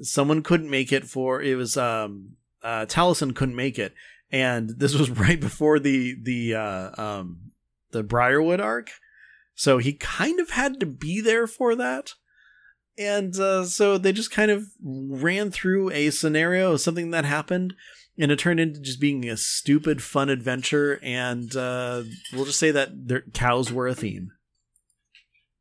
Someone 0.03 0.43
couldn't 0.43 0.71
make 0.71 0.93
it 0.93 1.05
for, 1.05 1.43
it 1.43 1.57
was, 1.57 1.77
um, 1.77 2.37
uh, 2.63 2.87
Taliesin 2.87 3.35
couldn't 3.35 3.57
make 3.57 3.79
it. 3.79 3.95
And 4.31 4.71
this 4.71 4.95
was 4.95 5.11
right 5.19 5.41
before 5.41 5.79
the, 5.79 6.17
the, 6.21 6.55
uh, 6.55 7.03
um, 7.03 7.53
the 7.93 8.03
Briarwood 8.03 8.61
arc. 8.61 8.91
So 9.55 9.79
he 9.79 9.95
kind 9.95 10.39
of 10.39 10.51
had 10.51 10.81
to 10.81 10.87
be 10.87 11.21
there 11.21 11.47
for 11.47 11.75
that. 11.77 12.13
And 12.99 13.39
uh, 13.39 13.65
so 13.65 13.99
they 13.99 14.13
just 14.13 14.31
kind 14.31 14.51
of 14.51 14.65
ran 14.83 15.51
through 15.51 15.91
a 15.91 16.11
scenario 16.11 16.73
of 16.73 16.81
something 16.81 17.11
that 17.11 17.25
happened, 17.25 17.75
and 18.19 18.33
it 18.33 18.39
turned 18.39 18.61
into 18.61 18.81
just 18.81 19.01
being 19.01 19.29
a 19.29 19.37
stupid, 19.37 20.03
fun 20.03 20.31
adventure. 20.31 20.99
And 21.03 21.55
uh, 21.55 22.05
we'll 22.33 22.47
just 22.47 22.59
say 22.59 22.71
that 22.71 23.09
their 23.09 23.23
cows 23.35 23.71
were 23.71 23.87
a 23.87 23.95
theme. 23.95 24.33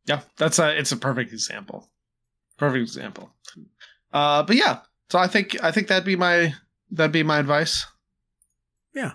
Yeah, 0.05 0.21
that's 0.37 0.59
a 0.59 0.77
it's 0.77 0.91
a 0.91 0.97
perfect 0.97 1.33
example. 1.33 1.89
Perfect 2.57 2.83
example. 2.83 3.31
Uh 4.15 4.41
but 4.41 4.55
yeah, 4.55 4.79
so 5.09 5.19
I 5.19 5.27
think 5.27 5.61
I 5.61 5.71
think 5.71 5.87
that'd 5.87 6.05
be 6.05 6.15
my 6.15 6.53
that'd 6.89 7.11
be 7.11 7.21
my 7.21 7.37
advice. 7.37 7.85
Yeah. 8.93 9.11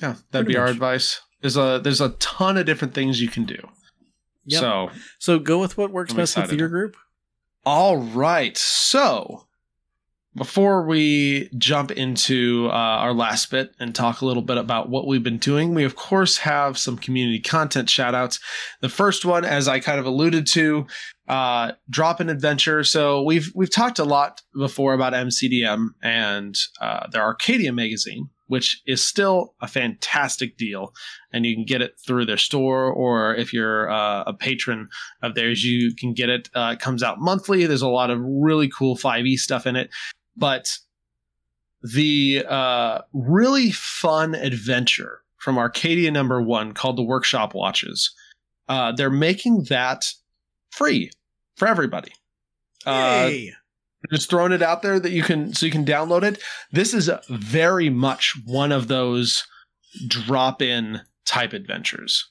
Yeah, 0.00 0.14
that'd 0.30 0.46
Pretty 0.46 0.54
be 0.54 0.56
our 0.56 0.68
advice. 0.68 1.20
There's 1.42 1.56
a 1.56 1.80
there's 1.82 2.00
a 2.00 2.10
ton 2.10 2.56
of 2.56 2.64
different 2.64 2.94
things 2.94 3.20
you 3.20 3.28
can 3.28 3.44
do. 3.44 3.58
Yep. 4.46 4.60
So 4.60 4.90
So 5.18 5.38
go 5.38 5.58
with 5.58 5.76
what 5.76 5.90
works 5.90 6.12
I'm 6.12 6.18
best 6.18 6.36
with 6.36 6.52
your 6.52 6.68
group. 6.68 6.96
All 7.64 7.98
right. 7.98 8.56
So 8.56 9.46
before 10.34 10.86
we 10.86 11.50
jump 11.58 11.90
into 11.90 12.68
uh, 12.70 12.72
our 12.72 13.12
last 13.12 13.50
bit 13.50 13.74
and 13.78 13.94
talk 13.94 14.22
a 14.22 14.26
little 14.26 14.42
bit 14.42 14.56
about 14.56 14.88
what 14.88 15.06
we've 15.06 15.22
been 15.22 15.38
doing, 15.38 15.74
we 15.74 15.84
of 15.84 15.94
course 15.94 16.38
have 16.38 16.78
some 16.78 16.96
community 16.96 17.38
content 17.38 17.90
shout 17.90 18.14
outs. 18.14 18.40
The 18.80 18.88
first 18.88 19.24
one, 19.24 19.44
as 19.44 19.68
I 19.68 19.78
kind 19.78 20.00
of 20.00 20.06
alluded 20.06 20.46
to, 20.48 20.86
uh, 21.28 21.72
drop 21.88 22.20
an 22.20 22.28
adventure. 22.28 22.84
So 22.84 23.22
we've 23.22 23.50
we've 23.54 23.70
talked 23.70 23.98
a 23.98 24.04
lot 24.04 24.42
before 24.54 24.94
about 24.94 25.12
MCDM 25.12 25.88
and 26.02 26.56
uh, 26.80 27.06
their 27.10 27.22
Arcadia 27.22 27.72
magazine, 27.72 28.28
which 28.48 28.82
is 28.86 29.06
still 29.06 29.54
a 29.60 29.68
fantastic 29.68 30.56
deal, 30.56 30.92
and 31.32 31.46
you 31.46 31.54
can 31.54 31.64
get 31.64 31.80
it 31.80 31.94
through 32.04 32.26
their 32.26 32.36
store, 32.36 32.86
or 32.92 33.34
if 33.36 33.52
you're 33.52 33.90
uh, 33.90 34.24
a 34.26 34.34
patron 34.34 34.88
of 35.22 35.34
theirs, 35.34 35.64
you 35.64 35.94
can 35.94 36.12
get 36.12 36.28
it. 36.28 36.48
Uh, 36.54 36.72
it 36.74 36.80
comes 36.80 37.02
out 37.02 37.20
monthly. 37.20 37.66
There's 37.66 37.82
a 37.82 37.88
lot 37.88 38.10
of 38.10 38.18
really 38.20 38.68
cool 38.68 38.96
5e 38.96 39.36
stuff 39.36 39.66
in 39.66 39.76
it, 39.76 39.90
but 40.36 40.76
the 41.82 42.44
uh, 42.48 43.00
really 43.12 43.70
fun 43.70 44.34
adventure 44.34 45.20
from 45.38 45.58
Arcadia 45.58 46.10
number 46.10 46.40
one 46.40 46.72
called 46.72 46.96
the 46.96 47.02
Workshop 47.02 47.54
Watches. 47.54 48.14
Uh, 48.68 48.92
they're 48.92 49.10
making 49.10 49.64
that 49.68 50.04
free 50.72 51.10
for 51.56 51.68
everybody. 51.68 52.12
Uh, 52.84 53.30
just 54.12 54.28
throwing 54.28 54.52
it 54.52 54.62
out 54.62 54.82
there 54.82 54.98
that 54.98 55.12
you 55.12 55.22
can 55.22 55.54
so 55.54 55.64
you 55.64 55.72
can 55.72 55.84
download 55.84 56.24
it. 56.24 56.42
This 56.72 56.92
is 56.92 57.10
very 57.28 57.88
much 57.88 58.34
one 58.44 58.72
of 58.72 58.88
those 58.88 59.44
drop-in 60.08 61.02
type 61.24 61.52
adventures. 61.52 62.28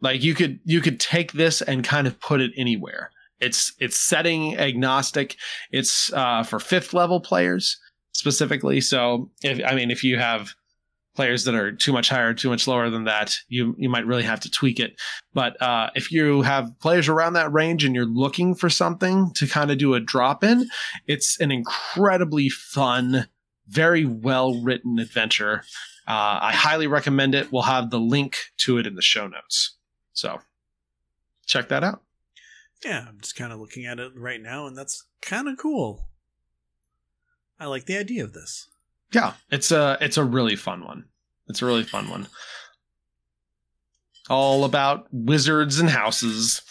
Like 0.00 0.22
you 0.22 0.34
could 0.34 0.60
you 0.64 0.80
could 0.80 1.00
take 1.00 1.32
this 1.32 1.62
and 1.62 1.84
kind 1.84 2.06
of 2.06 2.20
put 2.20 2.40
it 2.40 2.52
anywhere. 2.56 3.10
It's 3.40 3.72
it's 3.78 3.98
setting 3.98 4.58
agnostic. 4.58 5.36
It's 5.70 6.12
uh, 6.12 6.42
for 6.42 6.60
fifth 6.60 6.92
level 6.92 7.20
players 7.20 7.78
specifically. 8.12 8.80
So 8.80 9.30
if 9.42 9.60
I 9.64 9.74
mean 9.74 9.90
if 9.90 10.04
you 10.04 10.18
have 10.18 10.54
players 11.14 11.44
that 11.44 11.54
are 11.54 11.72
too 11.72 11.92
much 11.92 12.08
higher, 12.08 12.32
too 12.34 12.48
much 12.48 12.66
lower 12.66 12.90
than 12.90 13.04
that, 13.04 13.36
you 13.48 13.74
you 13.78 13.88
might 13.88 14.06
really 14.06 14.22
have 14.22 14.40
to 14.40 14.50
tweak 14.50 14.80
it. 14.80 15.00
But 15.34 15.60
uh, 15.60 15.90
if 15.94 16.10
you 16.10 16.42
have 16.42 16.78
players 16.80 17.08
around 17.08 17.34
that 17.34 17.52
range 17.52 17.84
and 17.84 17.94
you're 17.94 18.04
looking 18.06 18.54
for 18.54 18.70
something 18.70 19.32
to 19.34 19.46
kind 19.46 19.70
of 19.70 19.78
do 19.78 19.94
a 19.94 20.00
drop 20.00 20.42
in, 20.42 20.68
it's 21.06 21.38
an 21.40 21.50
incredibly 21.50 22.48
fun, 22.48 23.28
very 23.68 24.04
well 24.04 24.60
written 24.62 24.98
adventure. 24.98 25.64
Uh, 26.08 26.38
I 26.42 26.52
highly 26.52 26.86
recommend 26.86 27.34
it. 27.34 27.52
We'll 27.52 27.62
have 27.62 27.90
the 27.90 28.00
link 28.00 28.38
to 28.58 28.78
it 28.78 28.86
in 28.86 28.96
the 28.96 29.02
show 29.02 29.28
notes. 29.28 29.76
So 30.12 30.40
check 31.46 31.68
that 31.68 31.84
out. 31.84 32.02
Yeah, 32.84 33.06
I'm 33.08 33.20
just 33.20 33.36
kind 33.36 33.52
of 33.52 33.60
looking 33.60 33.86
at 33.86 34.00
it 34.00 34.12
right 34.16 34.40
now, 34.40 34.66
and 34.66 34.76
that's 34.76 35.04
kind 35.20 35.48
of 35.48 35.56
cool. 35.56 36.08
I 37.60 37.66
like 37.66 37.86
the 37.86 37.96
idea 37.96 38.24
of 38.24 38.32
this. 38.32 38.68
Yeah, 39.12 39.34
it's 39.50 39.70
a 39.70 39.98
it's 40.00 40.16
a 40.16 40.24
really 40.24 40.56
fun 40.56 40.84
one. 40.84 41.04
It's 41.48 41.62
a 41.62 41.66
really 41.66 41.84
fun 41.84 42.08
one. 42.08 42.28
All 44.30 44.64
about 44.64 45.06
wizards 45.12 45.78
and 45.78 45.90
houses. 45.90 46.62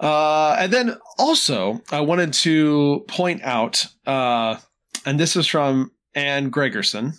Uh, 0.00 0.56
and 0.58 0.72
then 0.72 0.96
also, 1.18 1.82
I 1.90 2.00
wanted 2.00 2.32
to 2.34 3.04
point 3.08 3.42
out, 3.42 3.86
uh, 4.06 4.56
and 5.04 5.18
this 5.18 5.36
is 5.36 5.46
from 5.46 5.92
Anne 6.14 6.50
Gregersen, 6.50 7.14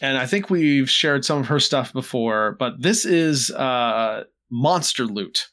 and 0.00 0.18
I 0.18 0.26
think 0.26 0.50
we've 0.50 0.90
shared 0.90 1.24
some 1.24 1.40
of 1.40 1.46
her 1.46 1.60
stuff 1.60 1.92
before, 1.92 2.56
but 2.58 2.80
this 2.80 3.04
is 3.04 3.50
uh, 3.50 4.24
Monster 4.50 5.04
Loot. 5.04 5.48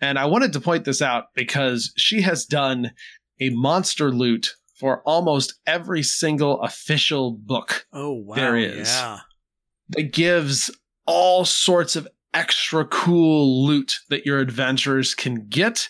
And 0.00 0.18
I 0.18 0.26
wanted 0.26 0.52
to 0.52 0.60
point 0.60 0.84
this 0.84 1.02
out 1.02 1.26
because 1.34 1.92
she 1.96 2.22
has 2.22 2.44
done 2.44 2.92
a 3.40 3.50
Monster 3.50 4.10
Loot 4.10 4.54
for 4.78 5.02
almost 5.02 5.54
every 5.66 6.02
single 6.02 6.60
official 6.62 7.32
book 7.32 7.86
Oh 7.92 8.12
wow! 8.12 8.34
There 8.34 8.56
is. 8.56 8.88
Yeah. 8.88 9.20
that 9.90 10.12
gives 10.12 10.70
all 11.06 11.44
sorts 11.44 11.96
of 11.96 12.08
extra 12.32 12.84
cool 12.86 13.66
loot 13.66 13.94
that 14.10 14.26
your 14.26 14.40
adventurers 14.40 15.14
can 15.14 15.46
get 15.48 15.88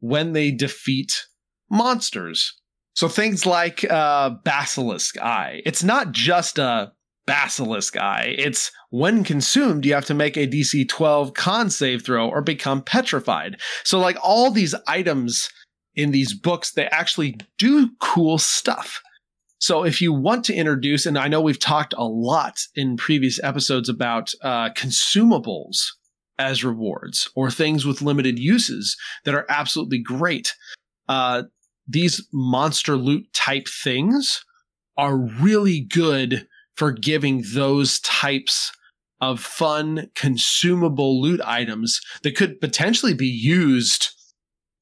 when 0.00 0.32
they 0.32 0.50
defeat 0.50 1.26
monsters. 1.70 2.54
So 2.94 3.08
things 3.08 3.44
like 3.44 3.84
uh, 3.90 4.30
Basilisk 4.44 5.18
Eye. 5.18 5.62
It's 5.66 5.82
not 5.82 6.12
just 6.12 6.58
a 6.58 6.92
Basilisk 7.26 7.96
Eye. 7.96 8.34
It's 8.38 8.70
when 8.90 9.24
consumed, 9.24 9.84
you 9.84 9.94
have 9.94 10.04
to 10.06 10.14
make 10.14 10.36
a 10.36 10.46
DC 10.46 10.88
12 10.88 11.34
con 11.34 11.70
save 11.70 12.04
throw 12.04 12.28
or 12.28 12.40
become 12.42 12.82
petrified. 12.82 13.56
So, 13.82 13.98
like 13.98 14.16
all 14.22 14.50
these 14.50 14.74
items 14.86 15.48
in 15.96 16.10
these 16.10 16.34
books, 16.34 16.72
they 16.72 16.86
actually 16.86 17.36
do 17.58 17.90
cool 18.00 18.38
stuff. 18.38 19.00
So 19.58 19.84
if 19.84 20.02
you 20.02 20.12
want 20.12 20.44
to 20.46 20.54
introduce, 20.54 21.06
and 21.06 21.16
I 21.16 21.28
know 21.28 21.40
we've 21.40 21.58
talked 21.58 21.94
a 21.96 22.04
lot 22.04 22.58
in 22.74 22.96
previous 22.96 23.42
episodes 23.42 23.88
about 23.88 24.32
uh, 24.42 24.70
consumables 24.70 25.76
as 26.38 26.64
rewards 26.64 27.30
or 27.34 27.50
things 27.50 27.86
with 27.86 28.02
limited 28.02 28.38
uses 28.38 28.96
that 29.24 29.34
are 29.34 29.46
absolutely 29.48 30.02
great. 30.02 30.54
Uh, 31.08 31.44
these 31.86 32.26
monster 32.32 32.96
loot 32.96 33.26
type 33.32 33.66
things 33.68 34.44
are 34.96 35.16
really 35.16 35.80
good 35.80 36.46
for 36.76 36.92
giving 36.92 37.42
those 37.54 38.00
types 38.00 38.72
of 39.20 39.40
fun 39.40 40.10
consumable 40.14 41.22
loot 41.22 41.40
items 41.44 42.00
that 42.22 42.36
could 42.36 42.60
potentially 42.60 43.14
be 43.14 43.26
used 43.28 44.10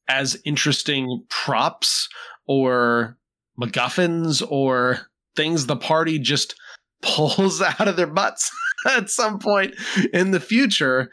as 0.09 0.41
interesting 0.45 1.25
props 1.29 2.09
or 2.47 3.17
MacGuffins 3.61 4.43
or 4.49 5.01
things 5.37 5.67
the 5.67 5.77
party 5.77 6.19
just 6.19 6.55
pulls 7.03 7.61
out 7.61 7.89
of 7.89 7.97
their 7.97 8.07
butts 8.07 8.51
at 8.89 9.11
some 9.11 9.39
point 9.39 9.75
in 10.13 10.31
the 10.31 10.41
future. 10.41 11.11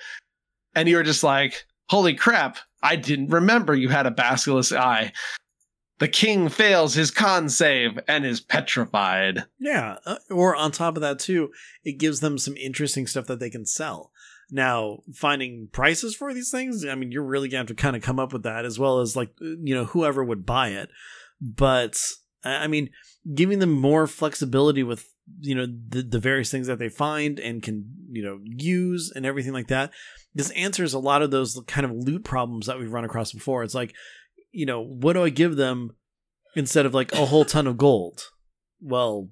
And 0.76 0.88
you're 0.88 1.04
just 1.04 1.24
like, 1.24 1.66
holy 1.90 2.14
crap, 2.14 2.58
I 2.82 2.96
didn't 2.96 3.30
remember 3.30 3.76
you 3.76 3.90
had 3.90 4.06
a 4.06 4.12
basilisk 4.12 4.74
eye. 4.74 5.12
The 6.00 6.08
king 6.08 6.48
fails 6.48 6.94
his 6.94 7.12
con 7.12 7.50
save 7.50 8.00
and 8.08 8.26
is 8.26 8.40
petrified. 8.40 9.44
Yeah, 9.60 9.98
uh, 10.06 10.16
or 10.30 10.56
on 10.56 10.72
top 10.72 10.96
of 10.96 11.02
that 11.02 11.20
too, 11.20 11.50
it 11.84 12.00
gives 12.00 12.22
them 12.22 12.38
some 12.38 12.56
interesting 12.56 13.06
stuff 13.06 13.26
that 13.28 13.40
they 13.40 13.50
can 13.50 13.66
sell. 13.66 14.12
Now, 14.52 15.00
finding 15.14 15.70
prices 15.72 16.16
for 16.16 16.34
these 16.34 16.50
things, 16.50 16.86
I 16.86 16.96
mean, 16.96 17.12
you're 17.12 17.24
really 17.24 17.50
gonna 17.50 17.60
have 17.60 17.68
to 17.68 17.76
kind 17.76 17.96
of 17.96 18.02
come 18.02 18.20
up 18.20 18.34
with 18.34 18.44
that 18.44 18.66
as 18.66 18.80
well 18.80 19.00
as 19.00 19.16
like 19.16 19.30
uh, 19.42 19.56
you 19.62 19.76
know 19.76 19.86
whoever 19.86 20.24
would 20.24 20.46
buy 20.46 20.70
it. 20.70 20.90
but 21.42 22.02
I 22.44 22.68
mean, 22.68 22.90
giving 23.34 23.60
them 23.60 23.72
more 23.72 24.08
flexibility 24.08 24.82
with 24.84 25.06
you 25.40 25.56
know 25.56 25.68
the, 25.68 26.02
the 26.02 26.20
various 26.20 26.50
things 26.50 26.68
that 26.68 26.80
they 26.80 26.90
find 26.90 27.40
and 27.40 27.62
can 27.62 27.86
you 28.12 28.24
know 28.24 28.40
use 28.44 29.12
and 29.16 29.26
everything 29.26 29.54
like 29.54 29.68
that 29.68 29.92
this 30.34 30.52
answers 30.52 30.94
a 30.94 31.00
lot 31.00 31.22
of 31.22 31.32
those 31.32 31.60
kind 31.68 31.86
of 31.86 31.92
loot 31.92 32.24
problems 32.24 32.68
that 32.68 32.80
we've 32.80 32.94
run 32.94 33.06
across 33.06 33.32
before. 33.32 33.64
It's 33.64 33.76
like 33.76 33.94
you 34.52 34.66
know 34.66 34.84
what 34.84 35.14
do 35.14 35.24
i 35.24 35.30
give 35.30 35.58
them 35.58 35.96
instead 36.56 36.86
of 36.86 36.94
like 36.94 37.12
a 37.14 37.26
whole 37.26 37.46
ton 37.46 37.68
of 37.68 37.78
gold? 37.78 38.30
Well 38.82 39.30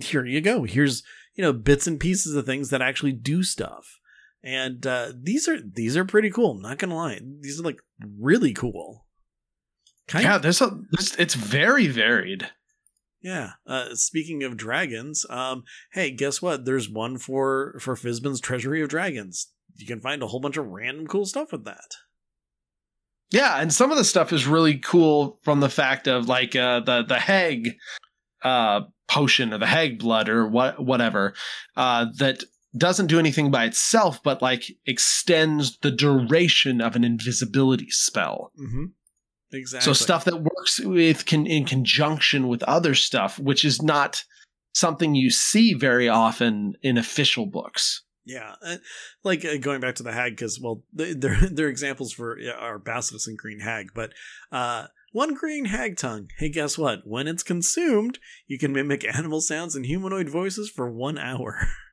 here 0.00 0.24
you 0.24 0.40
go. 0.40 0.64
Here's 0.64 1.02
you 1.34 1.42
know 1.42 1.52
bits 1.52 1.86
and 1.86 2.00
pieces 2.00 2.34
of 2.34 2.46
things 2.46 2.70
that 2.70 2.82
actually 2.82 3.12
do 3.12 3.42
stuff 3.42 3.97
and 4.42 4.86
uh, 4.86 5.12
these 5.20 5.48
are 5.48 5.58
these 5.60 5.96
are 5.96 6.04
pretty 6.04 6.30
cool 6.30 6.52
I'm 6.52 6.62
not 6.62 6.78
gonna 6.78 6.96
lie 6.96 7.20
these 7.40 7.60
are 7.60 7.64
like 7.64 7.80
really 8.18 8.52
cool 8.52 9.06
kind 10.06 10.24
yeah 10.24 10.36
of, 10.36 10.42
there's 10.42 10.60
a 10.60 10.80
it's, 10.92 11.16
it's 11.16 11.34
very 11.34 11.86
varied 11.88 12.48
yeah. 13.20 13.52
Uh, 13.66 13.94
speaking 13.94 14.44
of 14.44 14.56
dragons, 14.56 15.26
um, 15.28 15.64
hey, 15.92 16.10
guess 16.10 16.40
what? 16.40 16.64
There's 16.64 16.88
one 16.88 17.18
for 17.18 17.76
for 17.80 17.94
Fizban's 17.94 18.40
Treasury 18.40 18.82
of 18.82 18.88
Dragons. 18.88 19.52
You 19.76 19.86
can 19.86 20.00
find 20.00 20.22
a 20.22 20.28
whole 20.28 20.40
bunch 20.40 20.56
of 20.56 20.66
random 20.66 21.06
cool 21.06 21.26
stuff 21.26 21.52
with 21.52 21.64
that. 21.64 21.96
Yeah, 23.30 23.60
and 23.60 23.72
some 23.72 23.90
of 23.90 23.98
the 23.98 24.04
stuff 24.04 24.32
is 24.32 24.46
really 24.46 24.78
cool 24.78 25.38
from 25.42 25.60
the 25.60 25.68
fact 25.68 26.06
of 26.06 26.28
like 26.28 26.54
uh, 26.56 26.80
the 26.80 27.02
the 27.02 27.18
hag 27.18 27.74
uh, 28.42 28.82
potion 29.08 29.52
or 29.52 29.58
the 29.58 29.66
hag 29.66 29.98
blood 29.98 30.28
or 30.28 30.46
what 30.46 30.82
whatever 30.82 31.34
uh, 31.76 32.06
that 32.18 32.44
doesn't 32.78 33.06
do 33.06 33.18
anything 33.18 33.50
by 33.50 33.64
itself, 33.64 34.22
but 34.22 34.42
like 34.42 34.76
extends 34.86 35.78
the 35.78 35.90
duration 35.90 36.80
of 36.80 36.96
an 36.96 37.04
invisibility 37.04 37.90
spell. 37.90 38.52
Mm-hmm. 38.60 38.84
Exactly. 39.52 39.84
So 39.84 39.92
stuff 39.92 40.24
that 40.24 40.42
works 40.42 40.80
with 40.80 41.24
can 41.24 41.46
in 41.46 41.64
conjunction 41.64 42.48
with 42.48 42.62
other 42.64 42.94
stuff, 42.94 43.38
which 43.38 43.64
is 43.64 43.80
not 43.80 44.24
something 44.74 45.14
you 45.14 45.30
see 45.30 45.74
very 45.74 46.08
often 46.08 46.74
in 46.82 46.98
official 46.98 47.46
books. 47.46 48.02
Yeah, 48.24 48.56
uh, 48.62 48.76
like 49.24 49.42
uh, 49.46 49.56
going 49.56 49.80
back 49.80 49.94
to 49.96 50.02
the 50.02 50.12
hag, 50.12 50.32
because 50.32 50.60
well, 50.60 50.82
they're 50.92 51.14
they're 51.50 51.68
examples 51.68 52.12
for 52.12 52.38
our 52.58 52.78
basilisk 52.78 53.26
and 53.26 53.38
green 53.38 53.60
hag, 53.60 53.88
but 53.94 54.12
uh, 54.52 54.88
one 55.12 55.32
green 55.32 55.64
hag 55.64 55.96
tongue. 55.96 56.28
Hey, 56.36 56.50
guess 56.50 56.76
what? 56.76 57.00
When 57.06 57.26
it's 57.26 57.42
consumed, 57.42 58.18
you 58.46 58.58
can 58.58 58.72
mimic 58.72 59.04
animal 59.16 59.40
sounds 59.40 59.74
and 59.74 59.86
humanoid 59.86 60.28
voices 60.28 60.70
for 60.70 60.90
one 60.90 61.18
hour. 61.18 61.68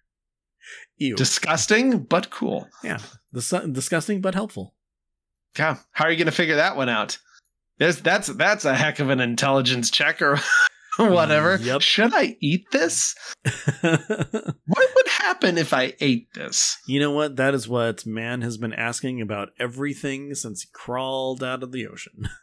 Ew. 0.97 1.15
Disgusting, 1.15 2.03
but 2.03 2.29
cool. 2.29 2.69
Yeah, 2.83 2.99
Dis- 3.33 3.53
disgusting 3.71 4.21
but 4.21 4.33
helpful. 4.33 4.73
Yeah, 5.57 5.77
how 5.91 6.05
are 6.05 6.11
you 6.11 6.17
going 6.17 6.25
to 6.25 6.31
figure 6.31 6.55
that 6.55 6.75
one 6.75 6.89
out? 6.89 7.17
There's, 7.77 8.01
that's 8.01 8.27
that's 8.27 8.65
a 8.65 8.75
heck 8.75 8.99
of 8.99 9.09
an 9.09 9.19
intelligence 9.19 9.91
check 9.91 10.21
or 10.21 10.39
whatever. 10.97 11.57
Mm, 11.57 11.65
yep. 11.65 11.81
Should 11.81 12.13
I 12.13 12.37
eat 12.39 12.71
this? 12.71 13.15
what 13.81 14.59
would 14.69 15.07
happen 15.07 15.57
if 15.57 15.73
I 15.73 15.93
ate 15.99 16.33
this? 16.33 16.77
You 16.87 16.99
know 16.99 17.11
what? 17.11 17.35
That 17.35 17.53
is 17.53 17.67
what 17.67 18.05
man 18.05 18.41
has 18.41 18.57
been 18.57 18.73
asking 18.73 19.21
about 19.21 19.49
everything 19.59 20.33
since 20.35 20.61
he 20.63 20.69
crawled 20.73 21.43
out 21.43 21.63
of 21.63 21.71
the 21.71 21.87
ocean. 21.87 22.29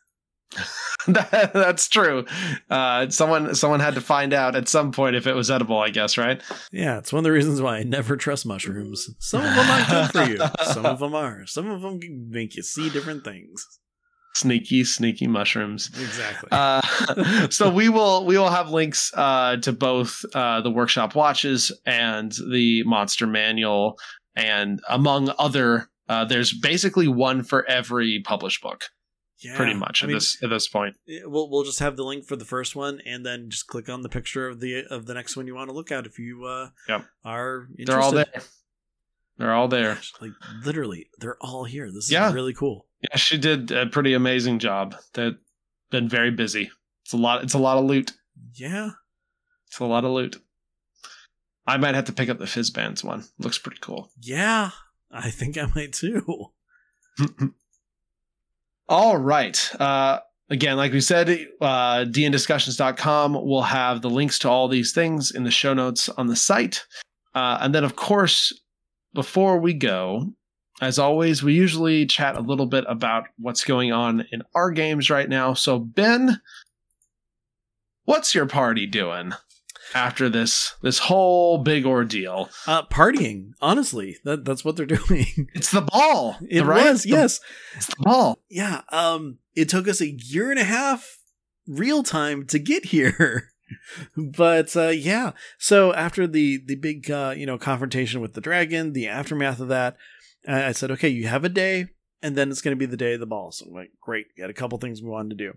that, 1.07 1.53
that's 1.53 1.88
true. 1.88 2.24
Uh, 2.70 3.09
someone 3.11 3.55
someone 3.55 3.80
had 3.80 3.94
to 3.94 4.00
find 4.00 4.32
out 4.32 4.55
at 4.55 4.68
some 4.68 4.92
point 4.92 5.16
if 5.16 5.26
it 5.26 5.34
was 5.34 5.50
edible. 5.50 5.78
I 5.78 5.90
guess, 5.90 6.18
right? 6.18 6.42
Yeah, 6.70 6.98
it's 6.98 7.12
one 7.12 7.20
of 7.20 7.24
the 7.24 7.32
reasons 7.32 7.61
why 7.61 7.78
I 7.78 7.82
never 7.82 8.16
trust 8.16 8.46
mushrooms. 8.46 9.09
Some 9.18 9.42
of 9.42 9.55
them 9.55 9.70
aren't 9.70 9.88
good 9.88 10.11
for 10.11 10.30
you. 10.30 10.72
Some 10.72 10.86
of 10.86 10.98
them 10.98 11.14
are. 11.14 11.46
Some 11.46 11.70
of 11.70 11.82
them 11.82 12.00
make 12.28 12.57
you 12.57 12.62
see 12.62 12.90
different 12.90 13.24
things 13.24 13.66
sneaky 14.34 14.82
sneaky 14.84 15.26
mushrooms 15.26 15.88
exactly 15.88 16.48
uh, 16.53 16.80
so 17.50 17.68
we 17.68 17.88
will 17.88 18.24
we 18.24 18.38
will 18.38 18.50
have 18.50 18.70
links 18.70 19.12
uh, 19.14 19.57
to 19.59 19.72
both 19.72 20.24
uh, 20.34 20.61
the 20.62 20.70
workshop 20.70 21.14
watches 21.14 21.70
and 21.84 22.32
the 22.50 22.82
monster 22.84 23.26
manual 23.26 23.98
and 24.34 24.80
among 24.88 25.30
other 25.38 25.88
uh, 26.09 26.24
there's 26.24 26.53
basically 26.53 27.09
one 27.09 27.42
for 27.42 27.68
every 27.68 28.22
published 28.24 28.62
book 28.62 28.84
yeah, 29.43 29.57
pretty 29.57 29.74
much 29.74 30.03
I 30.03 30.07
at 30.07 30.09
mean, 30.09 30.16
this 30.16 30.43
at 30.43 30.51
this 30.51 30.68
point 30.68 30.97
we'll, 31.24 31.51
we'll 31.51 31.64
just 31.64 31.80
have 31.80 31.97
the 31.97 32.05
link 32.05 32.24
for 32.24 32.36
the 32.36 32.45
first 32.45 32.76
one 32.76 33.01
and 33.05 33.24
then 33.24 33.51
just 33.51 33.66
click 33.66 33.88
on 33.88 34.03
the 34.03 34.09
picture 34.09 34.49
of 34.49 34.61
the 34.61 34.84
of 34.90 35.07
the 35.07 35.14
next 35.14 35.36
one 35.36 35.47
you 35.47 35.55
want 35.55 35.68
to 35.68 35.74
look 35.74 35.90
at 35.90 36.07
if 36.07 36.18
you 36.18 36.45
uh 36.45 36.68
yep. 36.88 37.05
are 37.24 37.68
interested. 37.78 37.86
they're 37.86 38.01
all 38.01 38.12
there 38.12 38.43
they're 39.38 39.53
all 39.53 39.68
there 39.68 39.99
like 40.20 40.32
literally 40.64 41.09
they're 41.18 41.38
all 41.40 41.64
here 41.64 41.86
this 41.86 42.05
is 42.05 42.12
yeah. 42.12 42.32
really 42.32 42.55
cool 42.55 42.86
yeah, 43.03 43.16
she 43.16 43.36
did 43.36 43.70
a 43.72 43.86
pretty 43.86 44.14
amazing 44.14 44.61
job. 44.61 44.95
They've 45.14 45.36
been 45.90 46.09
very 46.09 46.30
busy. 46.30 46.70
It's 47.05 47.12
a 47.12 47.16
lot. 47.16 47.43
It's 47.43 47.55
a 47.55 47.59
lot 47.59 47.78
of 47.78 47.84
loot. 47.84 48.12
Yeah, 48.55 48.90
it's 49.66 49.80
a 49.80 49.84
lot 49.84 50.05
of 50.05 50.12
loot. 50.12 50.40
I 51.66 51.76
might 51.76 51.95
have 51.95 52.05
to 52.07 52.12
pick 52.12 52.28
up 52.28 52.38
the 52.38 52.45
Fizban's 52.45 53.05
one. 53.05 53.24
Looks 53.38 53.59
pretty 53.59 53.78
cool. 53.80 54.11
Yeah, 54.20 54.70
I 55.11 55.30
think 55.30 55.59
I 55.59 55.66
might 55.74 55.93
too. 55.93 56.53
All 58.89 59.16
right. 59.16 59.70
Uh, 59.80 60.20
again, 60.51 60.76
like 60.76 60.93
we 60.93 61.01
said, 61.01 61.28
uh, 61.61 62.05
dndiscussions.com 62.05 63.35
will 63.35 63.62
have 63.62 64.03
the 64.03 64.11
links 64.11 64.39
to 64.41 64.49
all 64.49 64.68
these 64.68 64.93
things 64.93 65.30
in 65.30 65.45
the 65.45 65.51
show 65.51 65.74
notes 65.74 66.09
on 66.11 66.26
the 66.26 66.37
site. 66.37 66.85
Uh, 67.35 67.59
and 67.61 67.74
then, 67.74 67.85
of 67.85 67.97
course, 67.97 68.53
before 69.14 69.59
we 69.59 69.72
go, 69.72 70.33
as 70.80 70.99
always, 70.99 71.43
we 71.43 71.55
usually 71.55 72.07
chat 72.07 72.37
a 72.37 72.41
little 72.41 72.66
bit 72.66 72.85
about 72.89 73.26
what's 73.39 73.64
going 73.64 73.93
on 73.93 74.26
in 74.33 74.43
our 74.55 74.70
games 74.70 75.11
right 75.11 75.28
now. 75.28 75.55
So, 75.55 75.78
Ben, 75.78 76.41
what's 78.05 78.35
your 78.35 78.47
party 78.47 78.87
doing 78.87 79.33
after 79.95 80.28
this 80.28 80.74
this 80.83 80.99
whole 80.99 81.59
big 81.59 81.87
ordeal? 81.87 82.51
Uh, 82.66 82.83
partying. 82.85 83.53
Honestly, 83.61 84.18
that 84.24 84.45
that's 84.45 84.64
what 84.64 84.76
they're 84.76 84.87
doing. 85.07 85.49
It's 85.55 85.70
the 85.70 85.83
ball. 85.83 86.37
It 86.49 86.64
right? 86.64 86.91
was 86.91 87.07
yes. 87.07 87.41
It's 87.76 87.87
the 87.87 87.97
ball. 87.99 88.39
Yeah. 88.49 88.83
Um. 88.91 89.39
It 89.55 89.68
took 89.68 89.89
us 89.89 90.01
a 90.01 90.11
year 90.11 90.51
and 90.51 90.59
a 90.59 90.64
half 90.64 91.18
real 91.66 92.03
time 92.03 92.47
to 92.47 92.59
get 92.59 92.87
here. 92.87 93.49
but 94.16 94.76
uh, 94.76 94.89
yeah 94.89 95.33
so 95.57 95.95
after 95.95 96.26
the 96.26 96.62
the 96.66 96.74
big 96.74 97.11
uh, 97.11 97.33
you 97.35 97.47
know 97.47 97.57
confrontation 97.57 98.20
with 98.20 98.35
the 98.35 98.41
dragon 98.43 98.93
the 98.93 99.09
aftermath 99.09 99.61
of 99.61 99.68
that 99.68 99.97
I 100.47 100.72
said, 100.72 100.91
okay, 100.93 101.09
you 101.09 101.28
have 101.28 101.45
a 101.45 101.49
day, 101.49 101.87
and 102.22 102.36
then 102.36 102.50
it's 102.50 102.62
going 102.62 102.76
to 102.76 102.78
be 102.78 102.86
the 102.86 102.96
day 102.96 103.14
of 103.14 103.20
the 103.20 103.26
ball. 103.26 103.50
So 103.52 103.66
I'm 103.66 103.74
like, 103.74 103.90
great, 104.00 104.26
got 104.38 104.50
a 104.50 104.54
couple 104.54 104.78
things 104.78 105.02
we 105.02 105.08
wanted 105.08 105.36
to 105.38 105.44
do. 105.44 105.56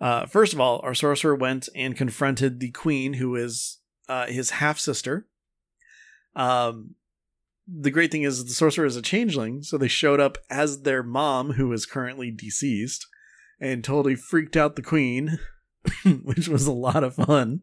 Uh, 0.00 0.26
first 0.26 0.52
of 0.52 0.60
all, 0.60 0.80
our 0.82 0.94
sorcerer 0.94 1.34
went 1.34 1.68
and 1.74 1.96
confronted 1.96 2.60
the 2.60 2.70
queen, 2.70 3.14
who 3.14 3.34
is 3.34 3.78
uh, 4.08 4.26
his 4.26 4.50
half 4.50 4.78
sister. 4.78 5.26
Um, 6.34 6.94
the 7.66 7.90
great 7.90 8.12
thing 8.12 8.22
is 8.22 8.44
the 8.44 8.52
sorcerer 8.52 8.86
is 8.86 8.96
a 8.96 9.02
changeling, 9.02 9.62
so 9.62 9.76
they 9.76 9.88
showed 9.88 10.20
up 10.20 10.38
as 10.48 10.82
their 10.82 11.02
mom, 11.02 11.52
who 11.52 11.72
is 11.72 11.86
currently 11.86 12.30
deceased, 12.30 13.06
and 13.60 13.82
totally 13.82 14.14
freaked 14.14 14.56
out 14.56 14.76
the 14.76 14.82
queen, 14.82 15.38
which 16.22 16.48
was 16.48 16.66
a 16.66 16.72
lot 16.72 17.02
of 17.02 17.16
fun. 17.16 17.62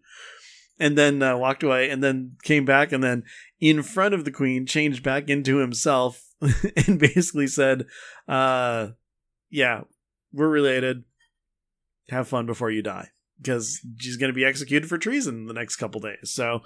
And 0.79 0.97
then 0.97 1.21
uh, 1.21 1.37
walked 1.37 1.63
away, 1.63 1.89
and 1.89 2.03
then 2.03 2.35
came 2.43 2.65
back, 2.65 2.91
and 2.91 3.03
then 3.03 3.23
in 3.61 3.83
front 3.83 4.13
of 4.13 4.25
the 4.25 4.31
queen, 4.31 4.65
changed 4.65 5.03
back 5.03 5.29
into 5.29 5.57
himself, 5.57 6.22
and 6.87 6.99
basically 6.99 7.47
said, 7.47 7.85
uh, 8.27 8.89
yeah, 9.49 9.81
we're 10.31 10.47
related. 10.47 11.03
Have 12.09 12.27
fun 12.27 12.45
before 12.45 12.71
you 12.71 12.81
die. 12.81 13.09
Because 13.41 13.79
she's 13.97 14.17
going 14.17 14.31
to 14.31 14.35
be 14.35 14.45
executed 14.45 14.87
for 14.87 14.97
treason 14.97 15.47
the 15.47 15.53
next 15.53 15.75
couple 15.77 15.99
days. 16.01 16.31
So, 16.31 16.61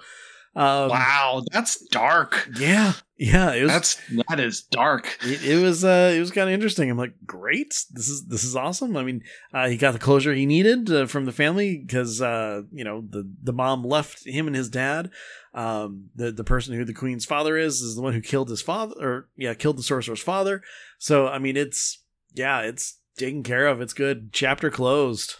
um, 0.58 0.90
wow, 0.90 1.44
that's 1.52 1.80
dark. 1.86 2.48
Yeah, 2.58 2.94
yeah, 3.16 3.54
it 3.54 3.62
was, 3.62 3.70
that's 3.70 4.00
that 4.28 4.40
is 4.40 4.62
dark. 4.62 5.16
It, 5.22 5.44
it 5.44 5.62
was 5.62 5.84
uh, 5.84 6.12
it 6.12 6.18
was 6.18 6.32
kind 6.32 6.48
of 6.48 6.52
interesting. 6.52 6.90
I'm 6.90 6.98
like, 6.98 7.14
great, 7.24 7.68
this 7.92 8.08
is 8.08 8.26
this 8.26 8.42
is 8.42 8.56
awesome. 8.56 8.96
I 8.96 9.04
mean, 9.04 9.22
uh, 9.54 9.68
he 9.68 9.76
got 9.76 9.92
the 9.92 10.00
closure 10.00 10.34
he 10.34 10.46
needed 10.46 10.90
uh, 10.90 11.06
from 11.06 11.26
the 11.26 11.32
family 11.32 11.78
because 11.78 12.20
uh, 12.20 12.62
you 12.72 12.82
know 12.82 13.04
the 13.08 13.30
the 13.40 13.52
mom 13.52 13.84
left 13.84 14.26
him 14.26 14.48
and 14.48 14.56
his 14.56 14.68
dad. 14.68 15.10
Um, 15.54 16.10
the 16.16 16.32
the 16.32 16.42
person 16.42 16.74
who 16.74 16.84
the 16.84 16.92
queen's 16.92 17.24
father 17.24 17.56
is 17.56 17.80
is 17.80 17.94
the 17.94 18.02
one 18.02 18.14
who 18.14 18.20
killed 18.20 18.50
his 18.50 18.60
father, 18.60 18.94
or 19.00 19.28
yeah, 19.36 19.54
killed 19.54 19.78
the 19.78 19.84
sorcerer's 19.84 20.20
father. 20.20 20.62
So 20.98 21.28
I 21.28 21.38
mean, 21.38 21.56
it's 21.56 22.02
yeah, 22.34 22.62
it's 22.62 22.98
taken 23.16 23.44
care 23.44 23.68
of. 23.68 23.80
It's 23.80 23.94
good. 23.94 24.32
Chapter 24.32 24.70
closed. 24.70 25.36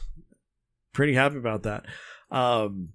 Pretty 0.93 1.15
happy 1.15 1.39
about 1.39 1.65
that. 1.65 1.87
Um, 2.31 2.91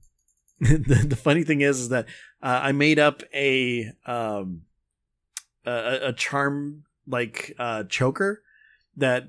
the, 0.60 1.06
the 1.08 1.16
funny 1.16 1.44
thing 1.44 1.62
is, 1.62 1.80
is 1.80 1.90
that 1.90 2.06
uh, 2.42 2.60
I 2.64 2.72
made 2.72 3.00
up 3.00 3.24
a 3.34 3.92
um 4.06 4.64
a, 5.66 6.10
a 6.10 6.14
charm 6.14 6.84
like 7.08 7.54
uh 7.60 7.84
choker 7.84 8.44
that 8.98 9.26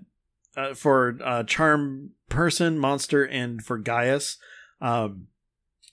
uh, 0.56 0.74
for 0.74 1.18
uh, 1.24 1.42
charm 1.44 2.10
person, 2.28 2.78
monster, 2.78 3.24
and 3.26 3.64
for 3.64 3.78
Gaius. 3.78 4.38
Um, 4.80 5.28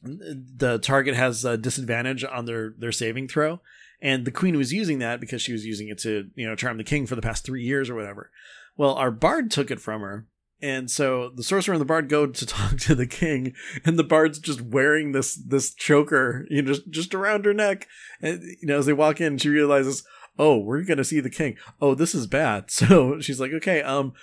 the 0.04 0.80
target 0.80 1.16
has 1.16 1.46
a 1.46 1.58
disadvantage 1.58 2.24
on 2.24 2.46
their 2.46 2.74
their 2.78 2.92
saving 2.92 3.28
throw 3.28 3.62
and 4.02 4.26
the 4.26 4.32
queen 4.32 4.58
was 4.58 4.74
using 4.74 5.00
that 5.00 5.20
because 5.20 5.42
she 5.42 5.54
was 5.54 5.66
using 5.66 5.88
it 5.88 6.00
to 6.00 6.30
you 6.36 6.48
know 6.48 6.56
charm 6.56 6.78
the 6.78 6.84
king 6.84 7.06
for 7.06 7.16
the 7.16 7.22
past 7.22 7.46
three 7.46 7.64
years 7.64 7.90
or 7.90 7.96
whatever 7.96 8.32
well 8.76 8.96
our 8.96 9.12
bard 9.12 9.52
took 9.52 9.70
it 9.70 9.80
from 9.80 10.02
her 10.02 10.26
and 10.62 10.90
so 10.90 11.32
the 11.36 11.44
sorcerer 11.44 11.74
and 11.74 11.82
the 11.82 11.86
bard 11.86 12.10
go 12.10 12.28
to 12.28 12.46
talk 12.46 12.78
to 12.80 12.96
the 12.96 13.08
king, 13.08 13.54
and 13.84 13.98
the 13.98 14.04
bard's 14.04 14.40
just 14.40 14.62
wearing 14.62 15.12
this 15.12 15.36
this 15.36 15.74
choker, 15.74 16.46
you 16.50 16.62
know, 16.62 16.74
just 16.74 16.90
just 16.90 17.16
around 17.16 17.46
her 17.46 17.54
neck. 17.54 17.88
And 18.22 18.42
you 18.62 18.68
know, 18.68 18.80
as 18.80 18.86
they 18.86 18.94
walk 18.94 19.20
in, 19.22 19.38
she 19.38 19.50
realizes, 19.50 20.04
oh, 20.38 20.58
we're 20.58 20.84
gonna 20.84 21.04
see 21.04 21.20
the 21.20 21.30
king. 21.30 21.58
Oh, 21.82 21.96
this 21.96 22.16
is 22.16 22.28
bad. 22.28 22.66
So 22.72 23.20
she's 23.20 23.40
like, 23.40 23.52
okay, 23.54 23.82
um, 23.82 24.14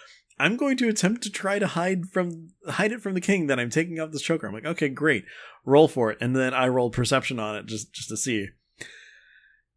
I'm 0.41 0.57
going 0.57 0.77
to 0.79 0.89
attempt 0.89 1.23
to 1.25 1.31
try 1.31 1.59
to 1.59 1.67
hide 1.67 2.07
from 2.07 2.51
hide 2.69 2.93
it 2.93 3.03
from 3.03 3.15
the 3.15 3.21
king 3.21 3.49
that 3.49 3.59
I'm 3.59 3.71
taking 3.71 3.99
off 3.99 4.13
this 4.13 4.23
choker. 4.23 4.47
I'm 4.47 4.55
like, 4.55 4.65
okay, 4.65 4.89
great, 4.89 5.25
roll 5.65 5.89
for 5.89 6.11
it, 6.11 6.19
and 6.21 6.37
then 6.37 6.55
I 6.55 6.69
rolled 6.69 6.93
perception 6.93 7.41
on 7.41 7.57
it 7.57 7.67
just 7.67 7.93
just 7.93 8.09
to 8.11 8.17
see. 8.17 8.49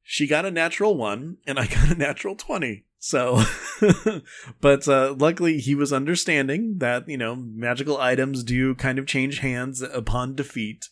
She 0.04 0.28
got 0.28 0.46
a 0.46 0.52
natural 0.52 0.96
one, 0.96 1.38
and 1.48 1.60
I 1.60 1.68
got 1.68 1.92
a 1.92 1.96
natural 1.96 2.36
twenty. 2.36 2.86
So, 3.04 3.42
but 4.62 4.88
uh, 4.88 5.16
luckily 5.18 5.58
he 5.58 5.74
was 5.74 5.92
understanding 5.92 6.78
that 6.78 7.10
you 7.10 7.18
know 7.18 7.36
magical 7.36 7.98
items 7.98 8.44
do 8.44 8.76
kind 8.76 9.00
of 9.00 9.08
change 9.08 9.40
hands 9.40 9.82
upon 9.82 10.36
defeat, 10.36 10.88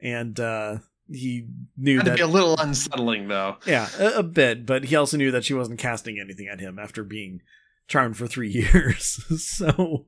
and 0.00 0.40
uh, 0.40 0.78
he 1.10 1.46
knew 1.76 1.98
Had 1.98 2.06
that 2.06 2.16
be 2.16 2.22
a 2.22 2.26
little 2.26 2.56
unsettling 2.58 3.28
though. 3.28 3.58
yeah, 3.66 3.86
a, 3.98 4.20
a 4.20 4.22
bit, 4.22 4.64
but 4.64 4.84
he 4.84 4.96
also 4.96 5.18
knew 5.18 5.30
that 5.30 5.44
she 5.44 5.52
wasn't 5.52 5.78
casting 5.78 6.18
anything 6.18 6.48
at 6.48 6.58
him 6.58 6.78
after 6.78 7.04
being 7.04 7.42
charmed 7.86 8.16
for 8.16 8.26
three 8.26 8.50
years. 8.72 9.22
so, 9.38 10.06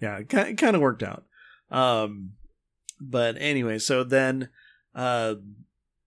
yeah, 0.00 0.18
it 0.18 0.28
kind 0.56 0.76
of 0.76 0.80
worked 0.80 1.02
out. 1.02 1.24
Um, 1.68 2.34
but 3.00 3.36
anyway, 3.40 3.78
so 3.80 4.04
then 4.04 4.50
uh, 4.94 5.34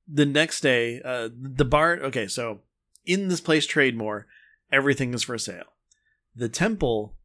the 0.08 0.26
next 0.26 0.62
day, 0.62 1.02
uh, 1.04 1.28
the 1.38 1.66
bard. 1.66 2.02
Okay, 2.02 2.28
so 2.28 2.62
in 3.06 3.28
this 3.28 3.42
place, 3.42 3.68
Trademore, 3.68 4.24
everything 4.72 5.14
is 5.14 5.24
for 5.24 5.38
sale. 5.38 5.74
The 6.36 6.50
temple, 6.50 7.16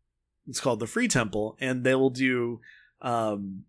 it's 0.46 0.60
called 0.60 0.80
the 0.80 0.86
Free 0.86 1.08
Temple, 1.08 1.56
and 1.60 1.84
they 1.84 1.94
will 1.94 2.10
do, 2.10 2.60
um, 3.02 3.64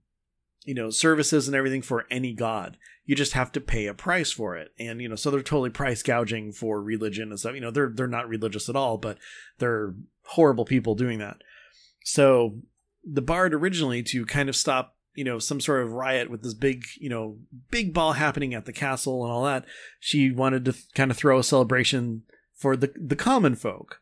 you 0.64 0.74
know, 0.74 0.90
services 0.90 1.48
and 1.48 1.56
everything 1.56 1.82
for 1.82 2.06
any 2.10 2.34
god. 2.34 2.78
You 3.06 3.16
just 3.16 3.34
have 3.34 3.52
to 3.52 3.62
pay 3.62 3.86
a 3.86 3.94
price 3.94 4.32
for 4.32 4.58
it. 4.58 4.72
And 4.80 5.00
you 5.00 5.08
know 5.08 5.16
so 5.16 5.30
they're 5.30 5.44
totally 5.44 5.70
price 5.70 6.02
gouging 6.02 6.52
for 6.52 6.82
religion 6.82 7.30
and 7.30 7.40
stuff. 7.40 7.54
You 7.54 7.62
know 7.62 7.70
they're 7.70 7.92
they're 7.94 8.08
not 8.08 8.28
religious 8.28 8.68
at 8.68 8.76
all 8.76 8.98
but 8.98 9.20
they're 9.60 9.94
horrible 10.24 10.66
people 10.66 10.96
doing 10.96 11.20
that. 11.20 11.38
So 12.04 12.58
the 13.04 13.22
bard 13.22 13.54
originally 13.54 14.02
to 14.02 14.26
kind 14.26 14.50
of 14.50 14.56
stop 14.56 14.96
you 15.16 15.24
know 15.24 15.40
some 15.40 15.62
sort 15.62 15.84
of 15.84 15.94
riot 15.94 16.30
with 16.30 16.44
this 16.44 16.54
big 16.54 16.84
you 17.00 17.10
know 17.10 17.38
big 17.72 17.94
ball 17.94 18.14
happening 18.14 18.54
at 18.54 18.66
the 18.66 18.74
castle 18.74 19.24
and 19.24 19.32
all 19.32 19.46
that 19.46 19.66
she 20.00 20.32
wanted 20.32 20.66
to 20.66 20.76
kind 20.94 21.10
of 21.10 21.18
throw 21.18 21.40
a 21.40 21.44
celebration 21.44 22.24
for 22.56 22.76
the 22.76 22.92
the 22.96 23.16
common 23.16 23.56
folk. 23.56 24.02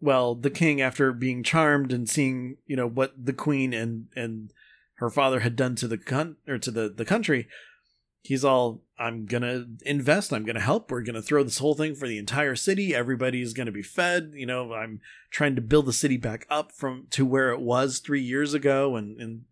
Well 0.00 0.34
the 0.34 0.50
king 0.50 0.80
after 0.80 1.12
being 1.12 1.42
charmed 1.42 1.92
and 1.92 2.08
seeing 2.08 2.56
you 2.66 2.76
know 2.76 2.88
what 2.88 3.12
the 3.16 3.32
queen 3.32 3.72
and 3.72 4.06
and 4.14 4.52
her 4.96 5.10
father 5.10 5.40
had 5.40 5.56
done 5.56 5.76
to 5.76 5.88
the 5.88 5.98
con- 5.98 6.36
or 6.46 6.58
to 6.58 6.70
the 6.70 6.88
the 6.88 7.04
country 7.04 7.48
he's 8.22 8.44
all 8.44 8.82
i'm 8.98 9.24
gonna 9.24 9.64
invest. 9.82 10.32
I'm 10.32 10.44
gonna 10.44 10.60
help. 10.60 10.90
We're 10.90 11.02
gonna 11.02 11.22
throw 11.22 11.42
this 11.42 11.58
whole 11.58 11.74
thing 11.74 11.94
for 11.94 12.08
the 12.08 12.18
entire 12.18 12.56
city. 12.56 12.94
Everybody's 12.94 13.52
gonna 13.52 13.72
be 13.72 13.82
fed. 13.82 14.32
You 14.34 14.46
know 14.46 14.72
i'm 14.72 15.00
trying 15.30 15.54
to 15.54 15.62
build 15.62 15.86
the 15.86 15.92
city 15.92 16.16
back 16.16 16.46
up 16.50 16.72
from 16.72 17.06
to 17.10 17.24
where 17.24 17.52
it 17.52 17.60
was 17.60 17.98
three 18.00 18.22
years 18.22 18.52
ago 18.52 18.96
and 18.96 19.20
and 19.20 19.42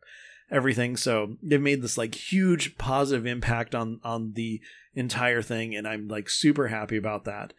everything. 0.51 0.97
So 0.97 1.37
they've 1.43 1.61
made 1.61 1.83
this 1.83 1.97
like 1.97 2.15
huge 2.15 2.77
positive 2.77 3.27
impact 3.27 3.75
on 3.75 4.01
on 4.03 4.33
the 4.35 4.61
entire 4.95 5.43
thing 5.43 5.75
and 5.75 5.89
i'm 5.89 6.09
like 6.09 6.31
super 6.31 6.69
happy 6.69 6.97
about 6.97 7.25
that 7.25 7.53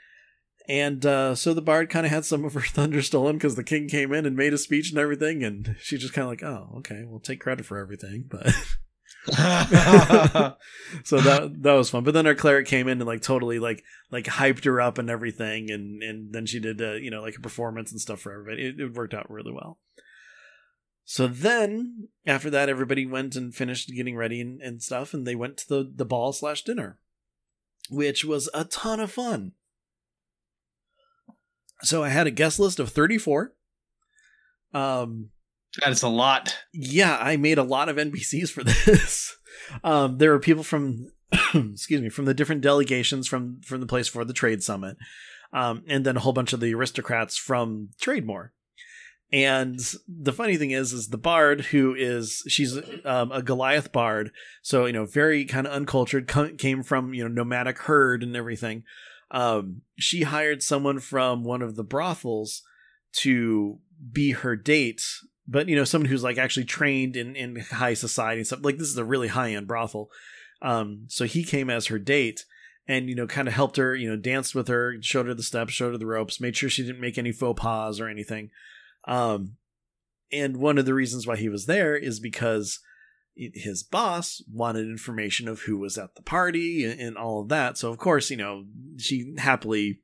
and 0.68 1.06
uh, 1.06 1.36
so 1.36 1.54
the 1.54 1.62
bard 1.62 1.90
kind 1.90 2.06
of 2.06 2.12
had 2.12 2.26
some 2.26 2.44
of 2.46 2.54
her 2.54 2.62
thunder 2.74 3.02
stolen 3.02 3.38
because 3.38 3.56
the 3.56 3.64
king 3.64 3.88
came 3.88 4.14
in 4.14 4.26
and 4.26 4.36
made 4.36 4.54
a 4.54 4.58
speech 4.58 4.90
and 4.90 5.00
everything 5.00 5.44
and 5.44 5.76
she 5.80 5.98
just 5.98 6.14
kind 6.14 6.24
of 6.24 6.30
like 6.30 6.44
oh 6.44 6.78
okay 6.78 7.04
we'll 7.06 7.20
take 7.20 7.40
credit 7.40 7.66
for 7.66 7.78
everything 7.78 8.26
but 8.30 8.54
so 9.28 11.18
that 11.18 11.56
that 11.62 11.74
was 11.74 11.90
fun. 11.90 12.04
But 12.04 12.14
then 12.14 12.28
our 12.28 12.36
cleric 12.36 12.68
came 12.68 12.88
in 12.88 13.00
and 13.00 13.08
like 13.08 13.24
totally 13.24 13.58
like 13.58 13.84
like 14.12 14.26
hyped 14.26 14.66
her 14.66 14.80
up 14.80 15.00
and 15.00 15.10
everything, 15.10 15.72
and 15.72 16.04
and 16.04 16.32
then 16.32 16.46
she 16.46 16.60
did 16.60 16.80
uh, 16.80 16.94
you 16.94 17.10
know 17.10 17.24
like 17.24 17.36
a 17.36 17.42
performance 17.42 17.92
and 17.92 18.00
stuff 18.00 18.20
for 18.20 18.32
everybody. 18.32 18.68
It, 18.68 18.80
it 18.80 18.94
worked 18.94 19.16
out 19.16 19.32
really 19.32 19.52
well. 19.52 19.80
So 21.06 21.28
then 21.28 22.10
after 22.28 22.52
that, 22.52 22.70
everybody 22.70 23.08
went 23.08 23.36
and 23.36 23.54
finished 23.54 23.90
getting 23.90 24.16
ready 24.16 24.42
and, 24.42 24.62
and 24.62 24.84
stuff, 24.84 25.12
and 25.12 25.26
they 25.26 25.36
went 25.36 25.58
to 25.58 25.70
the 25.70 25.92
the 25.96 26.06
ball 26.06 26.32
slash 26.32 26.64
dinner, 26.64 27.00
which 27.90 28.24
was 28.24 28.48
a 28.54 28.64
ton 28.64 29.00
of 29.00 29.12
fun. 29.12 29.54
So 31.82 32.04
I 32.04 32.10
had 32.10 32.28
a 32.28 32.32
guest 32.32 32.60
list 32.60 32.80
of 32.80 32.90
thirty 32.90 33.18
four. 33.18 33.54
Um, 34.74 35.30
that 35.82 35.92
is 35.92 36.04
a 36.04 36.10
lot. 36.10 36.58
Yeah, 36.74 37.18
I 37.18 37.38
made 37.38 37.58
a 37.58 37.64
lot 37.64 37.90
of 37.90 37.98
NPCs 37.98 38.50
for 38.50 38.64
this. 38.86 39.36
Um, 39.84 40.18
there 40.18 40.32
were 40.32 40.40
people 40.40 40.64
from, 40.64 41.12
excuse 41.54 42.02
me, 42.02 42.10
from 42.10 42.26
the 42.26 42.34
different 42.34 42.62
delegations 42.62 43.28
from 43.28 43.62
from 43.62 43.82
the 43.82 43.88
place 43.88 44.08
for 44.08 44.26
the 44.26 44.34
trade 44.34 44.64
summit, 44.64 44.98
um, 45.54 45.84
and 45.88 46.06
then 46.06 46.18
a 46.18 46.20
whole 46.20 46.34
bunch 46.34 46.54
of 46.54 46.60
the 46.60 46.74
aristocrats 46.74 47.38
from 47.38 47.90
Trademore. 48.02 48.50
And 49.34 49.80
the 50.08 50.32
funny 50.32 50.56
thing 50.56 50.72
is, 50.72 50.94
is 50.94 51.10
the 51.10 51.18
bard 51.18 51.62
who 51.66 51.96
is 51.96 52.44
she's 52.48 52.78
um, 53.04 53.32
a 53.32 53.42
Goliath 53.42 53.92
bard, 53.92 54.32
so 54.62 54.86
you 54.86 54.94
know 54.94 55.06
very 55.06 55.46
kind 55.46 55.68
of 55.68 55.74
uncultured, 55.74 56.28
came 56.58 56.84
from 56.84 57.14
you 57.14 57.24
know 57.24 57.30
nomadic 57.30 57.80
herd 57.80 58.24
and 58.24 58.36
everything. 58.36 58.84
Um, 59.36 59.82
she 60.00 60.24
hired 60.24 60.64
someone 60.64 61.00
from 61.00 61.44
one 61.44 61.62
of 61.62 61.76
the 61.76 61.84
brothels 61.84 62.64
to 63.18 63.80
be 64.12 64.32
her 64.32 64.56
date 64.56 65.02
but 65.48 65.70
you 65.70 65.76
know 65.76 65.84
someone 65.84 66.10
who's 66.10 66.24
like 66.24 66.38
actually 66.38 66.66
trained 66.66 67.16
in 67.16 67.36
in 67.36 67.58
high 67.58 67.94
society 67.94 68.40
and 68.40 68.48
stuff 68.48 68.64
like 68.64 68.78
this 68.78 68.88
is 68.88 68.98
a 68.98 69.06
really 69.06 69.28
high 69.28 69.52
end 69.52 69.68
brothel. 69.68 70.10
Um 70.62 71.06
so 71.08 71.26
he 71.26 71.44
came 71.44 71.70
as 71.70 71.88
her 71.88 72.00
date 72.00 72.46
and 72.88 73.10
you 73.10 73.16
know 73.16 73.28
kind 73.28 73.48
of 73.48 73.54
helped 73.54 73.78
her 73.78 73.96
you 73.96 74.10
know 74.10 74.16
danced 74.16 74.56
with 74.56 74.68
her 74.68 74.96
showed 75.02 75.28
her 75.28 75.34
the 75.34 75.44
steps 75.44 75.74
showed 75.74 75.92
her 75.92 75.98
the 75.98 76.06
ropes 76.06 76.42
made 76.42 76.56
sure 76.56 76.70
she 76.70 76.84
didn't 76.84 77.02
make 77.02 77.18
any 77.18 77.32
faux 77.32 77.60
pas 77.60 78.00
or 78.00 78.08
anything. 78.08 78.50
Um 79.08 79.58
and 80.32 80.58
one 80.58 80.78
of 80.78 80.86
the 80.86 80.94
reasons 80.94 81.28
why 81.28 81.38
he 81.38 81.50
was 81.50 81.68
there 81.68 81.96
is 81.96 82.20
because 82.20 82.80
his 83.36 83.84
boss 83.84 84.42
wanted 84.52 84.88
information 84.88 85.48
of 85.48 85.62
who 85.62 85.78
was 85.78 85.98
at 85.98 86.16
the 86.16 86.22
party 86.22 86.86
and, 86.86 87.00
and 87.00 87.18
all 87.18 87.42
of 87.42 87.50
that 87.50 87.78
so 87.78 87.92
of 87.92 87.98
course 87.98 88.30
you 88.30 88.38
know 88.38 88.66
she 88.98 89.36
happily 89.38 90.00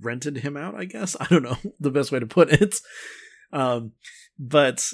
rented 0.00 0.38
him 0.38 0.56
out 0.56 0.74
i 0.74 0.84
guess 0.84 1.16
i 1.20 1.26
don't 1.26 1.42
know 1.42 1.58
the 1.80 1.90
best 1.90 2.12
way 2.12 2.18
to 2.18 2.26
put 2.26 2.50
it 2.50 2.76
um 3.52 3.92
but 4.38 4.92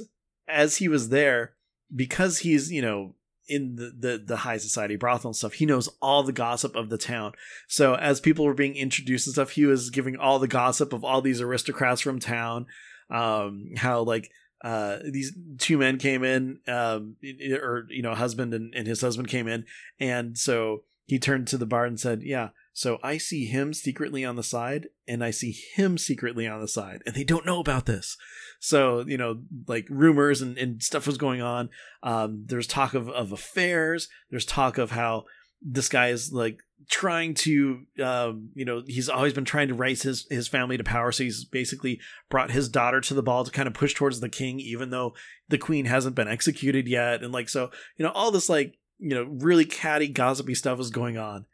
as 0.48 0.76
he 0.76 0.88
was 0.88 1.08
there, 1.08 1.52
because 1.94 2.38
he's, 2.38 2.70
you 2.70 2.82
know, 2.82 3.14
in 3.46 3.76
the, 3.76 3.92
the, 3.96 4.24
the 4.24 4.36
high 4.36 4.56
society 4.56 4.96
brothel 4.96 5.28
and 5.28 5.36
stuff, 5.36 5.54
he 5.54 5.66
knows 5.66 5.88
all 6.00 6.22
the 6.22 6.32
gossip 6.32 6.74
of 6.74 6.88
the 6.88 6.98
town. 6.98 7.32
So 7.68 7.94
as 7.94 8.20
people 8.20 8.44
were 8.44 8.54
being 8.54 8.74
introduced 8.74 9.26
and 9.26 9.34
stuff, 9.34 9.50
he 9.50 9.66
was 9.66 9.90
giving 9.90 10.16
all 10.16 10.38
the 10.38 10.48
gossip 10.48 10.92
of 10.92 11.04
all 11.04 11.20
these 11.20 11.40
aristocrats 11.40 12.00
from 12.00 12.18
town. 12.18 12.66
Um, 13.10 13.72
how 13.76 14.00
like 14.00 14.30
uh, 14.64 14.98
these 15.08 15.36
two 15.58 15.78
men 15.78 15.98
came 15.98 16.24
in, 16.24 16.58
um, 16.66 17.16
or 17.62 17.86
you 17.90 18.02
know, 18.02 18.14
husband 18.14 18.52
and, 18.54 18.74
and 18.74 18.86
his 18.86 19.00
husband 19.00 19.28
came 19.28 19.46
in, 19.46 19.64
and 20.00 20.36
so 20.36 20.82
he 21.06 21.18
turned 21.18 21.46
to 21.48 21.58
the 21.58 21.66
bar 21.66 21.84
and 21.84 22.00
said, 22.00 22.22
"Yeah, 22.22 22.48
so 22.76 22.98
I 23.04 23.18
see 23.18 23.46
him 23.46 23.72
secretly 23.72 24.24
on 24.24 24.34
the 24.34 24.42
side, 24.42 24.88
and 25.06 25.22
I 25.22 25.30
see 25.30 25.52
him 25.52 25.96
secretly 25.96 26.48
on 26.48 26.60
the 26.60 26.66
side, 26.66 27.02
and 27.06 27.14
they 27.14 27.22
don't 27.22 27.46
know 27.46 27.60
about 27.60 27.86
this. 27.86 28.16
So, 28.58 29.04
you 29.06 29.16
know, 29.16 29.42
like 29.68 29.86
rumors 29.88 30.42
and, 30.42 30.58
and 30.58 30.82
stuff 30.82 31.06
was 31.06 31.16
going 31.16 31.40
on. 31.40 31.70
Um, 32.02 32.42
there's 32.46 32.66
talk 32.66 32.94
of, 32.94 33.08
of 33.08 33.30
affairs. 33.30 34.08
There's 34.28 34.44
talk 34.44 34.76
of 34.76 34.90
how 34.90 35.24
this 35.62 35.88
guy 35.88 36.08
is 36.08 36.32
like 36.32 36.58
trying 36.88 37.34
to, 37.34 37.82
um, 38.02 38.50
you 38.54 38.64
know, 38.64 38.82
he's 38.86 39.08
always 39.08 39.32
been 39.32 39.44
trying 39.44 39.68
to 39.68 39.74
raise 39.74 40.02
his, 40.02 40.26
his 40.30 40.48
family 40.48 40.76
to 40.76 40.84
power. 40.84 41.12
So 41.12 41.24
he's 41.24 41.44
basically 41.44 42.00
brought 42.28 42.50
his 42.50 42.68
daughter 42.68 43.00
to 43.00 43.14
the 43.14 43.22
ball 43.22 43.44
to 43.44 43.50
kind 43.50 43.66
of 43.66 43.74
push 43.74 43.94
towards 43.94 44.20
the 44.20 44.28
king, 44.28 44.60
even 44.60 44.90
though 44.90 45.14
the 45.48 45.58
queen 45.58 45.86
hasn't 45.86 46.16
been 46.16 46.28
executed 46.28 46.86
yet. 46.86 47.22
And 47.22 47.32
like, 47.32 47.48
so, 47.48 47.70
you 47.96 48.04
know, 48.04 48.12
all 48.12 48.30
this 48.30 48.48
like, 48.48 48.76
you 48.98 49.14
know, 49.14 49.24
really 49.24 49.64
catty, 49.64 50.08
gossipy 50.08 50.54
stuff 50.54 50.78
was 50.78 50.90
going 50.90 51.16
on 51.16 51.46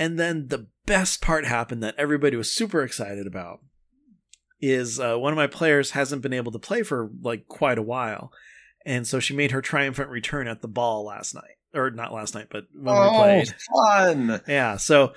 and 0.00 0.18
then 0.18 0.48
the 0.48 0.66
best 0.86 1.20
part 1.20 1.44
happened 1.44 1.82
that 1.82 1.94
everybody 1.98 2.34
was 2.34 2.50
super 2.50 2.82
excited 2.82 3.26
about 3.26 3.60
is 4.58 4.98
uh, 4.98 5.16
one 5.16 5.30
of 5.30 5.36
my 5.36 5.46
players 5.46 5.90
hasn't 5.90 6.22
been 6.22 6.32
able 6.32 6.50
to 6.52 6.58
play 6.58 6.82
for 6.82 7.10
like 7.20 7.46
quite 7.48 7.76
a 7.76 7.82
while. 7.82 8.32
And 8.86 9.06
so 9.06 9.20
she 9.20 9.36
made 9.36 9.50
her 9.50 9.60
triumphant 9.60 10.08
return 10.08 10.48
at 10.48 10.62
the 10.62 10.68
ball 10.68 11.04
last 11.04 11.34
night. 11.34 11.58
Or 11.72 11.90
not 11.90 12.12
last 12.12 12.34
night, 12.34 12.48
but 12.50 12.64
when 12.74 12.94
oh, 12.96 13.10
we 13.12 13.16
played. 13.18 13.54
fun. 13.86 14.40
Yeah. 14.48 14.76
So 14.76 15.12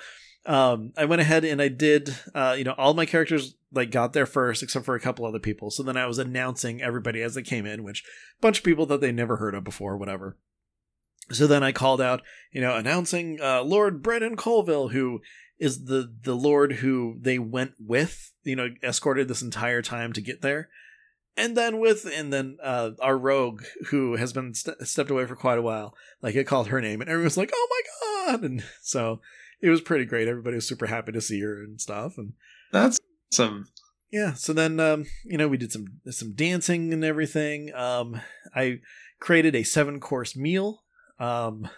um, 0.46 0.92
I 0.96 1.04
went 1.06 1.20
ahead 1.20 1.44
and 1.44 1.60
I 1.60 1.68
did, 1.68 2.14
uh, 2.34 2.54
you 2.56 2.64
know, 2.64 2.74
all 2.76 2.94
my 2.94 3.06
characters 3.06 3.56
like 3.72 3.90
got 3.90 4.12
there 4.12 4.26
first, 4.26 4.62
except 4.62 4.84
for 4.84 4.94
a 4.94 5.00
couple 5.00 5.26
other 5.26 5.38
people. 5.38 5.70
So 5.70 5.82
then 5.82 5.96
I 5.96 6.06
was 6.06 6.18
announcing 6.18 6.80
everybody 6.80 7.22
as 7.22 7.34
they 7.34 7.42
came 7.42 7.66
in, 7.66 7.82
which 7.82 8.04
a 8.38 8.40
bunch 8.40 8.58
of 8.58 8.64
people 8.64 8.86
that 8.86 9.00
they 9.00 9.10
never 9.10 9.36
heard 9.36 9.54
of 9.54 9.64
before, 9.64 9.96
whatever. 9.96 10.36
So 11.30 11.46
then 11.46 11.62
I 11.62 11.72
called 11.72 12.00
out, 12.00 12.22
you 12.52 12.60
know, 12.60 12.76
announcing 12.76 13.40
uh, 13.42 13.62
Lord 13.62 14.02
Brennan 14.02 14.36
Colville, 14.36 14.88
who 14.88 15.20
is 15.58 15.84
the 15.86 16.12
the 16.22 16.34
lord 16.34 16.74
who 16.74 17.16
they 17.20 17.38
went 17.38 17.72
with, 17.78 18.32
you 18.42 18.56
know, 18.56 18.68
escorted 18.82 19.28
this 19.28 19.42
entire 19.42 19.82
time 19.82 20.12
to 20.12 20.20
get 20.20 20.42
there. 20.42 20.68
And 21.36 21.56
then 21.56 21.78
with 21.78 22.04
and 22.12 22.32
then 22.32 22.56
uh 22.62 22.90
our 23.00 23.16
rogue 23.18 23.62
who 23.86 24.16
has 24.16 24.32
been 24.32 24.54
st- 24.54 24.86
stepped 24.86 25.10
away 25.10 25.26
for 25.26 25.36
quite 25.36 25.58
a 25.58 25.62
while 25.62 25.94
like 26.22 26.34
it 26.34 26.46
called 26.46 26.68
her 26.68 26.80
name 26.80 27.00
and 27.00 27.10
everyone 27.10 27.24
was 27.24 27.36
like 27.36 27.50
oh 27.54 27.68
my 27.70 28.32
god! 28.32 28.42
And 28.44 28.64
so 28.82 29.20
it 29.60 29.70
was 29.70 29.80
pretty 29.80 30.04
great. 30.04 30.28
Everybody 30.28 30.56
was 30.56 30.68
super 30.68 30.86
happy 30.86 31.12
to 31.12 31.20
see 31.20 31.40
her 31.40 31.62
and 31.62 31.80
stuff 31.80 32.18
and 32.18 32.34
That's 32.72 33.00
some. 33.30 33.68
yeah 34.12 34.34
so 34.34 34.52
then 34.52 34.78
um 34.80 35.06
you 35.24 35.38
know 35.38 35.48
we 35.48 35.56
did 35.56 35.72
some 35.72 35.86
some 36.10 36.32
dancing 36.32 36.92
and 36.92 37.04
everything. 37.04 37.74
Um 37.74 38.20
i 38.54 38.80
created 39.20 39.54
a 39.54 39.62
seven 39.62 40.00
course 40.00 40.36
meal 40.36 40.82
um 41.18 41.68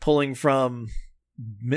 pulling 0.00 0.34
from 0.34 0.88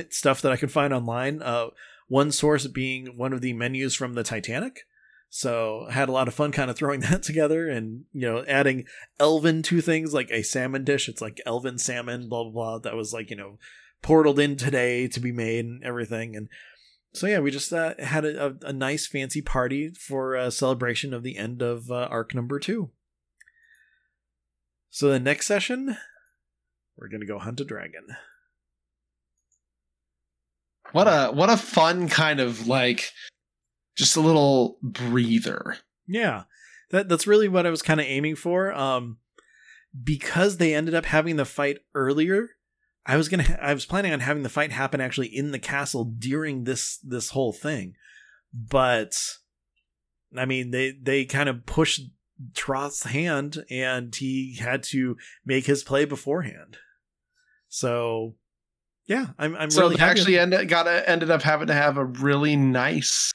stuff 0.09 0.41
that 0.41 0.51
i 0.51 0.55
could 0.57 0.71
find 0.71 0.93
online 0.93 1.41
uh 1.41 1.67
one 2.07 2.31
source 2.31 2.65
being 2.67 3.17
one 3.17 3.31
of 3.33 3.41
the 3.41 3.53
menus 3.53 3.93
from 3.95 4.13
the 4.13 4.23
titanic 4.23 4.81
so 5.33 5.87
had 5.89 6.09
a 6.09 6.11
lot 6.11 6.27
of 6.27 6.33
fun 6.33 6.51
kind 6.51 6.69
of 6.69 6.75
throwing 6.75 6.99
that 7.09 7.23
together 7.23 7.69
and 7.69 8.03
you 8.11 8.29
know 8.29 8.43
adding 8.49 8.83
elven 9.17 9.63
to 9.63 9.79
things 9.79 10.13
like 10.13 10.29
a 10.29 10.43
salmon 10.43 10.83
dish. 10.83 11.07
It's 11.07 11.21
like 11.21 11.39
elven 11.45 11.77
salmon 11.77 12.27
blah 12.27 12.43
blah 12.43 12.51
blah 12.51 12.77
that 12.79 12.95
was 12.95 13.13
like 13.13 13.29
you 13.29 13.37
know 13.37 13.57
portaled 14.03 14.39
in 14.39 14.57
today 14.57 15.07
to 15.07 15.19
be 15.21 15.31
made 15.31 15.63
and 15.63 15.83
everything. 15.85 16.35
And 16.35 16.49
so 17.13 17.27
yeah 17.27 17.39
we 17.39 17.49
just 17.49 17.71
uh, 17.71 17.93
had 17.97 18.25
a, 18.25 18.47
a, 18.47 18.53
a 18.67 18.73
nice 18.73 19.07
fancy 19.07 19.41
party 19.41 19.89
for 19.91 20.35
a 20.35 20.51
celebration 20.51 21.13
of 21.13 21.23
the 21.23 21.37
end 21.37 21.61
of 21.61 21.89
uh, 21.89 22.09
arc 22.11 22.35
number 22.35 22.59
two. 22.59 22.91
So 24.89 25.09
the 25.09 25.19
next 25.19 25.47
session 25.47 25.95
we're 26.97 27.07
gonna 27.07 27.25
go 27.25 27.39
hunt 27.39 27.61
a 27.61 27.63
dragon. 27.63 28.03
What 30.91 31.07
a 31.07 31.31
what 31.31 31.49
a 31.49 31.55
fun 31.55 32.09
kind 32.09 32.41
of 32.41 32.67
like 32.67 33.13
just 33.95 34.15
a 34.15 34.21
little 34.21 34.77
breather. 34.81 35.77
Yeah, 36.07 36.43
that 36.91 37.09
that's 37.09 37.27
really 37.27 37.47
what 37.47 37.65
I 37.65 37.69
was 37.69 37.81
kind 37.81 37.99
of 37.99 38.05
aiming 38.05 38.35
for. 38.35 38.73
Um, 38.73 39.17
because 40.03 40.57
they 40.57 40.73
ended 40.73 40.95
up 40.95 41.05
having 41.05 41.35
the 41.35 41.45
fight 41.45 41.79
earlier, 41.93 42.51
I 43.05 43.17
was 43.17 43.29
gonna 43.29 43.43
ha- 43.43 43.57
I 43.61 43.73
was 43.73 43.85
planning 43.85 44.13
on 44.13 44.19
having 44.19 44.43
the 44.43 44.49
fight 44.49 44.71
happen 44.71 45.01
actually 45.01 45.27
in 45.27 45.51
the 45.51 45.59
castle 45.59 46.05
during 46.05 46.63
this 46.63 46.97
this 46.97 47.29
whole 47.29 47.53
thing, 47.53 47.95
but 48.53 49.15
I 50.37 50.45
mean 50.45 50.71
they 50.71 50.91
they 50.91 51.25
kind 51.25 51.49
of 51.49 51.65
pushed 51.65 52.01
Troth's 52.55 53.03
hand 53.03 53.63
and 53.69 54.15
he 54.15 54.57
had 54.59 54.83
to 54.83 55.17
make 55.45 55.65
his 55.65 55.83
play 55.83 56.05
beforehand. 56.05 56.77
So 57.67 58.35
yeah, 59.07 59.27
I'm 59.37 59.55
I'm 59.55 59.71
So 59.71 59.81
really 59.81 59.99
actually 59.99 60.39
ended 60.39 60.69
got 60.69 60.87
ended 60.87 61.31
up 61.31 61.41
having 61.41 61.67
to 61.67 61.73
have 61.73 61.97
a 61.97 62.05
really 62.05 62.55
nice 62.55 63.31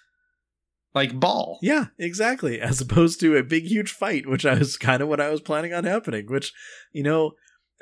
like 0.94 1.18
ball. 1.18 1.58
Yeah, 1.62 1.86
exactly. 1.98 2.60
As 2.60 2.80
opposed 2.80 3.20
to 3.20 3.36
a 3.36 3.42
big, 3.42 3.64
huge 3.64 3.92
fight, 3.92 4.26
which 4.26 4.46
I 4.46 4.58
was 4.58 4.76
kind 4.76 5.02
of 5.02 5.08
what 5.08 5.20
I 5.20 5.30
was 5.30 5.40
planning 5.40 5.72
on 5.72 5.84
happening. 5.84 6.26
Which, 6.26 6.52
you 6.92 7.02
know, 7.02 7.32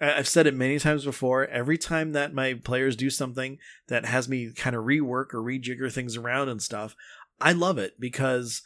I've 0.00 0.28
said 0.28 0.46
it 0.46 0.54
many 0.54 0.78
times 0.78 1.04
before. 1.04 1.46
Every 1.46 1.78
time 1.78 2.12
that 2.12 2.34
my 2.34 2.54
players 2.54 2.96
do 2.96 3.10
something 3.10 3.58
that 3.88 4.04
has 4.06 4.28
me 4.28 4.52
kind 4.52 4.74
of 4.74 4.84
rework 4.84 5.32
or 5.32 5.42
rejigger 5.42 5.92
things 5.92 6.16
around 6.16 6.48
and 6.48 6.60
stuff, 6.60 6.96
I 7.40 7.52
love 7.52 7.78
it 7.78 8.00
because 8.00 8.62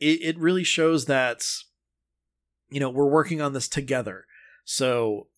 it, 0.00 0.20
it 0.22 0.38
really 0.38 0.64
shows 0.64 1.06
that, 1.06 1.44
you 2.68 2.80
know, 2.80 2.90
we're 2.90 3.06
working 3.06 3.40
on 3.40 3.52
this 3.52 3.68
together. 3.68 4.26
So 4.64 5.28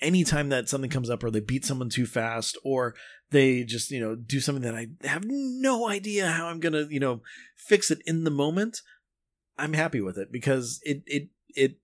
anytime 0.00 0.48
that 0.48 0.68
something 0.68 0.90
comes 0.90 1.10
up 1.10 1.22
or 1.22 1.30
they 1.30 1.40
beat 1.40 1.64
someone 1.64 1.90
too 1.90 2.06
fast 2.06 2.56
or 2.64 2.94
they 3.30 3.64
just 3.64 3.90
you 3.90 4.00
know 4.00 4.14
do 4.14 4.40
something 4.40 4.62
that 4.62 4.74
i 4.74 4.88
have 5.06 5.24
no 5.26 5.88
idea 5.88 6.28
how 6.28 6.46
i'm 6.46 6.60
gonna 6.60 6.86
you 6.90 7.00
know 7.00 7.22
fix 7.56 7.90
it 7.90 8.00
in 8.06 8.24
the 8.24 8.30
moment 8.30 8.80
i'm 9.58 9.72
happy 9.72 10.00
with 10.00 10.18
it 10.18 10.30
because 10.32 10.80
it 10.84 11.02
it 11.06 11.28
it 11.48 11.78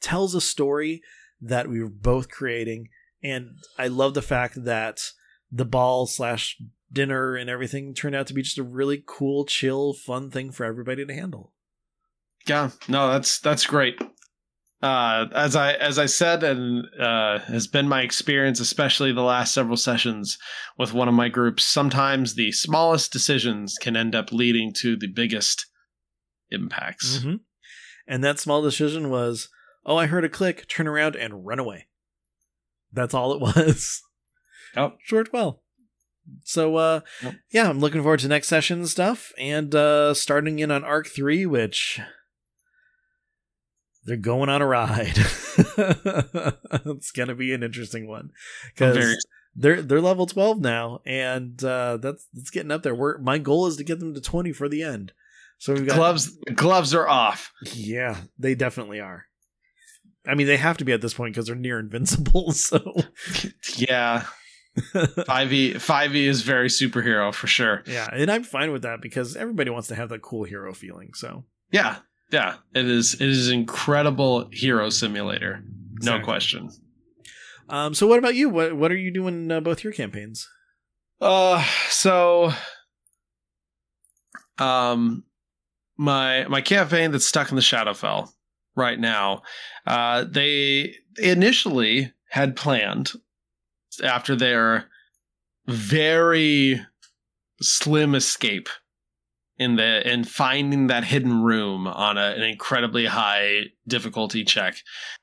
tells 0.00 0.34
a 0.34 0.40
story 0.40 1.02
that 1.40 1.68
we 1.68 1.82
were 1.82 1.90
both 1.90 2.28
creating 2.28 2.88
and 3.22 3.58
i 3.78 3.86
love 3.86 4.14
the 4.14 4.22
fact 4.22 4.64
that 4.64 5.10
the 5.50 5.64
ball 5.64 6.06
slash 6.06 6.60
dinner 6.92 7.34
and 7.34 7.50
everything 7.50 7.92
turned 7.94 8.14
out 8.14 8.26
to 8.26 8.34
be 8.34 8.42
just 8.42 8.58
a 8.58 8.62
really 8.62 9.02
cool 9.04 9.44
chill 9.44 9.92
fun 9.92 10.30
thing 10.30 10.50
for 10.50 10.64
everybody 10.64 11.04
to 11.04 11.14
handle 11.14 11.52
Yeah, 12.46 12.70
no, 12.88 13.10
that's 13.10 13.38
that's 13.38 13.64
great. 13.66 14.00
Uh, 14.82 15.26
as 15.34 15.56
I 15.56 15.72
as 15.74 15.98
I 15.98 16.06
said, 16.06 16.42
and 16.42 16.84
uh, 17.00 17.38
has 17.40 17.66
been 17.66 17.88
my 17.88 18.02
experience, 18.02 18.60
especially 18.60 19.12
the 19.12 19.22
last 19.22 19.54
several 19.54 19.76
sessions 19.78 20.36
with 20.76 20.92
one 20.92 21.08
of 21.08 21.14
my 21.14 21.28
groups. 21.28 21.64
Sometimes 21.64 22.34
the 22.34 22.52
smallest 22.52 23.10
decisions 23.12 23.76
can 23.80 23.96
end 23.96 24.14
up 24.14 24.30
leading 24.32 24.72
to 24.74 24.96
the 24.96 25.06
biggest 25.06 25.66
impacts. 26.50 27.18
Mhm. 27.18 27.40
And 28.06 28.22
that 28.22 28.38
small 28.38 28.60
decision 28.60 29.08
was, 29.08 29.48
oh, 29.86 29.96
I 29.96 30.06
heard 30.06 30.24
a 30.24 30.28
click, 30.28 30.68
turn 30.68 30.86
around 30.86 31.16
and 31.16 31.46
run 31.46 31.58
away. 31.58 31.86
That's 32.92 33.14
all 33.14 33.32
it 33.32 33.40
was. 33.56 34.02
Yep. 34.76 34.98
Short 35.02 35.32
well. 35.32 35.62
So 36.44 36.76
uh 36.76 37.00
Yep. 37.22 37.34
yeah, 37.52 37.68
I'm 37.70 37.80
looking 37.80 38.02
forward 38.02 38.20
to 38.20 38.28
next 38.28 38.48
session 38.48 38.86
stuff 38.86 39.32
and 39.38 39.74
uh 39.74 40.12
starting 40.14 40.58
in 40.58 40.70
on 40.70 40.82
arc 40.84 41.06
3 41.08 41.46
which 41.46 42.00
they're 44.04 44.16
going 44.16 44.48
on 44.48 44.62
a 44.62 44.66
ride. 44.66 45.16
it's 45.56 47.10
going 47.10 47.28
to 47.28 47.34
be 47.34 47.52
an 47.52 47.62
interesting 47.62 48.06
one 48.08 48.30
very 48.76 49.14
they're 49.56 49.82
they're 49.82 50.00
level 50.00 50.26
12 50.26 50.60
now 50.60 51.00
and 51.06 51.62
uh 51.64 51.96
that's 51.98 52.26
that's 52.32 52.50
getting 52.50 52.72
up 52.72 52.82
there. 52.82 52.94
We're 52.94 53.18
my 53.18 53.38
goal 53.38 53.66
is 53.66 53.76
to 53.76 53.84
get 53.84 54.00
them 54.00 54.14
to 54.14 54.20
20 54.20 54.52
for 54.52 54.68
the 54.68 54.82
end. 54.82 55.12
So 55.58 55.72
we've 55.74 55.86
got 55.86 55.96
gloves 55.96 56.36
gloves 56.54 56.92
are 56.94 57.08
off. 57.08 57.52
yeah, 57.72 58.16
they 58.38 58.54
definitely 58.54 59.00
are. 59.00 59.26
I 60.26 60.34
mean, 60.34 60.46
they 60.46 60.56
have 60.56 60.78
to 60.78 60.84
be 60.84 60.92
at 60.92 61.00
this 61.02 61.14
point 61.14 61.34
because 61.34 61.46
they're 61.46 61.56
near 61.56 61.78
invincible. 61.78 62.52
So, 62.52 62.94
Yeah, 63.76 64.24
five 65.26 65.52
e 65.52 65.74
five 65.74 66.16
e 66.16 66.26
is 66.26 66.42
very 66.42 66.68
superhero 66.68 67.32
for 67.32 67.46
sure. 67.46 67.82
yeah, 67.86 68.08
and 68.12 68.30
I'm 68.30 68.42
fine 68.42 68.72
with 68.72 68.82
that 68.82 69.00
because 69.00 69.36
everybody 69.36 69.70
wants 69.70 69.88
to 69.88 69.94
have 69.94 70.08
that 70.08 70.22
cool 70.22 70.44
hero 70.44 70.72
feeling. 70.74 71.12
So, 71.14 71.44
Yeah, 71.70 71.96
yeah, 72.30 72.56
it 72.74 72.86
is. 72.86 73.14
It 73.14 73.28
is 73.28 73.50
incredible 73.50 74.48
hero 74.52 74.90
simulator, 74.90 75.62
no 76.00 76.20
question. 76.20 76.70
um, 77.68 77.94
so 77.94 78.06
what 78.06 78.18
about 78.18 78.34
you? 78.34 78.48
What 78.48 78.76
what 78.76 78.90
are 78.90 78.96
you 78.96 79.12
doing 79.12 79.50
uh, 79.50 79.60
both 79.60 79.84
your 79.84 79.92
campaigns? 79.92 80.48
Uh, 81.20 81.64
so, 81.88 82.52
um, 84.58 85.24
my 85.96 86.46
my 86.48 86.60
campaign 86.60 87.12
that's 87.12 87.26
stuck 87.26 87.50
in 87.50 87.56
the 87.56 87.62
Shadowfell 87.62 88.30
right 88.74 88.98
now. 88.98 89.42
Uh, 89.86 90.24
they 90.28 90.96
initially 91.18 92.12
had 92.30 92.56
planned 92.56 93.12
after 94.02 94.34
their 94.34 94.86
very 95.66 96.84
slim 97.60 98.14
escape 98.14 98.68
in 99.58 99.76
the 99.76 100.10
in 100.10 100.24
finding 100.24 100.88
that 100.88 101.04
hidden 101.04 101.42
room 101.42 101.86
on 101.86 102.18
a, 102.18 102.32
an 102.36 102.42
incredibly 102.42 103.06
high 103.06 103.64
difficulty 103.86 104.44
check. 104.44 104.76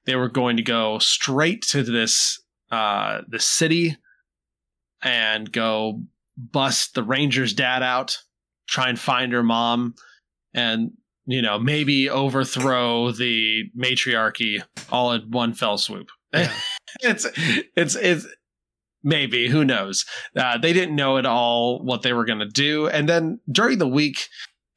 They 0.06 0.16
were 0.16 0.30
going 0.30 0.58
to 0.58 0.64
go 0.64 1.00
straight 1.00 1.64
to 1.70 1.84
this 1.84 2.42
uh 2.72 3.22
the 3.28 3.40
city 3.40 3.98
and 5.02 5.52
go 5.52 6.04
bust 6.38 6.96
the 6.96 7.04
ranger's 7.04 7.54
dad 7.54 7.84
out, 7.84 8.20
try 8.68 8.90
and 8.90 9.00
find 9.00 9.34
her 9.34 9.44
mom, 9.44 9.96
and 10.54 10.92
you 11.26 11.42
know 11.42 11.60
maybe 11.60 12.10
overthrow 12.10 13.12
the 13.12 13.64
matriarchy 13.76 14.62
all 14.92 15.12
in 15.12 15.30
one 15.30 15.54
fell 15.54 15.78
swoop. 15.78 16.10
Yeah. 16.34 16.54
it's 17.02 17.28
it's 17.76 17.96
it's 17.96 18.28
maybe 19.04 19.48
who 19.48 19.64
knows. 19.64 20.06
Uh, 20.36 20.58
they 20.58 20.74
didn't 20.74 20.96
know 20.96 21.18
at 21.18 21.26
all 21.26 21.84
what 21.84 22.02
they 22.02 22.14
were 22.14 22.26
going 22.26 22.40
to 22.40 22.48
do, 22.48 22.88
and 22.88 23.08
then 23.08 23.40
during 23.52 23.78
the 23.78 23.88
week. 23.88 24.28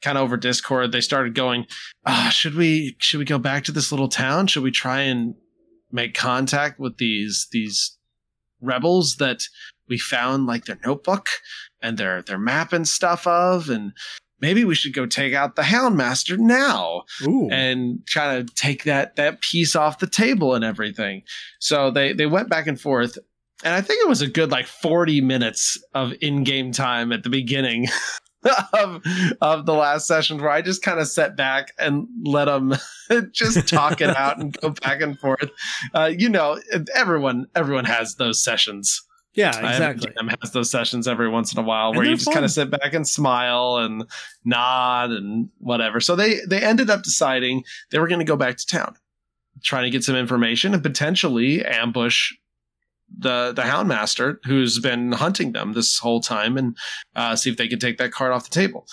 Kind 0.02 0.18
of 0.18 0.24
over 0.24 0.36
Discord, 0.36 0.92
they 0.92 1.00
started 1.00 1.34
going. 1.34 1.64
Ah, 2.04 2.28
should 2.30 2.56
we 2.56 2.94
should 2.98 3.16
we 3.16 3.24
go 3.24 3.38
back 3.38 3.64
to 3.64 3.72
this 3.72 3.90
little 3.90 4.10
town? 4.10 4.46
Should 4.48 4.62
we 4.62 4.70
try 4.70 5.00
and 5.00 5.34
make 5.90 6.12
contact 6.12 6.78
with 6.78 6.98
these 6.98 7.46
these 7.52 7.96
rebels 8.60 9.16
that 9.16 9.44
we 9.88 9.98
found 9.98 10.46
like 10.46 10.64
their 10.64 10.78
notebook 10.84 11.28
and 11.80 11.96
their 11.96 12.22
their 12.22 12.38
map 12.38 12.72
and 12.72 12.88
stuff 12.88 13.26
of 13.26 13.68
and 13.68 13.92
maybe 14.40 14.64
we 14.64 14.74
should 14.74 14.92
go 14.92 15.06
take 15.06 15.34
out 15.34 15.56
the 15.56 15.62
houndmaster 15.62 16.36
now 16.38 17.02
Ooh, 17.22 17.48
and 17.50 18.04
try 18.06 18.36
to 18.36 18.44
take 18.44 18.84
that 18.84 19.16
that 19.16 19.40
piece 19.40 19.76
off 19.76 20.00
the 20.00 20.06
table 20.06 20.54
and 20.54 20.64
everything 20.64 21.22
so 21.60 21.90
they 21.90 22.12
they 22.12 22.26
went 22.26 22.48
back 22.48 22.66
and 22.66 22.80
forth 22.80 23.16
and 23.64 23.74
i 23.74 23.80
think 23.80 24.00
it 24.02 24.08
was 24.08 24.22
a 24.22 24.28
good 24.28 24.50
like 24.50 24.66
40 24.66 25.20
minutes 25.20 25.82
of 25.94 26.12
in-game 26.20 26.70
time 26.70 27.12
at 27.12 27.22
the 27.22 27.30
beginning 27.30 27.88
of 28.72 29.02
of 29.40 29.66
the 29.66 29.74
last 29.74 30.06
session 30.06 30.38
where 30.38 30.50
i 30.50 30.62
just 30.62 30.82
kind 30.82 31.00
of 31.00 31.08
sat 31.08 31.36
back 31.36 31.72
and 31.78 32.06
let 32.24 32.44
them 32.44 32.74
just 33.32 33.66
talk 33.66 34.00
it 34.00 34.14
out 34.16 34.38
and 34.38 34.56
go 34.60 34.70
back 34.70 35.00
and 35.00 35.18
forth 35.18 35.50
uh, 35.94 36.10
you 36.16 36.28
know 36.28 36.60
everyone 36.94 37.46
everyone 37.56 37.86
has 37.86 38.16
those 38.16 38.42
sessions 38.42 39.02
Yeah, 39.34 39.52
I 39.54 39.72
exactly. 39.72 40.12
Jam 40.16 40.28
has 40.40 40.52
those 40.52 40.70
sessions 40.70 41.08
every 41.08 41.28
once 41.28 41.52
in 41.52 41.58
a 41.58 41.62
while 41.62 41.92
where 41.92 42.04
you 42.04 42.14
just 42.14 42.32
kind 42.32 42.44
of 42.44 42.52
sit 42.52 42.70
back 42.70 42.94
and 42.94 43.06
smile 43.06 43.78
and 43.78 44.04
nod 44.44 45.10
and 45.10 45.48
whatever. 45.58 45.98
So 45.98 46.14
they 46.14 46.38
they 46.48 46.62
ended 46.62 46.88
up 46.88 47.02
deciding 47.02 47.64
they 47.90 47.98
were 47.98 48.06
going 48.06 48.20
to 48.20 48.24
go 48.24 48.36
back 48.36 48.56
to 48.58 48.66
town, 48.66 48.94
trying 49.64 49.84
to 49.84 49.90
get 49.90 50.04
some 50.04 50.14
information 50.14 50.72
and 50.72 50.84
potentially 50.84 51.64
ambush 51.64 52.32
the 53.18 53.52
the 53.54 53.62
Houndmaster 53.62 54.38
who's 54.44 54.78
been 54.78 55.12
hunting 55.12 55.52
them 55.52 55.72
this 55.72 55.98
whole 55.98 56.20
time 56.20 56.56
and 56.56 56.76
uh, 57.16 57.36
see 57.36 57.50
if 57.50 57.56
they 57.56 57.68
could 57.68 57.80
take 57.80 57.98
that 57.98 58.12
card 58.12 58.32
off 58.32 58.44
the 58.44 58.54
table. 58.54 58.86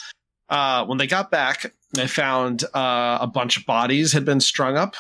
Uh, 0.49 0.85
when 0.85 0.97
they 0.97 1.07
got 1.07 1.31
back, 1.31 1.73
they 1.93 2.07
found 2.07 2.63
uh, 2.75 3.17
a 3.21 3.27
bunch 3.27 3.57
of 3.57 3.65
bodies 3.65 4.11
had 4.11 4.25
been 4.25 4.41
strung 4.41 4.77
up 4.77 4.95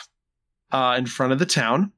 uh, 0.71 0.95
in 0.97 1.05
front 1.05 1.33
of 1.33 1.39
the 1.39 1.45
town. 1.45 1.91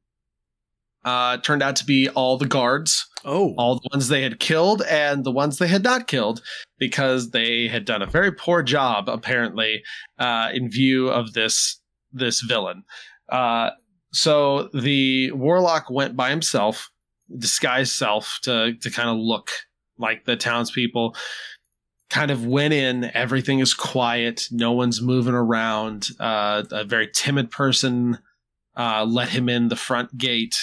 Uh, 1.06 1.38
it 1.38 1.44
turned 1.44 1.62
out 1.62 1.76
to 1.76 1.86
be 1.86 2.10
all 2.10 2.38
the 2.38 2.48
guards 2.48 3.08
oh, 3.26 3.54
all 3.58 3.76
the 3.76 3.90
ones 3.94 4.08
they 4.08 4.22
had 4.22 4.40
killed 4.40 4.82
and 4.90 5.24
the 5.24 5.32
ones 5.32 5.58
they 5.58 5.68
had 5.68 5.84
not 5.84 6.08
killed 6.08 6.42
because 6.78 7.32
they 7.32 7.68
had 7.68 7.86
done 7.86 8.02
a 8.02 8.08
very 8.08 8.32
poor 8.32 8.64
job 8.64 9.10
apparently 9.10 9.84
uh, 10.20 10.50
in 10.54 10.70
view 10.70 11.10
of 11.10 11.34
this 11.34 11.80
this 12.12 12.42
villain 12.42 12.84
uh, 13.30 13.72
so 14.12 14.70
the 14.74 15.32
warlock 15.32 15.90
went 15.90 16.16
by 16.16 16.30
himself 16.30 16.90
disguised 17.38 17.94
self 17.94 18.40
to 18.44 18.74
to 18.82 18.90
kind 18.90 19.10
of 19.10 19.18
look 19.18 19.50
like 19.98 20.26
the 20.26 20.36
townspeople 20.36 21.16
kind 22.10 22.30
of 22.30 22.46
went 22.46 22.74
in 22.74 23.06
everything 23.16 23.60
is 23.60 23.74
quiet 23.74 24.48
no 24.52 24.72
one's 24.72 25.02
moving 25.02 25.34
around 25.34 26.10
uh, 26.20 26.64
a 26.72 26.84
very 26.84 27.10
timid 27.14 27.50
person 27.50 28.20
uh, 28.76 29.06
let 29.08 29.30
him 29.30 29.50
in 29.50 29.70
the 29.70 29.76
front 29.76 30.18
gate 30.18 30.56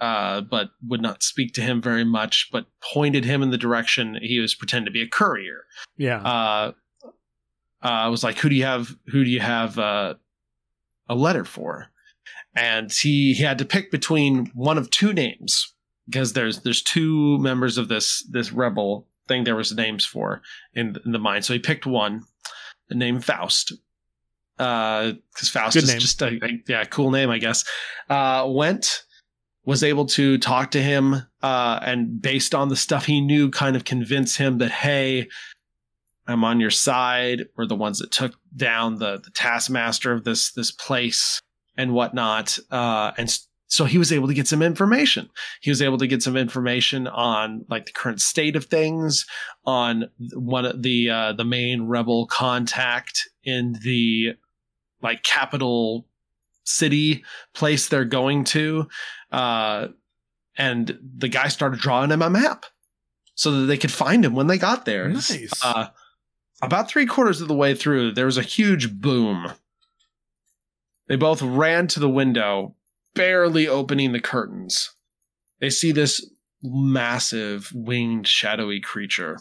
uh, 0.00 0.40
but 0.40 0.70
would 0.86 1.02
not 1.02 1.22
speak 1.22 1.52
to 1.54 1.60
him 1.60 1.82
very 1.82 2.04
much, 2.04 2.50
but 2.52 2.66
pointed 2.80 3.24
him 3.24 3.42
in 3.42 3.50
the 3.50 3.58
direction 3.58 4.16
he 4.22 4.38
was 4.38 4.54
pretending 4.54 4.86
to 4.86 4.92
be 4.92 5.02
a 5.02 5.08
courier. 5.08 5.64
yeah. 5.96 6.20
Uh, 6.22 6.72
uh, 7.80 8.08
was 8.10 8.24
like, 8.24 8.38
"Who 8.38 8.48
do 8.48 8.56
you 8.56 8.64
have? 8.64 8.96
Who 9.06 9.24
do 9.24 9.30
you 9.30 9.40
have 9.40 9.78
uh, 9.78 10.14
a 11.08 11.14
letter 11.14 11.44
for?" 11.44 11.88
And 12.54 12.92
he 12.92 13.34
he 13.34 13.42
had 13.44 13.58
to 13.58 13.64
pick 13.64 13.92
between 13.92 14.46
one 14.54 14.78
of 14.78 14.90
two 14.90 15.12
names 15.12 15.74
because 16.08 16.32
there's 16.32 16.60
there's 16.62 16.82
two 16.82 17.38
members 17.38 17.78
of 17.78 17.88
this 17.88 18.24
this 18.30 18.52
rebel 18.52 19.06
thing 19.26 19.44
there 19.44 19.56
was 19.56 19.72
names 19.74 20.04
for 20.04 20.42
in, 20.74 20.96
in 21.04 21.12
the 21.12 21.18
mind. 21.18 21.44
So 21.44 21.52
he 21.52 21.58
picked 21.58 21.86
one, 21.86 22.24
the 22.88 22.94
name 22.94 23.20
Faust. 23.20 23.72
Because 24.56 25.48
Faust 25.52 25.74
Good 25.74 25.84
is 25.84 25.90
name. 25.90 25.98
just 26.00 26.22
a, 26.22 26.38
a 26.44 26.62
yeah 26.66 26.84
cool 26.84 27.10
name, 27.10 27.30
I 27.30 27.38
guess. 27.38 27.64
Uh, 28.08 28.46
went 28.48 29.04
was 29.68 29.84
able 29.84 30.06
to 30.06 30.38
talk 30.38 30.70
to 30.70 30.80
him 30.80 31.14
uh, 31.42 31.78
and 31.82 32.22
based 32.22 32.54
on 32.54 32.70
the 32.70 32.76
stuff 32.76 33.04
he 33.04 33.20
knew 33.20 33.50
kind 33.50 33.76
of 33.76 33.84
convince 33.84 34.34
him 34.34 34.56
that 34.56 34.70
hey 34.70 35.28
i'm 36.26 36.42
on 36.42 36.58
your 36.58 36.70
side 36.70 37.44
we're 37.54 37.66
the 37.66 37.74
ones 37.76 37.98
that 37.98 38.10
took 38.10 38.32
down 38.56 38.98
the, 38.98 39.20
the 39.22 39.30
taskmaster 39.32 40.10
of 40.10 40.24
this 40.24 40.52
this 40.52 40.70
place 40.70 41.38
and 41.76 41.92
whatnot 41.92 42.58
uh, 42.70 43.12
and 43.18 43.38
so 43.68 43.84
he 43.84 43.98
was 43.98 44.12
able 44.12 44.26
to 44.26 44.34
get 44.34 44.48
some 44.48 44.62
information 44.62 45.28
he 45.60 45.70
was 45.70 45.80
able 45.80 45.98
to 45.98 46.06
get 46.06 46.22
some 46.22 46.36
information 46.36 47.06
on 47.06 47.64
like 47.68 47.86
the 47.86 47.92
current 47.92 48.20
state 48.20 48.56
of 48.56 48.64
things 48.64 49.26
on 49.64 50.08
one 50.34 50.64
of 50.64 50.82
the 50.82 51.08
uh, 51.10 51.32
the 51.32 51.44
main 51.44 51.86
rebel 51.86 52.26
contact 52.26 53.28
in 53.44 53.78
the 53.82 54.34
like 55.02 55.22
capital 55.22 56.06
city 56.64 57.24
place 57.54 57.88
they're 57.88 58.04
going 58.04 58.44
to 58.44 58.86
uh, 59.32 59.88
and 60.58 60.98
the 61.16 61.28
guy 61.28 61.48
started 61.48 61.80
drawing 61.80 62.10
him 62.10 62.20
a 62.20 62.28
map 62.28 62.66
so 63.38 63.52
that 63.52 63.66
they 63.66 63.78
could 63.78 63.92
find 63.92 64.24
him 64.24 64.34
when 64.34 64.48
they 64.48 64.58
got 64.58 64.84
there. 64.84 65.08
Nice. 65.08 65.64
Uh, 65.64 65.86
about 66.60 66.90
three 66.90 67.06
quarters 67.06 67.40
of 67.40 67.46
the 67.46 67.54
way 67.54 67.72
through, 67.72 68.12
there 68.12 68.26
was 68.26 68.36
a 68.36 68.42
huge 68.42 68.92
boom. 68.92 69.52
They 71.06 71.14
both 71.14 71.40
ran 71.40 71.86
to 71.88 72.00
the 72.00 72.08
window, 72.08 72.74
barely 73.18 73.66
opening 73.66 74.12
the 74.12 74.20
curtains. 74.20 74.94
They 75.60 75.70
see 75.70 75.90
this 75.90 76.24
massive 76.62 77.70
winged 77.74 78.28
shadowy 78.28 78.80
creature. 78.80 79.38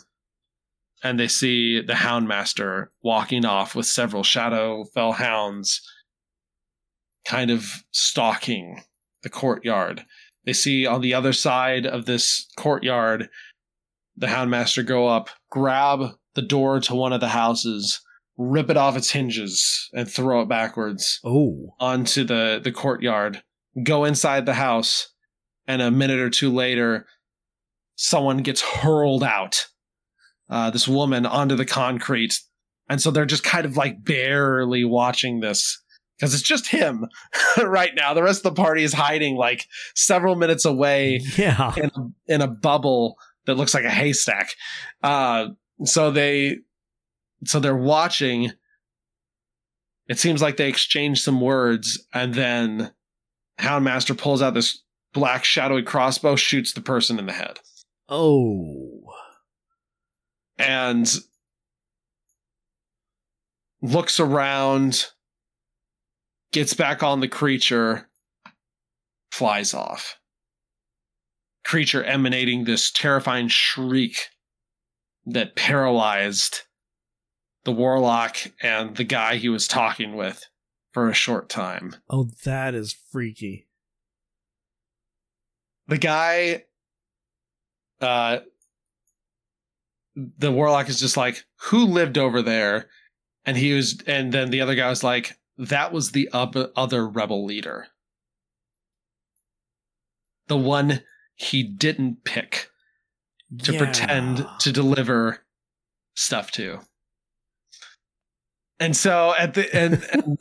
And 1.04 1.20
they 1.20 1.28
see 1.28 1.80
the 1.82 1.94
Houndmaster 1.94 2.88
walking 3.04 3.46
off 3.46 3.76
with 3.76 3.86
several 3.86 4.24
Shadowfell 4.24 5.14
hounds 5.14 5.82
kind 7.24 7.52
of 7.52 7.84
stalking 7.92 8.82
the 9.22 9.30
courtyard. 9.30 10.06
They 10.44 10.54
see 10.54 10.88
on 10.88 11.02
the 11.02 11.14
other 11.14 11.34
side 11.34 11.86
of 11.86 12.06
this 12.06 12.48
courtyard 12.58 13.30
the 14.16 14.28
Houndmaster 14.28 14.84
go 14.84 15.08
up, 15.08 15.30
grab 15.52 16.16
the 16.34 16.42
door 16.42 16.80
to 16.80 16.96
one 16.96 17.14
of 17.14 17.20
the 17.20 17.28
houses, 17.28 18.02
rip 18.38 18.72
it 18.72 18.78
off 18.78 18.98
its 18.98 19.12
hinges, 19.12 19.88
and 19.94 20.10
throw 20.10 20.42
it 20.42 20.50
backwards 20.50 21.20
oh, 21.24 21.76
onto 21.80 22.24
the, 22.24 22.60
the 22.64 22.72
courtyard, 22.72 23.44
go 23.84 24.06
inside 24.06 24.46
the 24.46 24.54
house, 24.54 25.10
and 25.68 25.82
a 25.82 25.92
minute 25.92 26.20
or 26.20 26.30
two 26.30 26.54
later, 26.54 27.06
someone 27.96 28.38
gets 28.38 28.62
hurled 28.62 29.24
out. 29.24 29.68
Uh, 30.50 30.70
this 30.70 30.88
woman 30.88 31.26
onto 31.26 31.56
the 31.56 31.66
concrete. 31.66 32.40
And 32.88 33.02
so 33.02 33.12
they're 33.12 33.26
just 33.26 33.44
kind 33.44 33.66
of 33.66 33.76
like 33.76 34.04
barely 34.06 34.86
watching 34.86 35.42
this 35.42 35.82
because 36.18 36.34
it's 36.34 36.44
just 36.44 36.68
him 36.68 37.06
right 37.58 37.92
now. 37.96 38.14
The 38.14 38.24
rest 38.24 38.46
of 38.46 38.56
the 38.56 38.62
party 38.62 38.84
is 38.84 38.94
hiding 38.94 39.36
like 39.36 39.68
several 39.94 40.36
minutes 40.36 40.64
away 40.64 41.22
yeah. 41.36 41.74
in 41.76 41.92
a, 41.96 42.34
in 42.34 42.42
a 42.42 42.48
bubble 42.48 43.18
that 43.46 43.56
looks 43.56 43.74
like 43.74 43.84
a 43.84 43.90
haystack. 43.90 44.52
Uh, 45.04 45.48
so 45.84 46.12
they, 46.12 46.60
so 47.46 47.60
they're 47.60 47.76
watching. 47.76 48.52
It 50.08 50.18
seems 50.18 50.42
like 50.42 50.56
they 50.56 50.70
exchange 50.70 51.22
some 51.22 51.42
words, 51.42 52.08
and 52.14 52.34
then 52.34 52.94
Houndmaster 53.60 54.18
pulls 54.18 54.42
out 54.42 54.54
this 54.54 54.84
black 55.14 55.44
shadowy 55.44 55.84
crossbow, 55.84 56.36
shoots 56.36 56.74
the 56.74 56.82
person 56.82 57.20
in 57.20 57.26
the 57.26 57.34
head, 57.34 57.60
Oh, 58.10 59.02
and 60.58 61.14
looks 63.82 64.20
around, 64.20 65.08
gets 66.52 66.74
back 66.74 67.04
on 67.04 67.20
the 67.20 67.28
creature, 67.28 68.10
flies 69.32 69.74
off. 69.74 70.18
Creature 71.66 72.04
emanating 72.04 72.64
this 72.64 72.92
terrifying 72.92 73.50
shriek 73.50 74.30
that 75.26 75.56
paralyzed 75.56 76.62
the 77.66 77.74
warlock 77.74 78.38
and 78.62 78.96
the 78.96 79.04
guy 79.04 79.36
he 79.36 79.50
was 79.50 79.68
talking 79.68 80.16
with 80.16 80.46
for 80.98 81.10
a 81.10 81.14
short 81.14 81.48
time. 81.48 81.96
oh, 82.10 82.28
that 82.44 82.74
is 82.74 82.92
freaky. 82.92 83.68
The 85.88 86.00
guy, 86.00 86.64
uh, 88.02 88.40
the 90.16 90.52
warlock 90.52 90.90
is 90.90 91.00
just 91.00 91.16
like, 91.16 91.46
who 91.58 91.86
lived 91.86 92.18
over 92.18 92.42
there? 92.42 92.88
And 93.46 93.56
he 93.56 93.74
was, 93.74 94.02
and 94.08 94.32
then 94.34 94.50
the 94.50 94.60
other 94.62 94.74
guy 94.74 94.90
was 94.90 95.04
like, 95.04 95.38
that 95.60 95.94
was 95.94 96.14
the 96.14 96.30
other 96.34 97.08
rebel 97.08 97.46
leader. 97.46 97.86
The 100.48 100.58
one 100.58 101.04
he 101.36 101.62
didn't 101.62 102.24
pick 102.24 102.72
to 103.62 103.74
Yeah. 103.74 103.78
pretend 103.78 104.48
to 104.62 104.72
deliver 104.72 105.46
stuff 106.16 106.50
to. 106.54 106.80
And 108.80 108.96
so 108.96 109.34
at 109.38 109.54
the 109.56 109.74
and, 109.76 109.94
and 110.12 110.38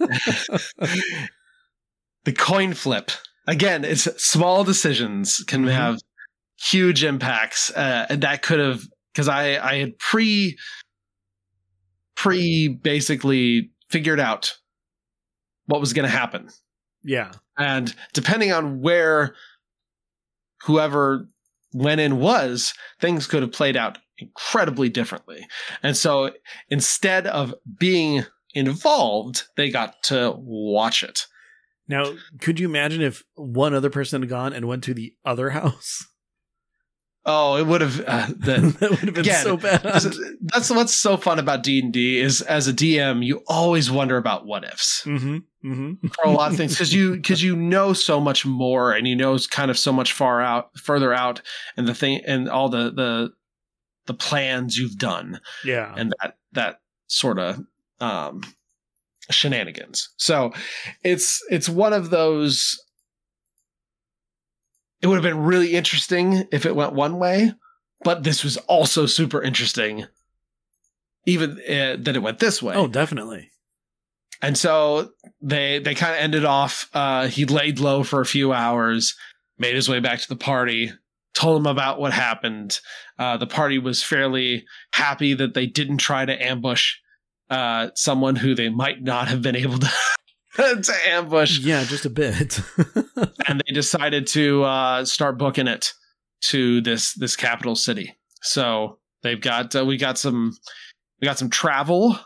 the 2.25 2.33
coin 2.33 2.75
flip 2.75 3.11
again, 3.47 3.85
it's 3.85 4.05
small 4.23 4.65
decisions 4.65 5.39
can 5.47 5.65
Mhm. 5.65 5.73
have 5.73 5.99
huge 6.59 7.05
impacts, 7.05 7.71
uh, 7.71 8.07
and 8.11 8.23
that 8.23 8.43
could 8.43 8.59
have 8.59 8.83
because 9.13 9.29
I 9.29 9.57
I 9.59 9.77
had 9.77 9.99
pre 9.99 10.59
pre 12.17 12.69
basically 12.69 13.71
figured 13.91 14.21
out 14.21 14.55
what 15.67 15.81
was 15.81 15.93
going 15.93 16.09
to 16.09 16.17
happen, 16.17 16.49
Yeah. 17.03 17.33
and 17.59 17.95
depending 18.15 18.53
on 18.53 18.81
where 18.81 19.35
whoever 20.65 21.27
went 21.73 22.01
in 22.01 22.19
was, 22.19 22.73
things 23.01 23.27
could 23.27 23.43
have 23.43 23.53
played 23.53 23.77
out 23.77 23.99
incredibly 24.19 24.89
differently. 24.89 25.47
And 25.83 25.97
so 25.97 26.33
instead 26.69 27.27
of 27.27 27.55
being 27.79 28.25
involved, 28.55 29.45
they 29.57 29.71
got 29.71 30.03
to 30.05 30.35
watch 30.37 31.03
it. 31.03 31.27
Now, 31.89 32.15
could 32.41 32.59
you 32.59 32.69
imagine 32.69 33.01
if 33.01 33.23
one 33.35 33.75
other 33.75 33.91
person 33.91 34.23
had 34.23 34.29
gone 34.29 34.53
and 34.53 34.67
went 34.67 34.83
to 34.85 34.95
the 34.95 35.15
other 35.25 35.51
house? 35.51 36.05
Oh, 37.29 37.57
it 37.57 37.67
would 37.67 37.81
have. 37.81 38.01
Uh, 38.07 38.27
the, 38.29 38.77
that 38.81 38.91
would 38.91 38.99
have 39.01 39.15
been 39.15 39.19
Again, 39.19 39.43
so 39.43 39.57
bad. 39.57 39.83
that's 39.83 40.71
what's 40.71 40.95
so 40.95 41.17
fun 41.17 41.41
about 41.41 41.65
D 41.65 41.81
and 41.81 41.93
D 41.93 42.21
is 42.21 42.41
as 42.41 42.69
a 42.69 42.73
DM, 42.73 43.25
you 43.25 43.43
always 43.49 43.91
wonder 43.91 44.17
about 44.17 44.47
what 44.47 44.63
ifs 44.65 45.03
mm-hmm. 45.05 45.39
Mm-hmm. 45.65 46.07
for 46.07 46.25
a 46.25 46.31
lot 46.31 46.53
of 46.53 46.57
things 46.57 46.73
because 46.73 46.95
you 46.95 47.13
because 47.17 47.43
you 47.43 47.57
know 47.57 47.93
so 47.93 48.21
much 48.21 48.47
more 48.47 48.93
and 48.93 49.09
you 49.09 49.17
know 49.17 49.37
kind 49.51 49.73
of 49.73 49.79
so 49.79 49.93
much 49.93 50.13
far 50.13 50.41
out, 50.41 50.71
further 50.79 51.13
out, 51.13 51.43
and 51.77 51.89
the 51.89 51.95
thing 51.95 52.21
and 52.25 52.49
all 52.49 52.69
the 52.69 52.93
the 52.93 53.33
the 54.07 54.15
plans 54.15 54.77
you've 54.77 54.99
done 54.99 55.41
Yeah. 55.65 55.93
and 55.97 56.13
that 56.23 56.37
that 56.53 56.81
sort 57.09 57.39
of 57.39 57.61
um 58.01 58.43
shenanigans 59.31 60.11
so 60.17 60.53
it's 61.03 61.43
it's 61.51 61.69
one 61.69 61.93
of 61.93 62.11
those 62.11 62.81
it 65.03 65.07
would 65.09 65.15
have 65.17 65.23
been 65.23 65.43
really 65.45 65.75
interesting 65.75 66.45
if 66.53 66.65
it 66.67 66.77
went 66.77 66.93
one 66.93 67.19
way 67.19 67.53
but 68.03 68.23
this 68.23 68.45
was 68.45 68.57
also 68.69 69.07
super 69.07 69.43
interesting 69.43 70.07
even 71.27 71.53
uh, 71.69 71.97
that 71.99 72.15
it 72.15 72.23
went 72.23 72.39
this 72.39 72.63
way 72.63 72.75
oh, 72.77 72.87
definitely. 72.87 73.51
and 74.43 74.57
so 74.57 75.11
they 75.41 75.79
they 75.81 75.95
kind 75.95 76.15
of 76.15 76.21
ended 76.21 76.45
off 76.45 76.89
uh 76.95 77.27
he 77.27 77.45
laid 77.45 77.81
low 77.81 78.03
for 78.03 78.21
a 78.21 78.27
few 78.27 78.53
hours 78.53 79.17
made 79.59 79.75
his 79.75 79.89
way 79.89 79.99
back 80.01 80.21
to 80.21 80.29
the 80.29 80.37
party 80.37 80.93
told 81.37 81.61
him 81.61 81.67
about 81.67 82.01
what 82.01 82.13
happened. 82.13 82.81
Uh 83.19 83.37
the 83.37 83.47
party 83.47 83.79
was 83.79 84.03
fairly 84.03 84.65
happy 84.93 85.35
that 85.35 85.55
they 85.55 85.67
didn't 85.67 85.99
try 85.99 86.25
to 86.25 86.45
ambush 86.45 86.95
uh 87.51 87.89
someone 87.95 88.37
who 88.37 88.55
they 88.55 88.69
might 88.69 89.03
not 89.03 89.29
have 89.29 89.43
been 89.43 89.57
able 89.57 89.79
to 89.79 89.91
to 90.57 90.95
ambush. 91.09 91.59
Yeah, 91.59 91.85
just 91.85 92.07
a 92.07 92.11
bit. 92.11 92.61
and 93.49 93.63
they 93.67 93.73
decided 93.73 94.27
to 94.29 94.65
uh 94.65 95.05
start 95.05 95.39
booking 95.39 95.69
it 95.69 95.93
to 96.51 96.81
this 96.81 97.15
this 97.15 97.37
capital 97.37 97.75
city. 97.77 98.17
So 98.43 98.99
they've 99.23 99.41
got 99.41 99.77
uh, 99.77 99.85
we 99.85 99.97
got 99.97 100.19
some 100.19 100.57
we 101.21 101.27
got 101.27 101.39
some 101.39 101.51
travel 101.51 102.19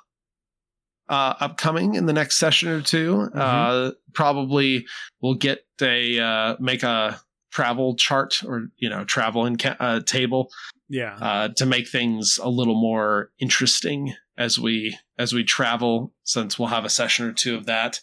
uh, 1.08 1.34
upcoming 1.40 1.94
in 1.96 2.06
the 2.06 2.12
next 2.12 2.36
session 2.36 2.68
or 2.68 2.80
2 2.80 3.30
Uh, 3.34 3.90
probably 4.14 4.86
we'll 5.20 5.34
get 5.34 5.60
a 5.82 6.18
uh, 6.20 6.56
make 6.60 6.82
a 6.84 7.20
travel 7.50 7.94
chart 7.96 8.42
or 8.46 8.68
you 8.76 8.88
know 8.88 9.04
travel 9.04 9.46
in 9.46 9.56
ca- 9.56 9.76
uh, 9.80 10.00
table 10.00 10.50
yeah. 10.88 11.16
uh, 11.20 11.48
to 11.56 11.66
make 11.66 11.88
things 11.88 12.38
a 12.42 12.48
little 12.48 12.80
more 12.80 13.30
interesting 13.38 14.14
as 14.38 14.58
we 14.58 14.96
as 15.18 15.32
we 15.32 15.44
travel 15.44 16.12
since 16.24 16.58
we'll 16.58 16.68
have 16.68 16.84
a 16.84 16.90
session 16.90 17.26
or 17.26 17.32
two 17.32 17.56
of 17.56 17.66
that 17.66 18.00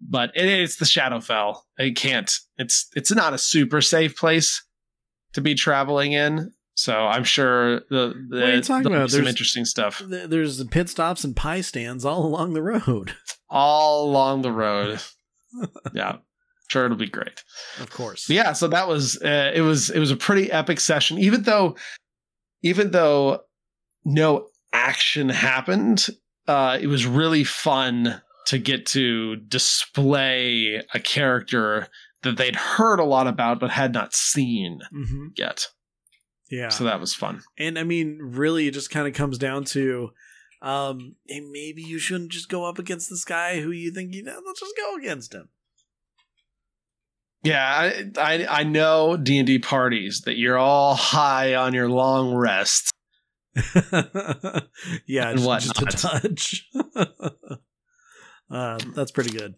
but 0.00 0.30
it, 0.34 0.44
it's 0.46 0.76
the 0.76 0.84
shadowfell 0.84 1.60
it 1.78 1.96
can't 1.96 2.38
it's 2.58 2.88
it's 2.96 3.12
not 3.12 3.32
a 3.34 3.38
super 3.38 3.80
safe 3.80 4.16
place 4.16 4.64
to 5.32 5.40
be 5.40 5.54
traveling 5.54 6.12
in 6.12 6.52
so 6.74 6.94
i'm 7.06 7.24
sure 7.24 7.80
the, 7.90 8.14
the 8.28 8.36
What 8.40 8.42
are 8.42 8.54
you 8.56 8.62
talking 8.62 8.86
about? 8.92 9.10
some 9.10 9.18
There's- 9.20 9.30
interesting 9.32 9.64
stuff 9.64 9.98
Th- 10.08 10.28
There's 10.28 10.62
pit 10.64 10.88
stops 10.88 11.22
and 11.24 11.36
pie 11.36 11.60
stands 11.60 12.04
all 12.04 12.24
along 12.30 12.54
the 12.54 12.62
road. 12.62 13.14
all 13.48 14.08
along 14.10 14.42
the 14.42 14.52
road 14.52 15.00
yeah 15.94 16.16
sure 16.68 16.84
it'll 16.86 16.96
be 16.96 17.08
great 17.08 17.42
Of 17.80 17.90
course. 17.90 18.28
yeah 18.30 18.52
so 18.52 18.68
that 18.68 18.88
was 18.88 19.20
uh, 19.22 19.52
it 19.54 19.60
was 19.62 19.90
it 19.90 19.98
was 19.98 20.10
a 20.10 20.16
pretty 20.16 20.50
epic 20.50 20.80
session 20.80 21.18
even 21.18 21.42
though 21.42 21.76
even 22.62 22.90
though 22.90 23.40
no 24.04 24.48
action 24.72 25.28
happened 25.28 26.06
uh 26.48 26.78
it 26.80 26.86
was 26.86 27.06
really 27.06 27.44
fun 27.44 28.20
to 28.46 28.58
get 28.58 28.86
to 28.86 29.36
display 29.36 30.82
a 30.94 31.00
character 31.00 31.88
that 32.22 32.36
they'd 32.36 32.56
heard 32.56 32.98
a 33.00 33.04
lot 33.04 33.26
about 33.26 33.60
but 33.60 33.70
had 33.70 33.92
not 33.92 34.14
seen 34.14 34.80
hmm 34.90 35.26
yet 35.36 35.66
Yeah. 36.50 36.68
so 36.68 36.84
that 36.84 37.00
was 37.00 37.14
fun 37.14 37.42
And 37.58 37.78
I 37.78 37.82
mean, 37.84 38.18
really, 38.22 38.66
it 38.68 38.74
just 38.74 38.90
kind 38.90 39.06
of 39.08 39.14
comes 39.14 39.38
down 39.38 39.64
to, 39.74 40.10
um, 40.62 41.16
hey, 41.26 41.40
maybe 41.40 41.82
you 41.82 41.98
shouldn't 41.98 42.30
just 42.32 42.48
go 42.48 42.64
up 42.64 42.78
against 42.78 43.10
this 43.10 43.24
guy 43.24 43.60
who 43.60 43.70
you 43.70 43.90
think 43.92 44.14
you 44.14 44.22
know. 44.22 44.40
Let's 44.46 44.60
just 44.60 44.76
go 44.76 44.94
against 44.96 45.34
him. 45.34 45.48
Yeah 47.46 47.74
i 47.76 48.10
i, 48.18 48.46
I 48.60 48.62
know 48.64 49.16
d&d 49.16 49.58
parties 49.60 50.22
that 50.26 50.36
you're 50.36 50.58
all 50.58 50.94
high 50.94 51.54
on 51.54 51.72
your 51.74 51.88
long 51.88 52.34
rest 52.34 52.90
yeah, 55.06 55.30
And 55.30 55.38
just, 55.38 55.74
just 55.74 55.80
a 55.82 55.86
touch. 55.86 56.68
uh, 58.50 58.78
that's 58.94 59.10
pretty 59.12 59.30
good. 59.30 59.54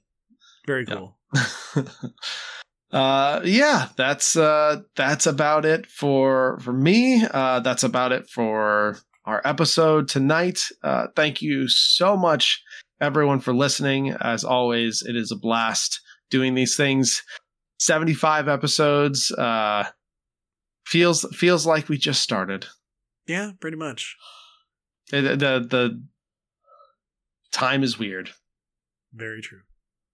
Very 0.69 0.87
Yeah. 0.89 0.95
cool. 0.95 1.19
uh 2.93 3.41
yeah 3.45 3.89
that's 3.97 4.35
uh 4.37 4.81
that's 4.97 5.27
about 5.27 5.67
it 5.67 5.85
for 5.87 6.59
for 6.61 6.73
me 6.73 7.23
uh 7.33 7.61
that's 7.61 7.83
about 7.83 8.13
it 8.13 8.27
for 8.31 8.97
our 9.27 9.43
episode 9.45 10.09
tonight 10.09 10.61
uh 10.85 11.07
thank 11.15 11.43
you 11.43 11.69
so 11.69 12.17
much 12.17 12.63
everyone 13.01 13.41
for 13.41 13.53
listening 13.53 14.13
as 14.23 14.43
always 14.43 15.03
it 15.07 15.17
is 15.17 15.31
a 15.31 15.37
blast 15.37 16.01
doing 16.31 16.55
these 16.55 16.77
things 16.77 17.23
75 17.79 18.49
episodes 18.49 19.31
uh 19.33 19.85
feels 20.87 21.25
feels 21.37 21.67
like 21.67 21.89
we 21.89 21.97
just 21.99 22.23
started 22.23 22.67
Yeah, 23.27 23.53
pretty 23.61 23.77
much. 23.77 24.17
the 25.11 25.21
the, 25.23 25.67
the 25.69 26.03
time 27.53 27.83
is 27.83 27.99
weird 27.99 28.31
Very 29.13 29.41
true. 29.43 29.61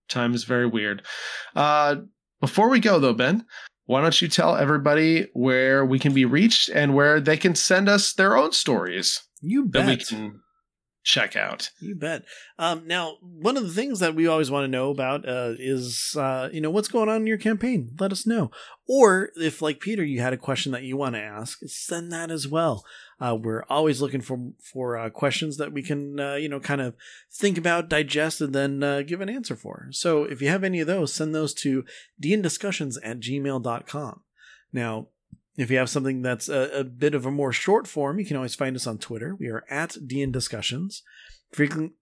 time 0.08 0.34
is 0.34 0.44
very 0.44 0.66
weird. 0.66 1.02
Uh, 1.56 1.96
before 2.40 2.68
we 2.68 2.78
go, 2.80 2.98
though, 3.00 3.14
Ben, 3.14 3.44
why 3.86 4.02
don't 4.02 4.20
you 4.20 4.28
tell 4.28 4.56
everybody 4.56 5.28
where 5.32 5.84
we 5.84 5.98
can 5.98 6.12
be 6.12 6.24
reached 6.26 6.68
and 6.68 6.94
where 6.94 7.20
they 7.20 7.36
can 7.36 7.54
send 7.54 7.88
us 7.88 8.12
their 8.12 8.36
own 8.36 8.52
stories 8.52 9.22
You 9.40 9.66
that 9.72 9.86
we 9.86 9.96
can 9.96 10.40
check 11.04 11.36
out? 11.36 11.70
You 11.78 11.94
bet. 11.94 12.24
Um, 12.58 12.86
now, 12.86 13.18
one 13.20 13.56
of 13.56 13.62
the 13.62 13.72
things 13.72 14.00
that 14.00 14.14
we 14.14 14.26
always 14.26 14.50
want 14.50 14.64
to 14.64 14.68
know 14.68 14.90
about 14.90 15.28
uh, 15.28 15.52
is, 15.58 16.16
uh, 16.18 16.48
you 16.52 16.60
know, 16.60 16.70
what's 16.70 16.88
going 16.88 17.08
on 17.08 17.16
in 17.16 17.26
your 17.26 17.38
campaign. 17.38 17.90
Let 18.00 18.10
us 18.10 18.26
know. 18.26 18.50
Or 18.88 19.30
if, 19.36 19.62
like 19.62 19.80
Peter, 19.80 20.02
you 20.02 20.20
had 20.20 20.32
a 20.32 20.38
question 20.38 20.72
that 20.72 20.82
you 20.82 20.96
want 20.96 21.14
to 21.14 21.20
ask, 21.20 21.60
send 21.66 22.10
that 22.12 22.30
as 22.30 22.48
well. 22.48 22.84
Uh, 23.20 23.36
we're 23.40 23.64
always 23.68 24.00
looking 24.00 24.20
for 24.20 24.52
for 24.60 24.98
uh, 24.98 25.08
questions 25.10 25.56
that 25.58 25.72
we 25.72 25.82
can, 25.82 26.18
uh, 26.18 26.34
you 26.34 26.48
know, 26.48 26.58
kind 26.58 26.80
of 26.80 26.94
think 27.32 27.56
about, 27.56 27.88
digest, 27.88 28.40
and 28.40 28.54
then 28.54 28.82
uh, 28.82 29.02
give 29.02 29.20
an 29.20 29.28
answer 29.28 29.54
for. 29.54 29.88
So 29.92 30.24
if 30.24 30.42
you 30.42 30.48
have 30.48 30.64
any 30.64 30.80
of 30.80 30.86
those, 30.86 31.14
send 31.14 31.34
those 31.34 31.54
to 31.54 31.84
dndiscussions 32.20 32.96
at 33.04 33.20
gmail.com. 33.20 34.20
Now, 34.72 35.08
if 35.56 35.70
you 35.70 35.78
have 35.78 35.90
something 35.90 36.22
that's 36.22 36.48
a, 36.48 36.80
a 36.80 36.84
bit 36.84 37.14
of 37.14 37.26
a 37.26 37.30
more 37.30 37.52
short 37.52 37.86
form, 37.86 38.18
you 38.18 38.26
can 38.26 38.36
always 38.36 38.54
find 38.54 38.74
us 38.76 38.86
on 38.86 38.98
Twitter. 38.98 39.34
We 39.34 39.48
are 39.48 39.64
at 39.70 39.90
DN 39.90 40.32
Discussions. 40.32 41.02
Frequent, 41.52 41.92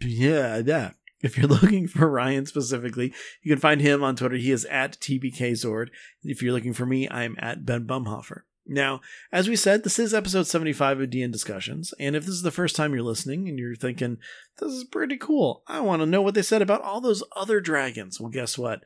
yeah, 0.00 0.62
yeah. 0.64 0.92
If 1.22 1.38
you're 1.38 1.46
looking 1.48 1.86
for 1.86 2.10
Ryan 2.10 2.46
specifically, 2.46 3.12
you 3.42 3.52
can 3.52 3.60
find 3.60 3.80
him 3.80 4.02
on 4.02 4.16
Twitter. 4.16 4.36
He 4.36 4.50
is 4.50 4.64
at 4.66 4.98
TBK 4.98 5.52
TBKZord. 5.52 5.88
If 6.22 6.42
you're 6.42 6.52
looking 6.52 6.74
for 6.74 6.86
me, 6.86 7.08
I'm 7.08 7.36
at 7.38 7.64
Ben 7.64 7.86
Bumhofer. 7.86 8.42
Now, 8.64 9.00
as 9.32 9.48
we 9.48 9.56
said, 9.56 9.82
this 9.82 9.98
is 9.98 10.14
episode 10.14 10.46
75 10.46 11.00
of 11.00 11.10
DN 11.10 11.32
Discussions. 11.32 11.92
And 11.98 12.14
if 12.14 12.24
this 12.24 12.34
is 12.34 12.42
the 12.42 12.52
first 12.52 12.76
time 12.76 12.94
you're 12.94 13.02
listening 13.02 13.48
and 13.48 13.58
you're 13.58 13.74
thinking, 13.74 14.18
this 14.58 14.72
is 14.72 14.84
pretty 14.84 15.16
cool, 15.16 15.62
I 15.66 15.80
want 15.80 16.00
to 16.00 16.06
know 16.06 16.22
what 16.22 16.34
they 16.34 16.42
said 16.42 16.62
about 16.62 16.82
all 16.82 17.00
those 17.00 17.24
other 17.34 17.60
dragons. 17.60 18.20
Well, 18.20 18.30
guess 18.30 18.56
what? 18.56 18.82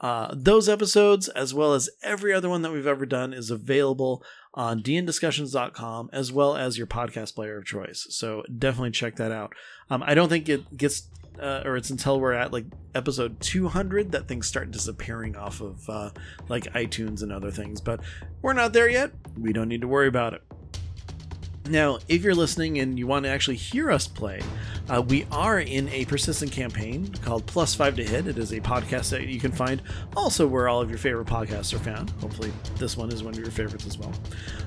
Uh, 0.00 0.34
those 0.34 0.68
episodes, 0.68 1.28
as 1.28 1.52
well 1.52 1.74
as 1.74 1.90
every 2.02 2.32
other 2.32 2.48
one 2.48 2.62
that 2.62 2.72
we've 2.72 2.86
ever 2.86 3.04
done, 3.04 3.34
is 3.34 3.50
available 3.50 4.24
on 4.54 4.82
dndiscussions.com 4.82 6.10
as 6.12 6.32
well 6.32 6.56
as 6.56 6.78
your 6.78 6.86
podcast 6.86 7.34
player 7.34 7.58
of 7.58 7.64
choice. 7.64 8.06
So 8.10 8.42
definitely 8.58 8.92
check 8.92 9.16
that 9.16 9.30
out. 9.30 9.52
Um, 9.90 10.02
I 10.04 10.14
don't 10.14 10.28
think 10.28 10.48
it 10.48 10.76
gets, 10.76 11.08
uh, 11.40 11.62
or 11.64 11.76
it's 11.76 11.90
until 11.90 12.18
we're 12.18 12.32
at 12.32 12.52
like 12.52 12.64
episode 12.94 13.40
200 13.40 14.12
that 14.12 14.26
things 14.26 14.46
start 14.46 14.70
disappearing 14.70 15.36
off 15.36 15.60
of 15.60 15.88
uh, 15.88 16.10
like 16.48 16.64
iTunes 16.72 17.22
and 17.22 17.30
other 17.30 17.50
things. 17.50 17.80
But 17.80 18.00
we're 18.42 18.54
not 18.54 18.72
there 18.72 18.88
yet. 18.88 19.12
We 19.38 19.52
don't 19.52 19.68
need 19.68 19.82
to 19.82 19.88
worry 19.88 20.08
about 20.08 20.32
it. 20.34 20.42
Now, 21.68 21.98
if 22.08 22.24
you're 22.24 22.34
listening 22.34 22.78
and 22.78 22.98
you 22.98 23.06
want 23.06 23.24
to 23.26 23.30
actually 23.30 23.56
hear 23.56 23.90
us 23.90 24.08
play, 24.08 24.40
uh, 24.88 25.02
we 25.02 25.26
are 25.30 25.60
in 25.60 25.88
a 25.90 26.04
persistent 26.06 26.50
campaign 26.50 27.12
called 27.22 27.46
Plus 27.46 27.74
Five 27.74 27.96
to 27.96 28.04
Hit. 28.04 28.26
It 28.26 28.38
is 28.38 28.52
a 28.52 28.60
podcast 28.60 29.10
that 29.10 29.26
you 29.26 29.38
can 29.38 29.52
find 29.52 29.82
also 30.16 30.46
where 30.46 30.68
all 30.68 30.80
of 30.80 30.88
your 30.88 30.98
favorite 30.98 31.28
podcasts 31.28 31.72
are 31.74 31.78
found. 31.78 32.10
Hopefully, 32.22 32.52
this 32.76 32.96
one 32.96 33.12
is 33.12 33.22
one 33.22 33.34
of 33.34 33.38
your 33.38 33.50
favorites 33.50 33.86
as 33.86 33.98
well. 33.98 34.12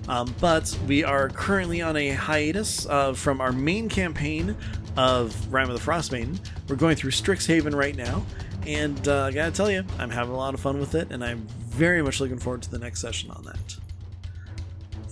Um, 0.08 0.34
but 0.40 0.78
we 0.88 1.04
are 1.04 1.30
currently 1.30 1.82
on 1.82 1.98
a 1.98 2.12
hiatus 2.12 2.86
uh, 2.86 3.14
from 3.14 3.42
our 3.42 3.52
main 3.52 3.90
campaign 3.90 4.56
of 4.96 5.52
Rime 5.52 5.70
of 5.70 5.78
the 5.78 5.92
Frostmaiden. 5.92 6.40
We're 6.70 6.76
going 6.76 6.96
through 6.96 7.12
Strixhaven 7.12 7.76
right 7.76 7.96
now, 7.96 8.24
and 8.68 9.08
uh, 9.08 9.26
I 9.26 9.32
gotta 9.32 9.52
tell 9.52 9.70
you, 9.70 9.84
I'm 9.98 10.12
having 10.12 10.34
a 10.34 10.38
lot 10.38 10.54
of 10.54 10.60
fun 10.60 10.80
with 10.80 10.96
it, 10.96 11.12
and 11.12 11.24
I'm 11.24 11.48
very 11.66 12.02
much 12.02 12.22
looking 12.22 12.38
forward 12.38 12.62
to 12.62 12.72
the 12.72 12.80
next 12.80 13.02
session 13.02 13.32
on 13.32 13.44
that. 13.46 13.78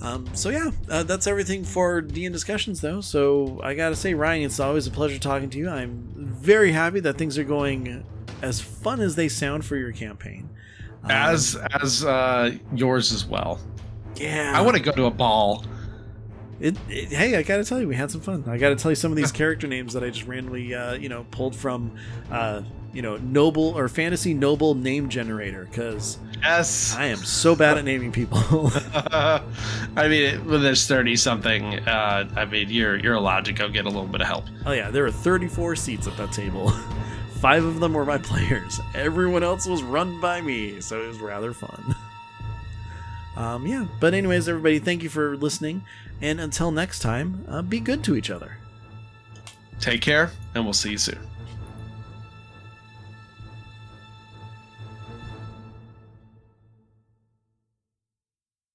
Um, 0.02 0.28
so 0.34 0.50
yeah, 0.50 0.72
uh, 0.90 1.04
that's 1.04 1.28
everything 1.28 1.64
for 1.64 2.02
DN 2.02 2.32
discussions, 2.32 2.82
though. 2.82 3.02
So 3.02 3.60
I 3.64 3.76
gotta 3.76 3.96
say, 3.96 4.14
Ryan, 4.14 4.44
it's 4.44 4.60
always 4.60 4.88
a 4.88 4.92
pleasure 4.92 5.20
talking 5.20 5.50
to 5.52 5.58
you. 5.58 5.70
I'm 5.70 6.10
very 6.16 6.72
happy 6.72 7.00
that 7.02 7.18
things 7.18 7.38
are 7.38 7.44
going 7.44 8.04
as 8.42 8.60
fun 8.60 9.00
as 9.00 9.16
they 9.16 9.30
sound 9.30 9.64
for 9.64 9.76
your 9.76 9.92
campaign. 9.92 10.50
Um, 11.04 11.12
As 11.12 11.56
as 11.82 12.04
uh, 12.04 12.52
yours 12.74 13.12
as 13.12 13.26
well. 13.26 13.60
Yeah, 14.16 14.54
I 14.56 14.62
want 14.62 14.78
to 14.78 14.84
go 14.84 14.92
to 14.92 15.06
a 15.06 15.12
ball. 15.12 15.66
It, 16.60 16.78
it, 16.90 17.10
hey, 17.10 17.36
I 17.36 17.42
gotta 17.44 17.64
tell 17.64 17.80
you, 17.82 17.88
we 17.88 17.96
had 17.96 18.12
some 18.12 18.22
fun. 18.22 18.44
I 18.48 18.58
gotta 18.58 18.76
tell 18.76 18.92
you 18.92 18.96
some 18.96 19.12
of 19.12 19.18
these 19.18 19.32
character 19.32 19.66
names 19.68 19.94
that 19.94 20.04
I 20.04 20.10
just 20.12 20.28
randomly, 20.28 20.76
uh, 20.76 20.94
you 20.94 21.10
know, 21.10 21.26
pulled 21.32 21.56
from, 21.56 21.96
uh, 22.30 22.62
you 22.94 23.02
know, 23.02 23.18
noble 23.18 23.78
or 23.78 23.88
fantasy 23.88 24.34
noble 24.34 24.76
name 24.76 25.10
generator 25.10 25.66
because 25.70 26.18
Yes. 26.42 26.96
I 26.98 27.06
am 27.06 27.18
so 27.18 27.56
bad 27.56 27.78
at 27.78 27.86
naming 27.86 28.12
people. 28.12 28.40
I 28.94 29.42
mean, 30.10 30.44
when 30.50 30.62
there's 30.64 30.88
thirty 30.88 31.16
something, 31.16 31.80
uh, 31.88 32.28
I 32.36 32.46
mean, 32.46 32.70
you're 32.70 32.98
you're 32.98 33.14
allowed 33.14 33.46
to 33.46 33.54
go 33.54 33.70
get 33.70 33.86
a 33.86 33.90
little 33.90 34.08
bit 34.08 34.22
of 34.22 34.28
help. 34.28 34.46
oh 34.66 34.72
yeah, 34.72 34.90
there 34.90 35.04
were 35.04 35.12
34 35.12 35.76
seats 35.76 36.08
at 36.08 36.18
that 36.18 36.32
table. 36.32 36.70
Five 37.42 37.64
of 37.64 37.80
them 37.80 37.94
were 37.94 38.06
my 38.06 38.18
players. 38.20 38.80
Everyone 38.94 39.42
else 39.44 39.66
was 39.68 39.82
run 39.82 40.20
by 40.22 40.42
me, 40.42 40.80
so 40.82 41.02
it 41.04 41.08
was 41.08 41.20
rather 41.20 41.54
fun. 41.54 41.96
Um, 43.36 43.66
yeah, 43.66 43.86
but 44.00 44.14
anyways, 44.14 44.48
everybody, 44.50 44.78
thank 44.80 45.02
you 45.04 45.10
for 45.10 45.38
listening, 45.38 45.84
and 46.22 46.40
until 46.40 46.70
next 46.70 47.00
time, 47.00 47.46
uh, 47.48 47.62
be 47.62 47.80
good 47.80 48.04
to 48.04 48.16
each 48.16 48.30
other. 48.30 48.58
Take 49.80 50.02
care, 50.02 50.32
and 50.54 50.64
we'll 50.64 50.74
see 50.74 50.92
you 50.92 50.98
soon. 51.00 51.18